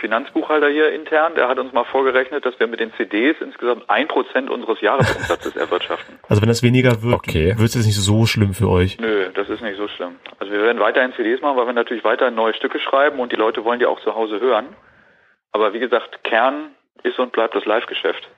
Finanzbuchhalter 0.00 0.68
hier 0.68 0.92
intern, 0.92 1.34
der 1.34 1.48
hat 1.48 1.58
uns 1.58 1.72
mal 1.72 1.84
vorgerechnet, 1.84 2.44
dass 2.44 2.58
wir 2.60 2.66
mit 2.66 2.80
den 2.80 2.92
CDs 2.94 3.36
insgesamt 3.40 3.88
ein 3.88 4.08
Prozent 4.08 4.50
unseres 4.50 4.80
Jahresumsatzes 4.80 5.56
erwirtschaften. 5.56 6.18
Also 6.28 6.42
wenn 6.42 6.48
das 6.48 6.62
weniger 6.62 7.02
wird, 7.02 7.14
Okay. 7.14 7.54
wird 7.58 7.68
es 7.68 7.74
jetzt 7.74 7.86
nicht 7.86 7.96
so 8.00 8.26
schlimm 8.26 8.54
für 8.54 8.68
euch. 8.68 8.98
Nö, 9.00 9.30
das 9.34 9.48
ist 9.48 9.62
nicht 9.62 9.76
so 9.76 9.88
schlimm. 9.88 10.16
Also 10.38 10.52
wir 10.52 10.62
werden 10.62 10.80
weiterhin 10.80 11.12
CDs 11.14 11.40
machen, 11.40 11.56
weil 11.56 11.66
wir 11.66 11.72
natürlich 11.72 12.04
weiterhin 12.04 12.34
neue 12.34 12.54
Stücke 12.54 12.78
schreiben 12.78 13.18
und 13.20 13.32
die 13.32 13.36
Leute 13.36 13.64
wollen 13.64 13.78
die 13.80 13.86
auch 13.86 14.00
zu 14.00 14.14
Hause 14.14 14.40
hören. 14.40 14.66
Aber 15.52 15.72
wie 15.72 15.80
gesagt, 15.80 16.22
Kern 16.24 16.70
ist 17.02 17.18
und 17.18 17.32
bleibt 17.32 17.54
das 17.54 17.64
Live-Geschäft. 17.64 18.28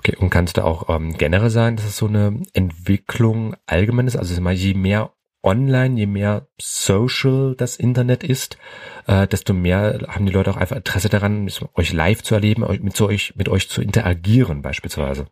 Okay, 0.00 0.16
und 0.18 0.30
kann 0.30 0.46
es 0.46 0.54
da 0.54 0.64
auch 0.64 0.88
ähm, 0.88 1.12
generell 1.18 1.50
sein, 1.50 1.76
dass 1.76 1.84
es 1.84 1.98
so 1.98 2.06
eine 2.06 2.42
Entwicklung 2.54 3.54
allgemein 3.66 4.06
ist? 4.06 4.16
Also 4.16 4.40
je 4.50 4.72
mehr 4.72 5.10
online, 5.42 5.98
je 5.98 6.06
mehr 6.06 6.46
social 6.58 7.54
das 7.54 7.76
Internet 7.76 8.24
ist, 8.24 8.58
äh, 9.06 9.26
desto 9.26 9.52
mehr 9.52 9.98
haben 10.08 10.24
die 10.24 10.32
Leute 10.32 10.52
auch 10.52 10.56
einfach 10.56 10.76
Interesse 10.76 11.10
daran, 11.10 11.50
euch 11.76 11.92
live 11.92 12.22
zu 12.22 12.34
erleben, 12.34 12.64
euch 12.64 12.80
mit, 12.80 12.96
so 12.96 13.08
euch, 13.08 13.34
mit 13.36 13.50
euch 13.50 13.68
zu 13.68 13.82
interagieren 13.82 14.62
beispielsweise. 14.62 15.26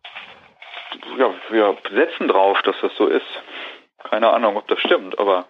Ja, 1.17 1.33
wir 1.49 1.75
setzen 1.91 2.27
drauf, 2.27 2.59
dass 2.63 2.75
das 2.79 2.91
so 2.95 3.07
ist. 3.07 3.25
Keine 4.07 4.31
Ahnung, 4.31 4.55
ob 4.55 4.67
das 4.67 4.79
stimmt, 4.81 5.17
aber 5.17 5.47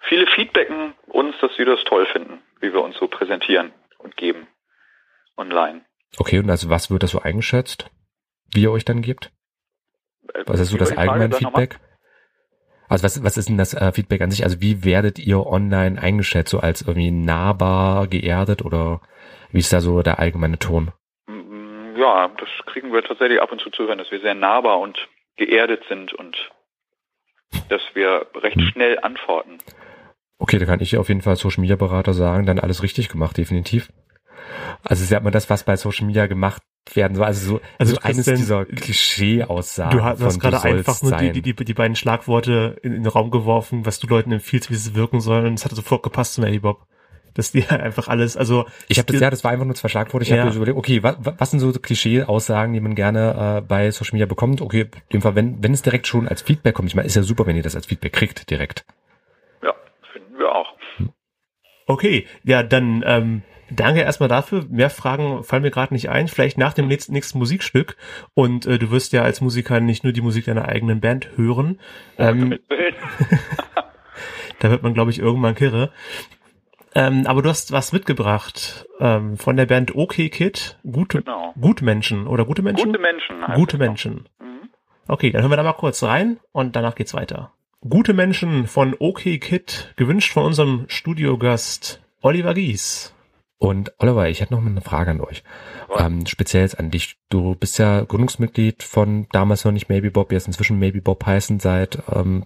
viele 0.00 0.26
feedbacken 0.26 0.94
uns, 1.06 1.36
dass 1.40 1.54
sie 1.56 1.64
das 1.64 1.84
toll 1.84 2.06
finden, 2.06 2.42
wie 2.60 2.72
wir 2.72 2.82
uns 2.82 2.96
so 2.96 3.06
präsentieren 3.06 3.72
und 3.98 4.16
geben 4.16 4.48
online. 5.36 5.82
Okay, 6.18 6.40
und 6.40 6.50
also 6.50 6.68
was 6.68 6.90
wird 6.90 7.04
das 7.04 7.12
so 7.12 7.20
eingeschätzt, 7.20 7.90
wie 8.52 8.62
ihr 8.62 8.70
euch 8.72 8.84
dann 8.84 9.02
gebt? 9.02 9.32
Äh, 10.32 10.42
Was 10.46 10.60
ist 10.60 10.70
so 10.70 10.76
das 10.76 10.96
allgemeine. 10.96 11.34
Feedback? 11.34 11.78
Also 12.88 13.02
was, 13.04 13.22
was 13.24 13.36
ist 13.36 13.48
denn 13.48 13.56
das 13.58 13.74
äh, 13.74 13.92
Feedback 13.92 14.20
an 14.20 14.30
sich? 14.30 14.44
Also 14.44 14.60
wie 14.60 14.84
werdet 14.84 15.18
ihr 15.18 15.46
online 15.46 16.00
eingeschätzt? 16.00 16.50
So 16.50 16.60
als 16.60 16.82
irgendwie 16.82 17.10
nahbar, 17.10 18.06
geerdet 18.08 18.62
oder 18.64 19.00
wie 19.50 19.58
ist 19.60 19.72
da 19.72 19.80
so 19.80 20.02
der 20.02 20.18
allgemeine 20.18 20.58
Ton? 20.58 20.92
Mm, 21.26 21.96
Ja, 21.96 22.28
das 22.38 22.48
kriegen 22.66 22.92
wir 22.92 23.02
tatsächlich 23.02 23.40
ab 23.40 23.52
und 23.52 23.60
zu 23.60 23.70
zu 23.70 23.84
hören, 23.84 23.98
dass 23.98 24.10
wir 24.10 24.20
sehr 24.20 24.34
nahbar 24.34 24.80
und 24.80 25.08
geerdet 25.36 25.82
sind 25.88 26.12
und 26.12 26.36
dass 27.68 27.82
wir 27.94 28.26
recht 28.34 28.56
Hm. 28.56 28.66
schnell 28.72 28.98
antworten. 29.00 29.58
Okay, 30.38 30.58
da 30.58 30.66
kann 30.66 30.80
ich 30.80 30.96
auf 30.98 31.08
jeden 31.08 31.22
Fall 31.22 31.32
als 31.32 31.40
Social 31.40 31.62
Media 31.62 31.76
Berater 31.76 32.12
sagen, 32.12 32.44
dann 32.44 32.58
alles 32.58 32.82
richtig 32.82 33.08
gemacht, 33.08 33.36
definitiv. 33.38 33.90
Also 34.82 35.04
sie 35.04 35.14
hat 35.16 35.22
man 35.22 35.32
das, 35.32 35.48
was 35.48 35.64
bei 35.64 35.76
Social 35.76 36.06
Media 36.06 36.26
gemacht 36.26 36.62
werden 36.92 37.14
soll. 37.16 37.24
Also 37.24 37.46
so, 37.56 37.60
Also 37.78 37.94
so 37.94 38.00
eines 38.02 38.24
dieser 38.26 38.64
Klischee-Aussagen. 38.66 39.96
Du 39.96 40.04
hast, 40.04 40.20
du 40.20 40.26
hast 40.26 40.34
von, 40.34 40.40
gerade 40.40 40.62
einfach 40.62 41.02
nur 41.02 41.16
die, 41.16 41.32
die, 41.32 41.42
die, 41.42 41.64
die 41.64 41.74
beiden 41.74 41.96
Schlagworte 41.96 42.76
in, 42.82 42.92
in 42.92 43.02
den 43.04 43.10
Raum 43.10 43.30
geworfen, 43.30 43.86
was 43.86 43.98
du 44.00 44.06
Leuten 44.06 44.32
empfiehlst, 44.32 44.70
wie 44.70 44.74
sie 44.74 44.94
wirken 44.94 45.20
sollen. 45.20 45.46
Und 45.46 45.54
es 45.54 45.64
hatte 45.64 45.74
sofort 45.74 46.02
gepasst 46.02 46.34
zum 46.34 46.44
Eddie 46.44 46.58
Bob. 46.58 46.86
dass 47.34 47.52
die 47.52 47.64
einfach 47.68 48.08
alles, 48.08 48.36
also 48.36 48.66
Ich 48.88 48.98
habe 48.98 49.10
das 49.10 49.20
ja, 49.20 49.30
das 49.30 49.42
war 49.44 49.50
einfach 49.50 49.64
nur 49.64 49.74
zwei 49.74 49.88
Schlagworte. 49.88 50.24
Ich 50.24 50.30
Ja. 50.30 50.44
habe 50.44 50.54
überlegt, 50.54 50.76
okay, 50.78 51.02
was, 51.02 51.16
was 51.20 51.50
sind 51.50 51.60
so 51.60 51.72
Klischee-Aussagen, 51.72 52.72
die 52.74 52.80
man 52.80 52.94
gerne 52.94 53.58
äh, 53.58 53.60
bei 53.62 53.90
Social 53.90 54.12
Media 54.14 54.26
bekommt? 54.26 54.60
Okay, 54.60 54.82
in 54.82 54.90
dem 55.14 55.22
Fall, 55.22 55.34
wenn, 55.34 55.62
wenn 55.62 55.72
es 55.72 55.82
direkt 55.82 56.06
schon 56.06 56.28
als 56.28 56.42
Feedback 56.42 56.74
kommt, 56.74 56.88
ich 56.90 56.94
meine, 56.94 57.06
ist 57.06 57.16
ja 57.16 57.22
super, 57.22 57.46
wenn 57.46 57.56
ihr 57.56 57.62
das 57.62 57.74
als 57.74 57.86
Feedback 57.86 58.12
kriegt 58.12 58.50
direkt. 58.50 58.84
Ja, 59.62 59.74
finden 60.12 60.38
wir 60.38 60.54
auch. 60.54 60.68
Okay, 61.86 62.26
ja, 62.44 62.62
dann 62.62 63.02
ähm, 63.06 63.42
danke 63.70 64.00
erstmal 64.00 64.28
dafür. 64.28 64.64
Mehr 64.68 64.90
Fragen 64.90 65.42
fallen 65.44 65.62
mir 65.62 65.70
gerade 65.70 65.94
nicht 65.94 66.08
ein. 66.08 66.28
Vielleicht 66.28 66.58
nach 66.58 66.72
dem 66.72 66.88
nächsten, 66.88 67.12
nächsten 67.12 67.38
Musikstück. 67.38 67.96
Und 68.34 68.66
äh, 68.66 68.78
du 68.78 68.90
wirst 68.90 69.12
ja 69.12 69.22
als 69.22 69.40
Musiker 69.40 69.80
nicht 69.80 70.04
nur 70.04 70.12
die 70.12 70.20
Musik 70.20 70.44
deiner 70.46 70.68
eigenen 70.68 71.00
Band 71.00 71.30
hören. 71.36 71.80
Ähm, 72.18 72.58
da 74.58 74.70
wird 74.70 74.82
man, 74.82 74.94
glaube 74.94 75.10
ich, 75.10 75.18
irgendwann 75.18 75.54
kirre. 75.54 75.90
Ähm, 76.94 77.26
aber 77.26 77.42
du 77.42 77.48
hast 77.48 77.72
was 77.72 77.92
mitgebracht 77.92 78.86
ähm, 79.00 79.36
von 79.36 79.56
der 79.56 79.66
Band 79.66 79.94
OK 79.96 80.14
Kid. 80.14 80.78
Gute, 80.84 81.22
Genau. 81.22 81.52
gute 81.60 81.84
Menschen 81.84 82.26
oder 82.26 82.44
gute 82.44 82.62
Menschen? 82.62 82.86
Gute 82.86 83.00
Menschen. 83.00 83.36
Gute. 83.54 83.78
Menschen. 83.78 84.28
Mhm. 84.40 84.68
Okay, 85.08 85.30
dann 85.30 85.42
hören 85.42 85.50
wir 85.50 85.56
da 85.56 85.64
mal 85.64 85.72
kurz 85.72 86.02
rein 86.04 86.38
und 86.52 86.76
danach 86.76 86.94
geht's 86.94 87.12
weiter. 87.14 87.52
Gute 87.86 88.14
Menschen 88.14 88.66
von 88.66 88.94
OK 88.98 89.22
Kid, 89.40 89.92
gewünscht 89.96 90.32
von 90.32 90.44
unserem 90.46 90.84
Studiogast 90.88 92.00
Oliver 92.22 92.54
Gies. 92.54 93.14
Und 93.58 93.92
Oliver, 93.98 94.28
ich 94.28 94.40
hätte 94.40 94.52
noch 94.52 94.60
mal 94.60 94.70
eine 94.70 94.80
Frage 94.80 95.12
an 95.12 95.20
euch. 95.20 95.42
Ähm, 95.96 96.26
speziell 96.26 96.62
jetzt 96.62 96.78
an 96.78 96.90
dich. 96.90 97.16
Du 97.30 97.54
bist 97.54 97.78
ja 97.78 98.02
Gründungsmitglied 98.02 98.82
von 98.82 99.26
damals 99.32 99.64
noch 99.64 99.72
nicht 99.72 99.88
Maybe 99.88 100.10
Bob, 100.10 100.32
jetzt 100.32 100.46
inzwischen 100.46 100.78
Maybe 100.78 101.00
Bob 101.00 101.24
heißen 101.24 101.60
seit 101.60 101.98
ähm, 102.12 102.44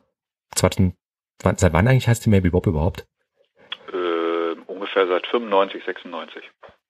2000, 0.54 0.94
wann- 1.42 1.56
seit 1.56 1.72
wann 1.72 1.88
eigentlich 1.88 2.08
heißt 2.08 2.24
die 2.24 2.30
Maybe 2.30 2.50
Bob 2.50 2.66
überhaupt? 2.66 3.06
Äh, 3.92 4.52
ungefähr 4.66 5.06
seit 5.08 5.26
95, 5.28 5.82
96. 5.84 6.42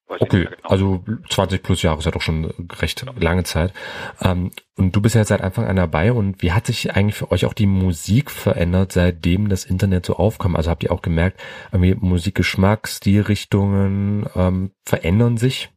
Okay, 0.08 0.44
genau. 0.44 0.68
also 0.68 1.04
20 1.28 1.62
plus 1.62 1.82
Jahre 1.82 1.98
ist 1.98 2.06
ja 2.06 2.10
doch 2.10 2.22
schon 2.22 2.46
recht 2.80 3.04
lange 3.18 3.44
Zeit. 3.44 3.74
Ähm, 4.22 4.52
und 4.76 4.96
du 4.96 5.02
bist 5.02 5.14
ja 5.14 5.24
seit 5.24 5.42
Anfang 5.42 5.66
an 5.66 5.76
dabei 5.76 6.12
und 6.12 6.40
wie 6.40 6.52
hat 6.52 6.66
sich 6.66 6.94
eigentlich 6.94 7.16
für 7.16 7.30
euch 7.30 7.44
auch 7.44 7.52
die 7.52 7.66
Musik 7.66 8.30
verändert, 8.30 8.92
seitdem 8.92 9.48
das 9.48 9.66
Internet 9.66 10.06
so 10.06 10.16
aufkam? 10.16 10.56
Also 10.56 10.70
habt 10.70 10.82
ihr 10.82 10.92
auch 10.92 11.02
gemerkt, 11.02 11.42
irgendwie 11.72 11.94
Musikgeschmack, 11.94 12.88
Stilrichtungen 12.88 14.26
ähm, 14.34 14.72
verändern 14.84 15.36
sich? 15.36 15.68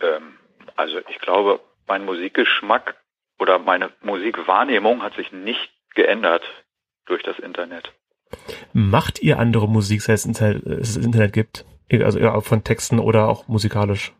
Ähm, 0.00 0.34
also 0.74 0.98
ich 1.08 1.20
glaube, 1.20 1.60
mein 1.86 2.04
Musikgeschmack 2.04 2.96
oder 3.38 3.58
meine 3.58 3.90
Musikwahrnehmung 4.02 5.02
hat 5.02 5.14
sich 5.14 5.30
nicht 5.30 5.70
geändert 5.94 6.42
durch 7.06 7.22
das 7.22 7.38
Internet. 7.38 7.92
Macht 8.72 9.22
ihr 9.22 9.38
andere 9.38 9.68
Musik, 9.68 10.02
seit 10.02 10.16
es 10.16 10.24
das 10.24 10.96
Internet 10.96 11.32
gibt? 11.32 11.64
Also 11.92 12.18
ja, 12.18 12.40
von 12.40 12.64
Texten 12.64 12.98
oder 12.98 13.28
auch 13.28 13.46
musikalisch? 13.48 14.12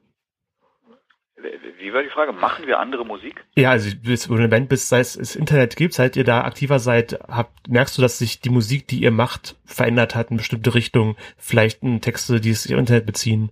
Wie 1.79 1.93
war 1.93 2.03
die 2.03 2.11
Frage? 2.11 2.33
Machen 2.33 2.67
wir 2.67 2.79
andere 2.79 3.05
Musik? 3.05 3.45
Ja, 3.57 3.71
also 3.71 3.91
wo 4.29 4.35
du 4.35 4.41
eine 4.41 4.49
Band 4.49 4.69
bist, 4.69 4.89
seit 4.89 5.03
es 5.03 5.15
das 5.15 5.37
Internet 5.37 5.77
gibt, 5.77 5.95
seit 5.95 6.17
ihr 6.17 6.25
da 6.25 6.45
aktiver 6.45 6.79
seid, 6.79 7.19
habt, 7.29 7.69
merkst 7.69 7.97
du, 7.99 8.03
dass 8.03 8.19
sich 8.19 8.41
die 8.41 8.51
Musik, 8.51 8.89
die 8.89 9.01
ihr 9.01 9.11
macht, 9.11 9.57
verändert 9.65 10.15
hat 10.15 10.31
in 10.31 10.39
bestimmte 10.39 10.75
Richtungen? 10.75 11.17
Vielleicht 11.37 11.83
in 11.83 12.01
Texte, 12.01 12.41
die 12.41 12.53
sich 12.53 12.73
auf 12.75 12.81
Internet 12.81 13.07
beziehen? 13.07 13.51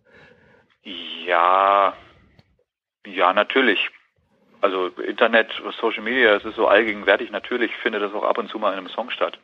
Ja, 1.27 1.94
ja, 3.07 3.33
natürlich. 3.33 3.90
Also 4.61 4.88
Internet, 4.88 5.48
Social 5.81 6.03
Media, 6.03 6.35
das 6.35 6.44
ist 6.44 6.57
so 6.57 6.68
allgegenwärtig. 6.68 7.31
Natürlich 7.31 7.72
findet 7.83 8.03
das 8.03 8.12
auch 8.12 8.25
ab 8.25 8.38
und 8.38 8.48
zu 8.48 8.59
mal 8.59 8.72
in 8.72 8.79
einem 8.79 8.88
Song 8.88 9.11
statt. 9.11 9.38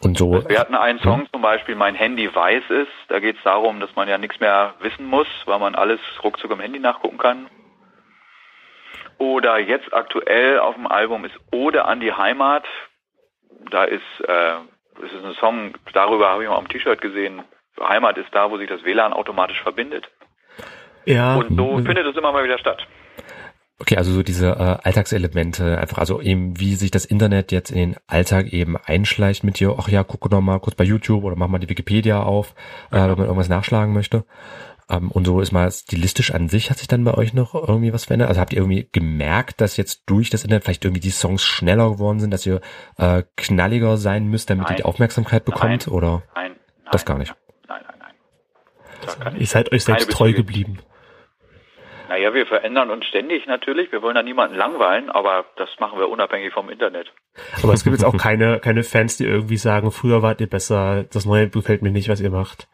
Und 0.00 0.18
so, 0.18 0.48
Wir 0.48 0.58
hatten 0.58 0.74
einen 0.74 0.98
Song 0.98 1.28
zum 1.32 1.42
Beispiel, 1.42 1.76
Mein 1.76 1.94
Handy 1.94 2.34
weiß 2.34 2.64
es. 2.70 2.88
Da 3.08 3.20
geht 3.20 3.36
es 3.36 3.42
darum, 3.44 3.78
dass 3.78 3.94
man 3.94 4.08
ja 4.08 4.18
nichts 4.18 4.40
mehr 4.40 4.74
wissen 4.80 5.06
muss, 5.06 5.28
weil 5.44 5.60
man 5.60 5.74
alles 5.74 6.00
ruckzuck 6.24 6.50
im 6.50 6.60
Handy 6.60 6.80
nachgucken 6.80 7.18
kann. 7.18 7.46
Oder 9.18 9.58
jetzt 9.58 9.92
aktuell 9.94 10.58
auf 10.58 10.74
dem 10.74 10.88
Album 10.88 11.24
ist 11.24 11.34
Ode 11.52 11.84
an 11.84 12.00
die 12.00 12.12
Heimat. 12.12 12.64
Da 13.70 13.84
ist, 13.84 14.02
äh, 14.26 14.54
das 15.00 15.12
ist 15.12 15.24
ein 15.24 15.34
Song, 15.34 15.74
darüber 15.92 16.30
habe 16.30 16.42
ich 16.42 16.48
mal 16.48 16.58
am 16.58 16.68
T-Shirt 16.68 17.00
gesehen. 17.00 17.42
Heimat 17.80 18.18
ist 18.18 18.28
da, 18.32 18.50
wo 18.50 18.58
sich 18.58 18.68
das 18.68 18.84
WLAN 18.84 19.12
automatisch 19.12 19.62
verbindet. 19.62 20.10
Ja. 21.04 21.36
Und 21.36 21.56
so 21.56 21.78
mhm. 21.78 21.86
findet 21.86 22.06
es 22.06 22.16
immer 22.16 22.32
mal 22.32 22.44
wieder 22.44 22.58
statt. 22.58 22.86
Okay, 23.78 23.96
also 23.96 24.12
so 24.12 24.22
diese 24.22 24.50
äh, 24.50 24.78
Alltagselemente, 24.82 25.78
einfach 25.78 25.98
also 25.98 26.20
eben 26.20 26.58
wie 26.58 26.74
sich 26.74 26.90
das 26.90 27.04
Internet 27.04 27.52
jetzt 27.52 27.70
in 27.70 27.78
den 27.78 27.96
Alltag 28.06 28.52
eben 28.52 28.76
einschleicht 28.76 29.44
mit 29.44 29.58
dir, 29.58 29.74
ach 29.78 29.88
ja, 29.88 30.04
guck 30.04 30.28
doch 30.30 30.40
mal 30.40 30.60
kurz 30.60 30.76
bei 30.76 30.84
YouTube 30.84 31.24
oder 31.24 31.36
mach 31.36 31.48
mal 31.48 31.58
die 31.58 31.68
Wikipedia 31.68 32.22
auf, 32.22 32.54
äh, 32.90 33.00
wenn 33.00 33.10
man 33.10 33.26
irgendwas 33.26 33.48
nachschlagen 33.48 33.92
möchte. 33.92 34.24
Ähm, 34.88 35.10
und 35.10 35.26
so 35.26 35.40
ist 35.40 35.52
mal 35.52 35.70
stilistisch 35.70 36.32
an 36.32 36.48
sich, 36.48 36.70
hat 36.70 36.78
sich 36.78 36.88
dann 36.88 37.04
bei 37.04 37.14
euch 37.14 37.34
noch 37.34 37.54
irgendwie 37.54 37.92
was 37.92 38.04
verändert? 38.04 38.28
Also 38.28 38.40
habt 38.40 38.52
ihr 38.52 38.58
irgendwie 38.58 38.88
gemerkt, 38.92 39.60
dass 39.60 39.76
jetzt 39.76 40.02
durch 40.06 40.30
das 40.30 40.44
Internet 40.44 40.64
vielleicht 40.64 40.84
irgendwie 40.84 41.00
die 41.00 41.10
Songs 41.10 41.42
schneller 41.42 41.90
geworden 41.90 42.20
sind, 42.20 42.30
dass 42.30 42.46
ihr 42.46 42.60
äh, 42.98 43.22
knalliger 43.36 43.96
sein 43.96 44.26
müsst, 44.26 44.50
damit 44.50 44.66
ihr 44.66 44.68
Nein. 44.68 44.76
die 44.76 44.84
Aufmerksamkeit 44.84 45.44
bekommt? 45.44 45.86
Nein. 45.86 45.94
Oder 45.94 46.22
Nein, 46.34 46.52
nein. 46.52 46.88
Das 46.92 47.04
gar 47.04 47.18
nicht. 47.18 47.34
Nein, 47.68 47.82
nein, 47.86 48.12
nein. 49.24 49.36
Ihr 49.36 49.46
seid 49.46 49.72
euch 49.72 49.84
selbst 49.84 50.10
treu 50.10 50.32
geblieben. 50.32 50.78
Naja, 52.12 52.34
wir 52.34 52.44
verändern 52.44 52.90
uns 52.90 53.06
ständig 53.06 53.46
natürlich. 53.46 53.90
Wir 53.90 54.02
wollen 54.02 54.14
da 54.14 54.22
niemanden 54.22 54.54
langweilen, 54.54 55.08
aber 55.08 55.46
das 55.56 55.70
machen 55.80 55.98
wir 55.98 56.10
unabhängig 56.10 56.52
vom 56.52 56.68
Internet. 56.68 57.10
Aber 57.62 57.72
es 57.72 57.84
gibt 57.84 57.94
jetzt 57.96 58.04
auch 58.04 58.18
keine, 58.18 58.60
keine 58.60 58.82
Fans, 58.82 59.16
die 59.16 59.24
irgendwie 59.24 59.56
sagen, 59.56 59.90
früher 59.90 60.20
wart 60.20 60.38
ihr 60.42 60.46
besser, 60.46 61.04
das 61.10 61.24
Neue 61.24 61.48
gefällt 61.48 61.80
mir 61.80 61.90
nicht, 61.90 62.10
was 62.10 62.20
ihr 62.20 62.28
macht. 62.28 62.68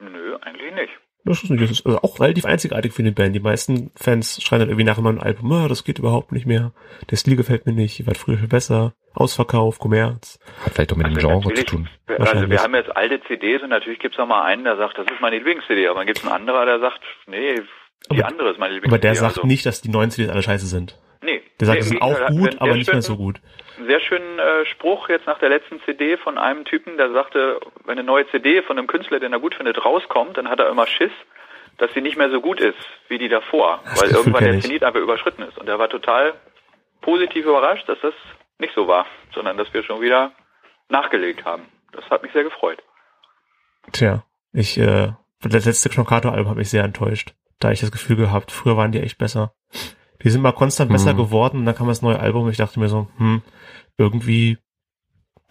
Nö, 0.00 0.36
eigentlich 0.42 0.74
nicht. 0.74 0.92
Das 1.24 1.42
ist, 1.42 1.50
das 1.50 1.70
ist 1.70 1.86
also 1.86 1.98
auch 2.02 2.20
relativ 2.20 2.44
einzigartig 2.44 2.92
für 2.92 3.00
eine 3.00 3.12
Band. 3.12 3.34
Die 3.34 3.40
meisten 3.40 3.90
Fans 3.96 4.42
schreien 4.42 4.60
dann 4.60 4.68
irgendwie 4.68 4.84
nach 4.84 4.98
einem 4.98 5.04
neuen 5.04 5.20
Album, 5.22 5.50
"Ah, 5.52 5.68
das 5.68 5.84
geht 5.84 5.98
überhaupt 5.98 6.32
nicht 6.32 6.44
mehr. 6.44 6.72
Der 7.10 7.16
Stil 7.16 7.36
gefällt 7.36 7.64
mir 7.64 7.72
nicht, 7.72 8.00
ihr 8.00 8.06
wart 8.06 8.18
früher 8.18 8.36
viel 8.36 8.48
besser. 8.48 8.92
Ausverkauf, 9.14 9.78
Kommerz. 9.78 10.38
hat 10.64 10.74
vielleicht 10.74 10.92
auch 10.92 10.96
mit 10.98 11.06
dem 11.06 11.14
Also 11.14 11.28
Genre 11.28 11.54
zu 11.54 11.64
tun? 11.64 11.88
Also 12.06 12.18
Wahrscheinlich. 12.20 12.50
wir 12.50 12.62
haben 12.62 12.74
jetzt 12.74 12.94
alte 12.94 13.22
CDs 13.28 13.62
und 13.62 13.70
natürlich 13.70 13.98
gibt's 14.00 14.18
auch 14.18 14.26
mal 14.26 14.42
einen, 14.42 14.64
der 14.64 14.76
sagt, 14.76 14.98
das 14.98 15.06
ist 15.06 15.20
meine 15.22 15.36
Lieblings-CD, 15.36 15.86
aber 15.88 16.00
dann 16.00 16.06
gibt's 16.06 16.22
einen 16.24 16.32
anderer, 16.32 16.66
der 16.66 16.80
sagt, 16.80 17.00
nee, 17.26 17.62
die 18.10 18.18
Aber- 18.20 18.28
andere 18.28 18.50
ist 18.50 18.58
meine 18.58 18.74
Lieblings-CD. 18.74 18.94
Aber 18.94 18.98
der 19.00 19.14
sagt 19.14 19.36
also, 19.38 19.46
nicht, 19.46 19.64
dass 19.66 19.80
die 19.82 19.88
neuen 19.90 20.10
CDs 20.10 20.30
alle 20.30 20.42
scheiße 20.42 20.66
sind. 20.66 20.98
nee. 21.22 21.42
Der 21.60 21.66
sagt, 21.66 21.80
es 21.80 21.88
sind 21.90 22.02
auch 22.02 22.26
gut, 22.28 22.56
aber 22.60 22.74
nicht 22.74 22.86
mehr 22.88 22.94
schönen- 22.94 23.02
so 23.02 23.16
gut. 23.16 23.40
Sehr 23.86 24.00
schönen 24.00 24.38
äh, 24.38 24.66
Spruch 24.66 25.08
jetzt 25.08 25.26
nach 25.26 25.38
der 25.38 25.48
letzten 25.48 25.80
CD 25.84 26.16
von 26.16 26.36
einem 26.38 26.64
Typen, 26.64 26.96
der 26.96 27.12
sagte, 27.12 27.60
wenn 27.84 27.92
eine 27.98 28.04
neue 28.04 28.26
CD 28.30 28.62
von 28.62 28.78
einem 28.78 28.86
Künstler, 28.88 29.20
den 29.20 29.32
er 29.32 29.38
gut 29.40 29.54
findet, 29.54 29.84
rauskommt, 29.84 30.36
dann 30.36 30.48
hat 30.48 30.58
er 30.60 30.68
immer 30.68 30.86
Schiss, 30.86 31.12
dass 31.78 31.92
sie 31.94 32.00
nicht 32.00 32.16
mehr 32.16 32.30
so 32.30 32.40
gut 32.40 32.60
ist 32.60 32.76
wie 33.08 33.18
die 33.18 33.28
davor, 33.28 33.80
Das 33.84 34.00
weil 34.02 34.08
Gefühl 34.08 34.16
irgendwann 34.26 34.44
der. 34.44 34.60
Zenit 34.60 34.84
einfach 34.84 35.00
überschritten 35.00 35.42
ist. 35.42 35.56
Und 35.58 35.68
er 35.68 35.78
war 35.78 35.88
total 35.88 36.34
positiv 37.00 37.44
überrascht, 37.46 37.88
dass 37.88 37.98
das 38.02 38.14
nicht 38.58 38.74
so 38.74 38.86
war, 38.88 39.06
sondern 39.34 39.56
dass 39.56 39.72
wir 39.72 39.82
schon 39.84 40.00
wieder 40.00 40.32
nachgelegt 40.88 41.44
haben. 41.44 41.64
Das 41.92 42.04
hat 42.10 42.22
mich 42.22 42.32
sehr 42.32 42.44
gefreut. 42.44 42.82
Tja, 43.92 44.24
ich, 44.52 44.78
äh, 44.78 45.12
das 45.42 45.64
letzte 45.64 45.88
Knockato-Album 45.88 46.50
hat 46.50 46.56
mich 46.56 46.70
sehr 46.70 46.84
enttäuscht. 46.84 47.34
Da 47.62 47.70
ich 47.70 47.80
das 47.80 47.92
Gefühl 47.92 48.16
gehabt, 48.16 48.50
früher 48.50 48.76
waren 48.76 48.90
die 48.92 49.00
echt 49.00 49.18
besser. 49.18 49.54
Die 50.22 50.30
sind 50.30 50.42
mal 50.42 50.52
konstant 50.52 50.90
besser 50.90 51.12
Mhm. 51.12 51.16
geworden 51.18 51.58
und 51.58 51.66
dann 51.66 51.74
kam 51.76 51.86
das 51.86 52.02
neue 52.02 52.18
Album 52.18 52.44
und 52.44 52.50
ich 52.50 52.56
dachte 52.56 52.80
mir 52.80 52.88
so, 52.88 53.08
hm, 53.18 53.42
irgendwie 53.98 54.58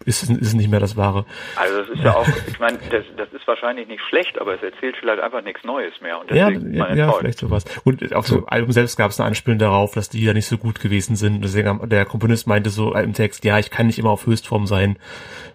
ist 0.02 0.28
ist 0.30 0.54
nicht 0.54 0.68
mehr 0.70 0.80
das 0.80 0.96
Wahre. 0.96 1.24
Also 1.56 1.78
das 1.82 1.88
ist 1.90 2.02
ja 2.04 2.14
auch, 2.16 2.26
ich 2.46 2.58
meine, 2.58 2.78
das, 2.90 3.04
das 3.16 3.32
ist 3.32 3.46
wahrscheinlich 3.46 3.88
nicht 3.88 4.02
schlecht, 4.08 4.38
aber 4.40 4.54
es 4.54 4.62
erzählt 4.62 4.96
vielleicht 5.00 5.22
einfach 5.22 5.42
nichts 5.42 5.64
Neues 5.64 5.92
mehr. 6.00 6.20
Und 6.20 6.30
Ja, 6.30 6.48
deswegen 6.50 6.70
ist 6.72 6.76
ja, 6.78 6.84
man 6.86 6.96
ja 6.98 7.04
enttäuscht. 7.04 7.20
vielleicht 7.20 7.38
sowas. 7.38 7.64
Und 7.84 8.14
auf 8.14 8.26
dem 8.26 8.48
Album 8.48 8.72
selbst 8.72 8.96
gab 8.96 9.10
es 9.10 9.20
eine 9.20 9.28
Anspielung 9.28 9.58
darauf, 9.58 9.94
dass 9.94 10.08
die 10.08 10.22
ja 10.24 10.32
nicht 10.32 10.46
so 10.46 10.58
gut 10.58 10.80
gewesen 10.80 11.16
sind. 11.16 11.42
Deswegen 11.42 11.68
haben- 11.68 11.88
der 11.88 12.04
Komponist 12.04 12.46
meinte 12.46 12.70
so 12.70 12.94
im 12.94 13.12
Text, 13.14 13.44
ja, 13.44 13.58
ich 13.58 13.70
kann 13.70 13.86
nicht 13.86 13.98
immer 13.98 14.10
auf 14.10 14.26
Höchstform 14.26 14.66
sein. 14.66 14.98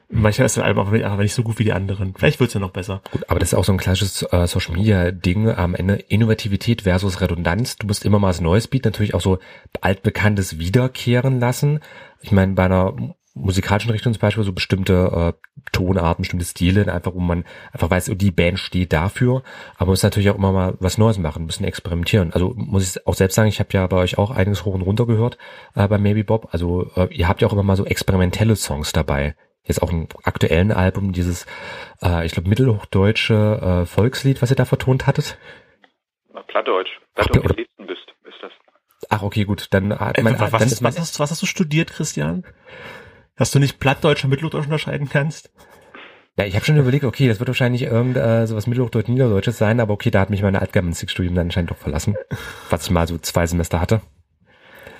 Manchmal 0.09 0.45
ist 0.45 0.55
das 0.55 0.63
Album 0.63 0.87
aber 0.87 1.05
aber 1.05 1.21
nicht 1.23 1.33
so 1.33 1.43
gut 1.43 1.59
wie 1.59 1.65
die 1.65 1.73
anderen. 1.73 2.13
Vielleicht 2.17 2.39
wird's 2.39 2.53
ja 2.53 2.61
noch 2.61 2.71
besser. 2.71 3.01
Gut, 3.11 3.29
aber 3.29 3.41
das 3.41 3.49
ist 3.51 3.59
auch 3.59 3.65
so 3.65 3.73
ein 3.73 3.77
klassisches 3.77 4.23
äh, 4.31 4.47
Social 4.47 4.73
Media 4.75 5.11
Ding 5.11 5.49
am 5.49 5.75
Ende 5.75 5.95
Innovativität 5.95 6.83
versus 6.83 7.19
Redundanz. 7.19 7.75
Du 7.75 7.87
musst 7.87 8.05
immer 8.05 8.17
mal 8.17 8.29
was 8.29 8.39
Neues 8.39 8.69
bieten, 8.69 8.87
natürlich 8.87 9.13
auch 9.15 9.19
so 9.19 9.39
altbekanntes 9.81 10.59
wiederkehren 10.59 11.41
lassen. 11.41 11.81
Ich 12.21 12.31
meine, 12.31 12.53
bei 12.53 12.63
einer 12.65 12.93
musikalischen 13.39 13.91
Richtung 13.91 14.13
zum 14.13 14.19
Beispiel 14.21 14.43
so 14.43 14.53
bestimmte 14.53 15.33
äh, 15.33 15.61
Tonarten, 15.71 16.23
bestimmte 16.23 16.45
Stile, 16.45 16.91
einfach 16.93 17.13
wo 17.13 17.19
man 17.19 17.45
einfach 17.71 17.89
weiß, 17.89 18.09
oh, 18.09 18.15
die 18.15 18.31
Band 18.31 18.59
steht 18.59 18.93
dafür, 18.93 19.43
aber 19.75 19.85
man 19.85 19.89
muss 19.89 20.03
natürlich 20.03 20.29
auch 20.29 20.35
immer 20.37 20.51
mal 20.51 20.73
was 20.79 20.97
Neues 20.97 21.17
machen, 21.17 21.43
ein 21.43 21.47
bisschen 21.47 21.65
experimentieren. 21.65 22.33
Also 22.33 22.53
muss 22.55 22.95
ich 22.97 23.07
auch 23.07 23.13
selbst 23.13 23.35
sagen, 23.35 23.49
ich 23.49 23.59
habe 23.59 23.69
ja 23.73 23.85
bei 23.87 23.97
euch 23.97 24.17
auch 24.17 24.31
einiges 24.31 24.65
hoch 24.65 24.73
und 24.73 24.81
runter 24.81 25.05
gehört 25.05 25.37
äh, 25.75 25.87
bei 25.87 25.97
Maybe 25.97 26.23
Bob. 26.23 26.49
Also 26.51 26.89
äh, 26.95 27.07
ihr 27.13 27.27
habt 27.27 27.41
ja 27.41 27.47
auch 27.47 27.53
immer 27.53 27.63
mal 27.63 27.75
so 27.77 27.85
experimentelle 27.85 28.55
Songs 28.55 28.91
dabei. 28.91 29.35
Jetzt 29.63 29.81
auch 29.81 29.91
im 29.91 30.07
aktuellen 30.23 30.71
Album 30.71 31.11
dieses, 31.11 31.45
äh, 32.01 32.25
ich 32.25 32.31
glaube, 32.31 32.47
mittelhochdeutsche 32.47 33.81
äh, 33.83 33.85
Volkslied, 33.85 34.41
was 34.41 34.49
ihr 34.49 34.55
da 34.55 34.63
vertont 34.65 35.07
hattet. 35.07 35.37
Plattdeutsch. 36.47 36.89
Ach, 37.15 37.25
Platt 37.25 37.37
und 37.37 37.45
oder- 37.45 37.55
Liebsten 37.55 37.87
bist, 37.87 38.05
ist 38.25 38.37
das. 38.41 38.51
Ach, 39.09 39.23
okay, 39.23 39.43
gut, 39.45 39.67
dann 39.71 39.97
hat 39.99 40.17
Äh, 40.17 40.23
man, 40.23 40.39
was, 40.39 40.51
dann 40.51 40.61
was, 40.61 40.83
was, 40.83 40.99
hast, 40.99 41.19
was 41.19 41.31
hast 41.31 41.41
du 41.41 41.45
studiert, 41.45 41.91
Christian? 41.91 42.45
Dass 43.37 43.51
du 43.51 43.59
nicht 43.59 43.79
Plattdeutsch 43.79 44.23
und 44.23 44.31
Mitteldeutsch 44.31 44.65
unterscheiden 44.65 45.09
kannst? 45.09 45.51
Ja, 46.37 46.45
ich 46.45 46.55
habe 46.55 46.65
schon 46.65 46.77
überlegt, 46.77 47.03
okay, 47.03 47.27
das 47.27 47.39
wird 47.39 47.47
wahrscheinlich 47.47 47.83
irgend 47.83 48.15
äh, 48.15 48.45
sowas 48.45 48.67
Mittelhochdeutsch-Niederdeutsches 48.67 49.57
sein, 49.57 49.79
aber 49.79 49.93
okay, 49.93 50.11
da 50.11 50.19
hat 50.19 50.29
mich 50.29 50.43
meine 50.43 50.61
Altgermanistik-Studium 50.61 51.33
dann 51.33 51.47
anscheinend 51.47 51.71
doch 51.71 51.77
verlassen, 51.77 52.15
was 52.69 52.83
ich 52.83 52.91
mal 52.91 53.07
so 53.07 53.17
zwei 53.17 53.47
Semester 53.47 53.81
hatte 53.81 54.01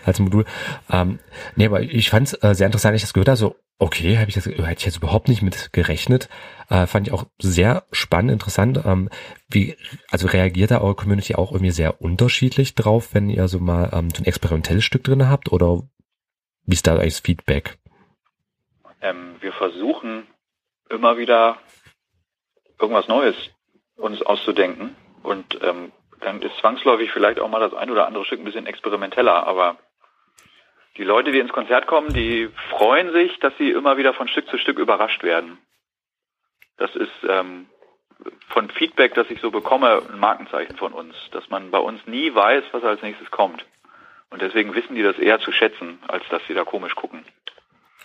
als 0.07 0.19
Modul. 0.19 0.45
Ähm, 0.89 1.19
nee, 1.55 1.65
aber 1.65 1.81
ich 1.81 2.09
fand 2.09 2.27
es 2.27 2.33
äh, 2.41 2.55
sehr 2.55 2.65
interessant, 2.65 2.95
ich 2.95 3.01
das 3.01 3.13
gehört 3.13 3.27
habe, 3.27 3.37
so, 3.37 3.55
okay, 3.77 4.17
habe 4.17 4.29
ich 4.29 4.35
das, 4.35 4.45
hätte 4.45 4.73
ich 4.77 4.85
jetzt 4.85 4.97
überhaupt 4.97 5.27
nicht 5.27 5.41
mit 5.41 5.73
gerechnet. 5.73 6.29
Äh, 6.69 6.87
fand 6.87 7.07
ich 7.07 7.13
auch 7.13 7.25
sehr 7.39 7.85
spannend, 7.91 8.31
interessant. 8.31 8.81
Ähm, 8.85 9.09
wie, 9.49 9.75
also 10.09 10.27
reagiert 10.27 10.71
da 10.71 10.81
eure 10.81 10.95
Community 10.95 11.35
auch 11.35 11.51
irgendwie 11.51 11.71
sehr 11.71 12.01
unterschiedlich 12.01 12.73
drauf, 12.73 13.09
wenn 13.13 13.29
ihr 13.29 13.47
so 13.47 13.59
mal 13.59 13.91
ähm, 13.93 14.09
so 14.09 14.23
ein 14.23 14.25
experimentelles 14.25 14.83
Stück 14.83 15.03
drin 15.03 15.29
habt 15.29 15.51
oder 15.51 15.83
wie 16.65 16.73
ist 16.73 16.87
da 16.87 16.95
eigentlich 16.95 17.13
das 17.13 17.19
Feedback? 17.21 17.77
Ähm, 19.01 19.35
wir 19.39 19.53
versuchen 19.53 20.27
immer 20.89 21.17
wieder 21.17 21.57
irgendwas 22.79 23.07
Neues 23.07 23.35
uns 23.95 24.21
auszudenken 24.21 24.95
und 25.23 25.59
ähm, 25.63 25.91
dann 26.19 26.41
ist 26.41 26.57
zwangsläufig 26.57 27.11
vielleicht 27.11 27.39
auch 27.39 27.49
mal 27.49 27.59
das 27.59 27.73
ein 27.73 27.89
oder 27.89 28.07
andere 28.07 28.25
Stück 28.25 28.39
ein 28.39 28.45
bisschen 28.45 28.65
experimenteller, 28.65 29.45
aber 29.45 29.77
die 30.97 31.03
Leute, 31.03 31.31
die 31.31 31.39
ins 31.39 31.53
Konzert 31.53 31.85
kommen, 31.85 32.11
die 32.13 32.49
freuen 32.69 33.11
sich, 33.13 33.39
dass 33.39 33.55
sie 33.57 33.69
immer 33.69 33.97
wieder 33.97 34.13
von 34.13 34.27
Stück 34.27 34.47
zu 34.47 34.57
Stück 34.57 34.79
überrascht 34.79 35.23
werden. 35.23 35.59
Das 36.77 36.95
ist 36.95 37.11
ähm, 37.27 37.67
von 38.49 38.69
Feedback, 38.71 39.13
das 39.13 39.29
ich 39.29 39.39
so 39.39 39.51
bekomme, 39.51 40.01
ein 40.11 40.19
Markenzeichen 40.19 40.75
von 40.75 40.93
uns, 40.93 41.15
dass 41.31 41.49
man 41.49 41.69
bei 41.69 41.79
uns 41.79 42.05
nie 42.07 42.33
weiß, 42.33 42.63
was 42.71 42.83
als 42.83 43.01
nächstes 43.01 43.29
kommt. 43.29 43.65
Und 44.29 44.41
deswegen 44.41 44.73
wissen 44.75 44.95
die 44.95 45.03
das 45.03 45.17
eher 45.19 45.39
zu 45.39 45.51
schätzen, 45.51 45.99
als 46.07 46.27
dass 46.29 46.45
sie 46.47 46.53
da 46.53 46.63
komisch 46.63 46.95
gucken. 46.95 47.23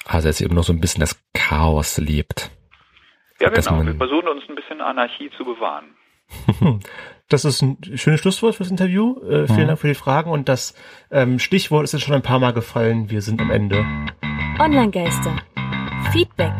Also 0.07 0.29
dass 0.29 0.41
ihr 0.41 0.47
eben 0.47 0.55
noch 0.55 0.65
so 0.65 0.73
ein 0.73 0.81
bisschen 0.81 1.01
das 1.01 1.21
Chaos 1.33 1.99
lebt. 1.99 2.51
Ja, 3.41 3.49
genau. 3.49 3.85
Wir 3.85 3.95
versuchen 3.95 4.29
uns 4.29 4.43
ein 4.49 4.55
bisschen 4.55 4.81
Anarchie 4.81 5.31
zu 5.37 5.45
bewahren. 5.45 5.97
Das 7.29 7.47
ist 7.47 7.63
ein 7.63 7.79
schönes 7.95 8.21
Schlusswort 8.21 8.57
fürs 8.57 8.71
Interview. 8.71 9.19
Äh, 9.23 9.47
vielen 9.47 9.63
mhm. 9.63 9.67
Dank 9.69 9.79
für 9.79 9.89
die 9.89 9.95
Fragen 9.95 10.31
und 10.31 10.51
das 10.51 10.75
ähm, 11.11 11.39
Stichwort 11.39 11.85
ist 11.85 11.93
jetzt 11.93 12.03
schon 12.03 12.15
ein 12.15 12.21
paar 12.21 12.39
Mal 12.41 12.53
gefallen. 12.53 13.09
Wir 13.09 13.23
sind 13.23 13.41
am 13.41 13.51
Ende. 13.51 13.87
Online-Geister. 14.59 15.35
Feedback. 16.13 16.53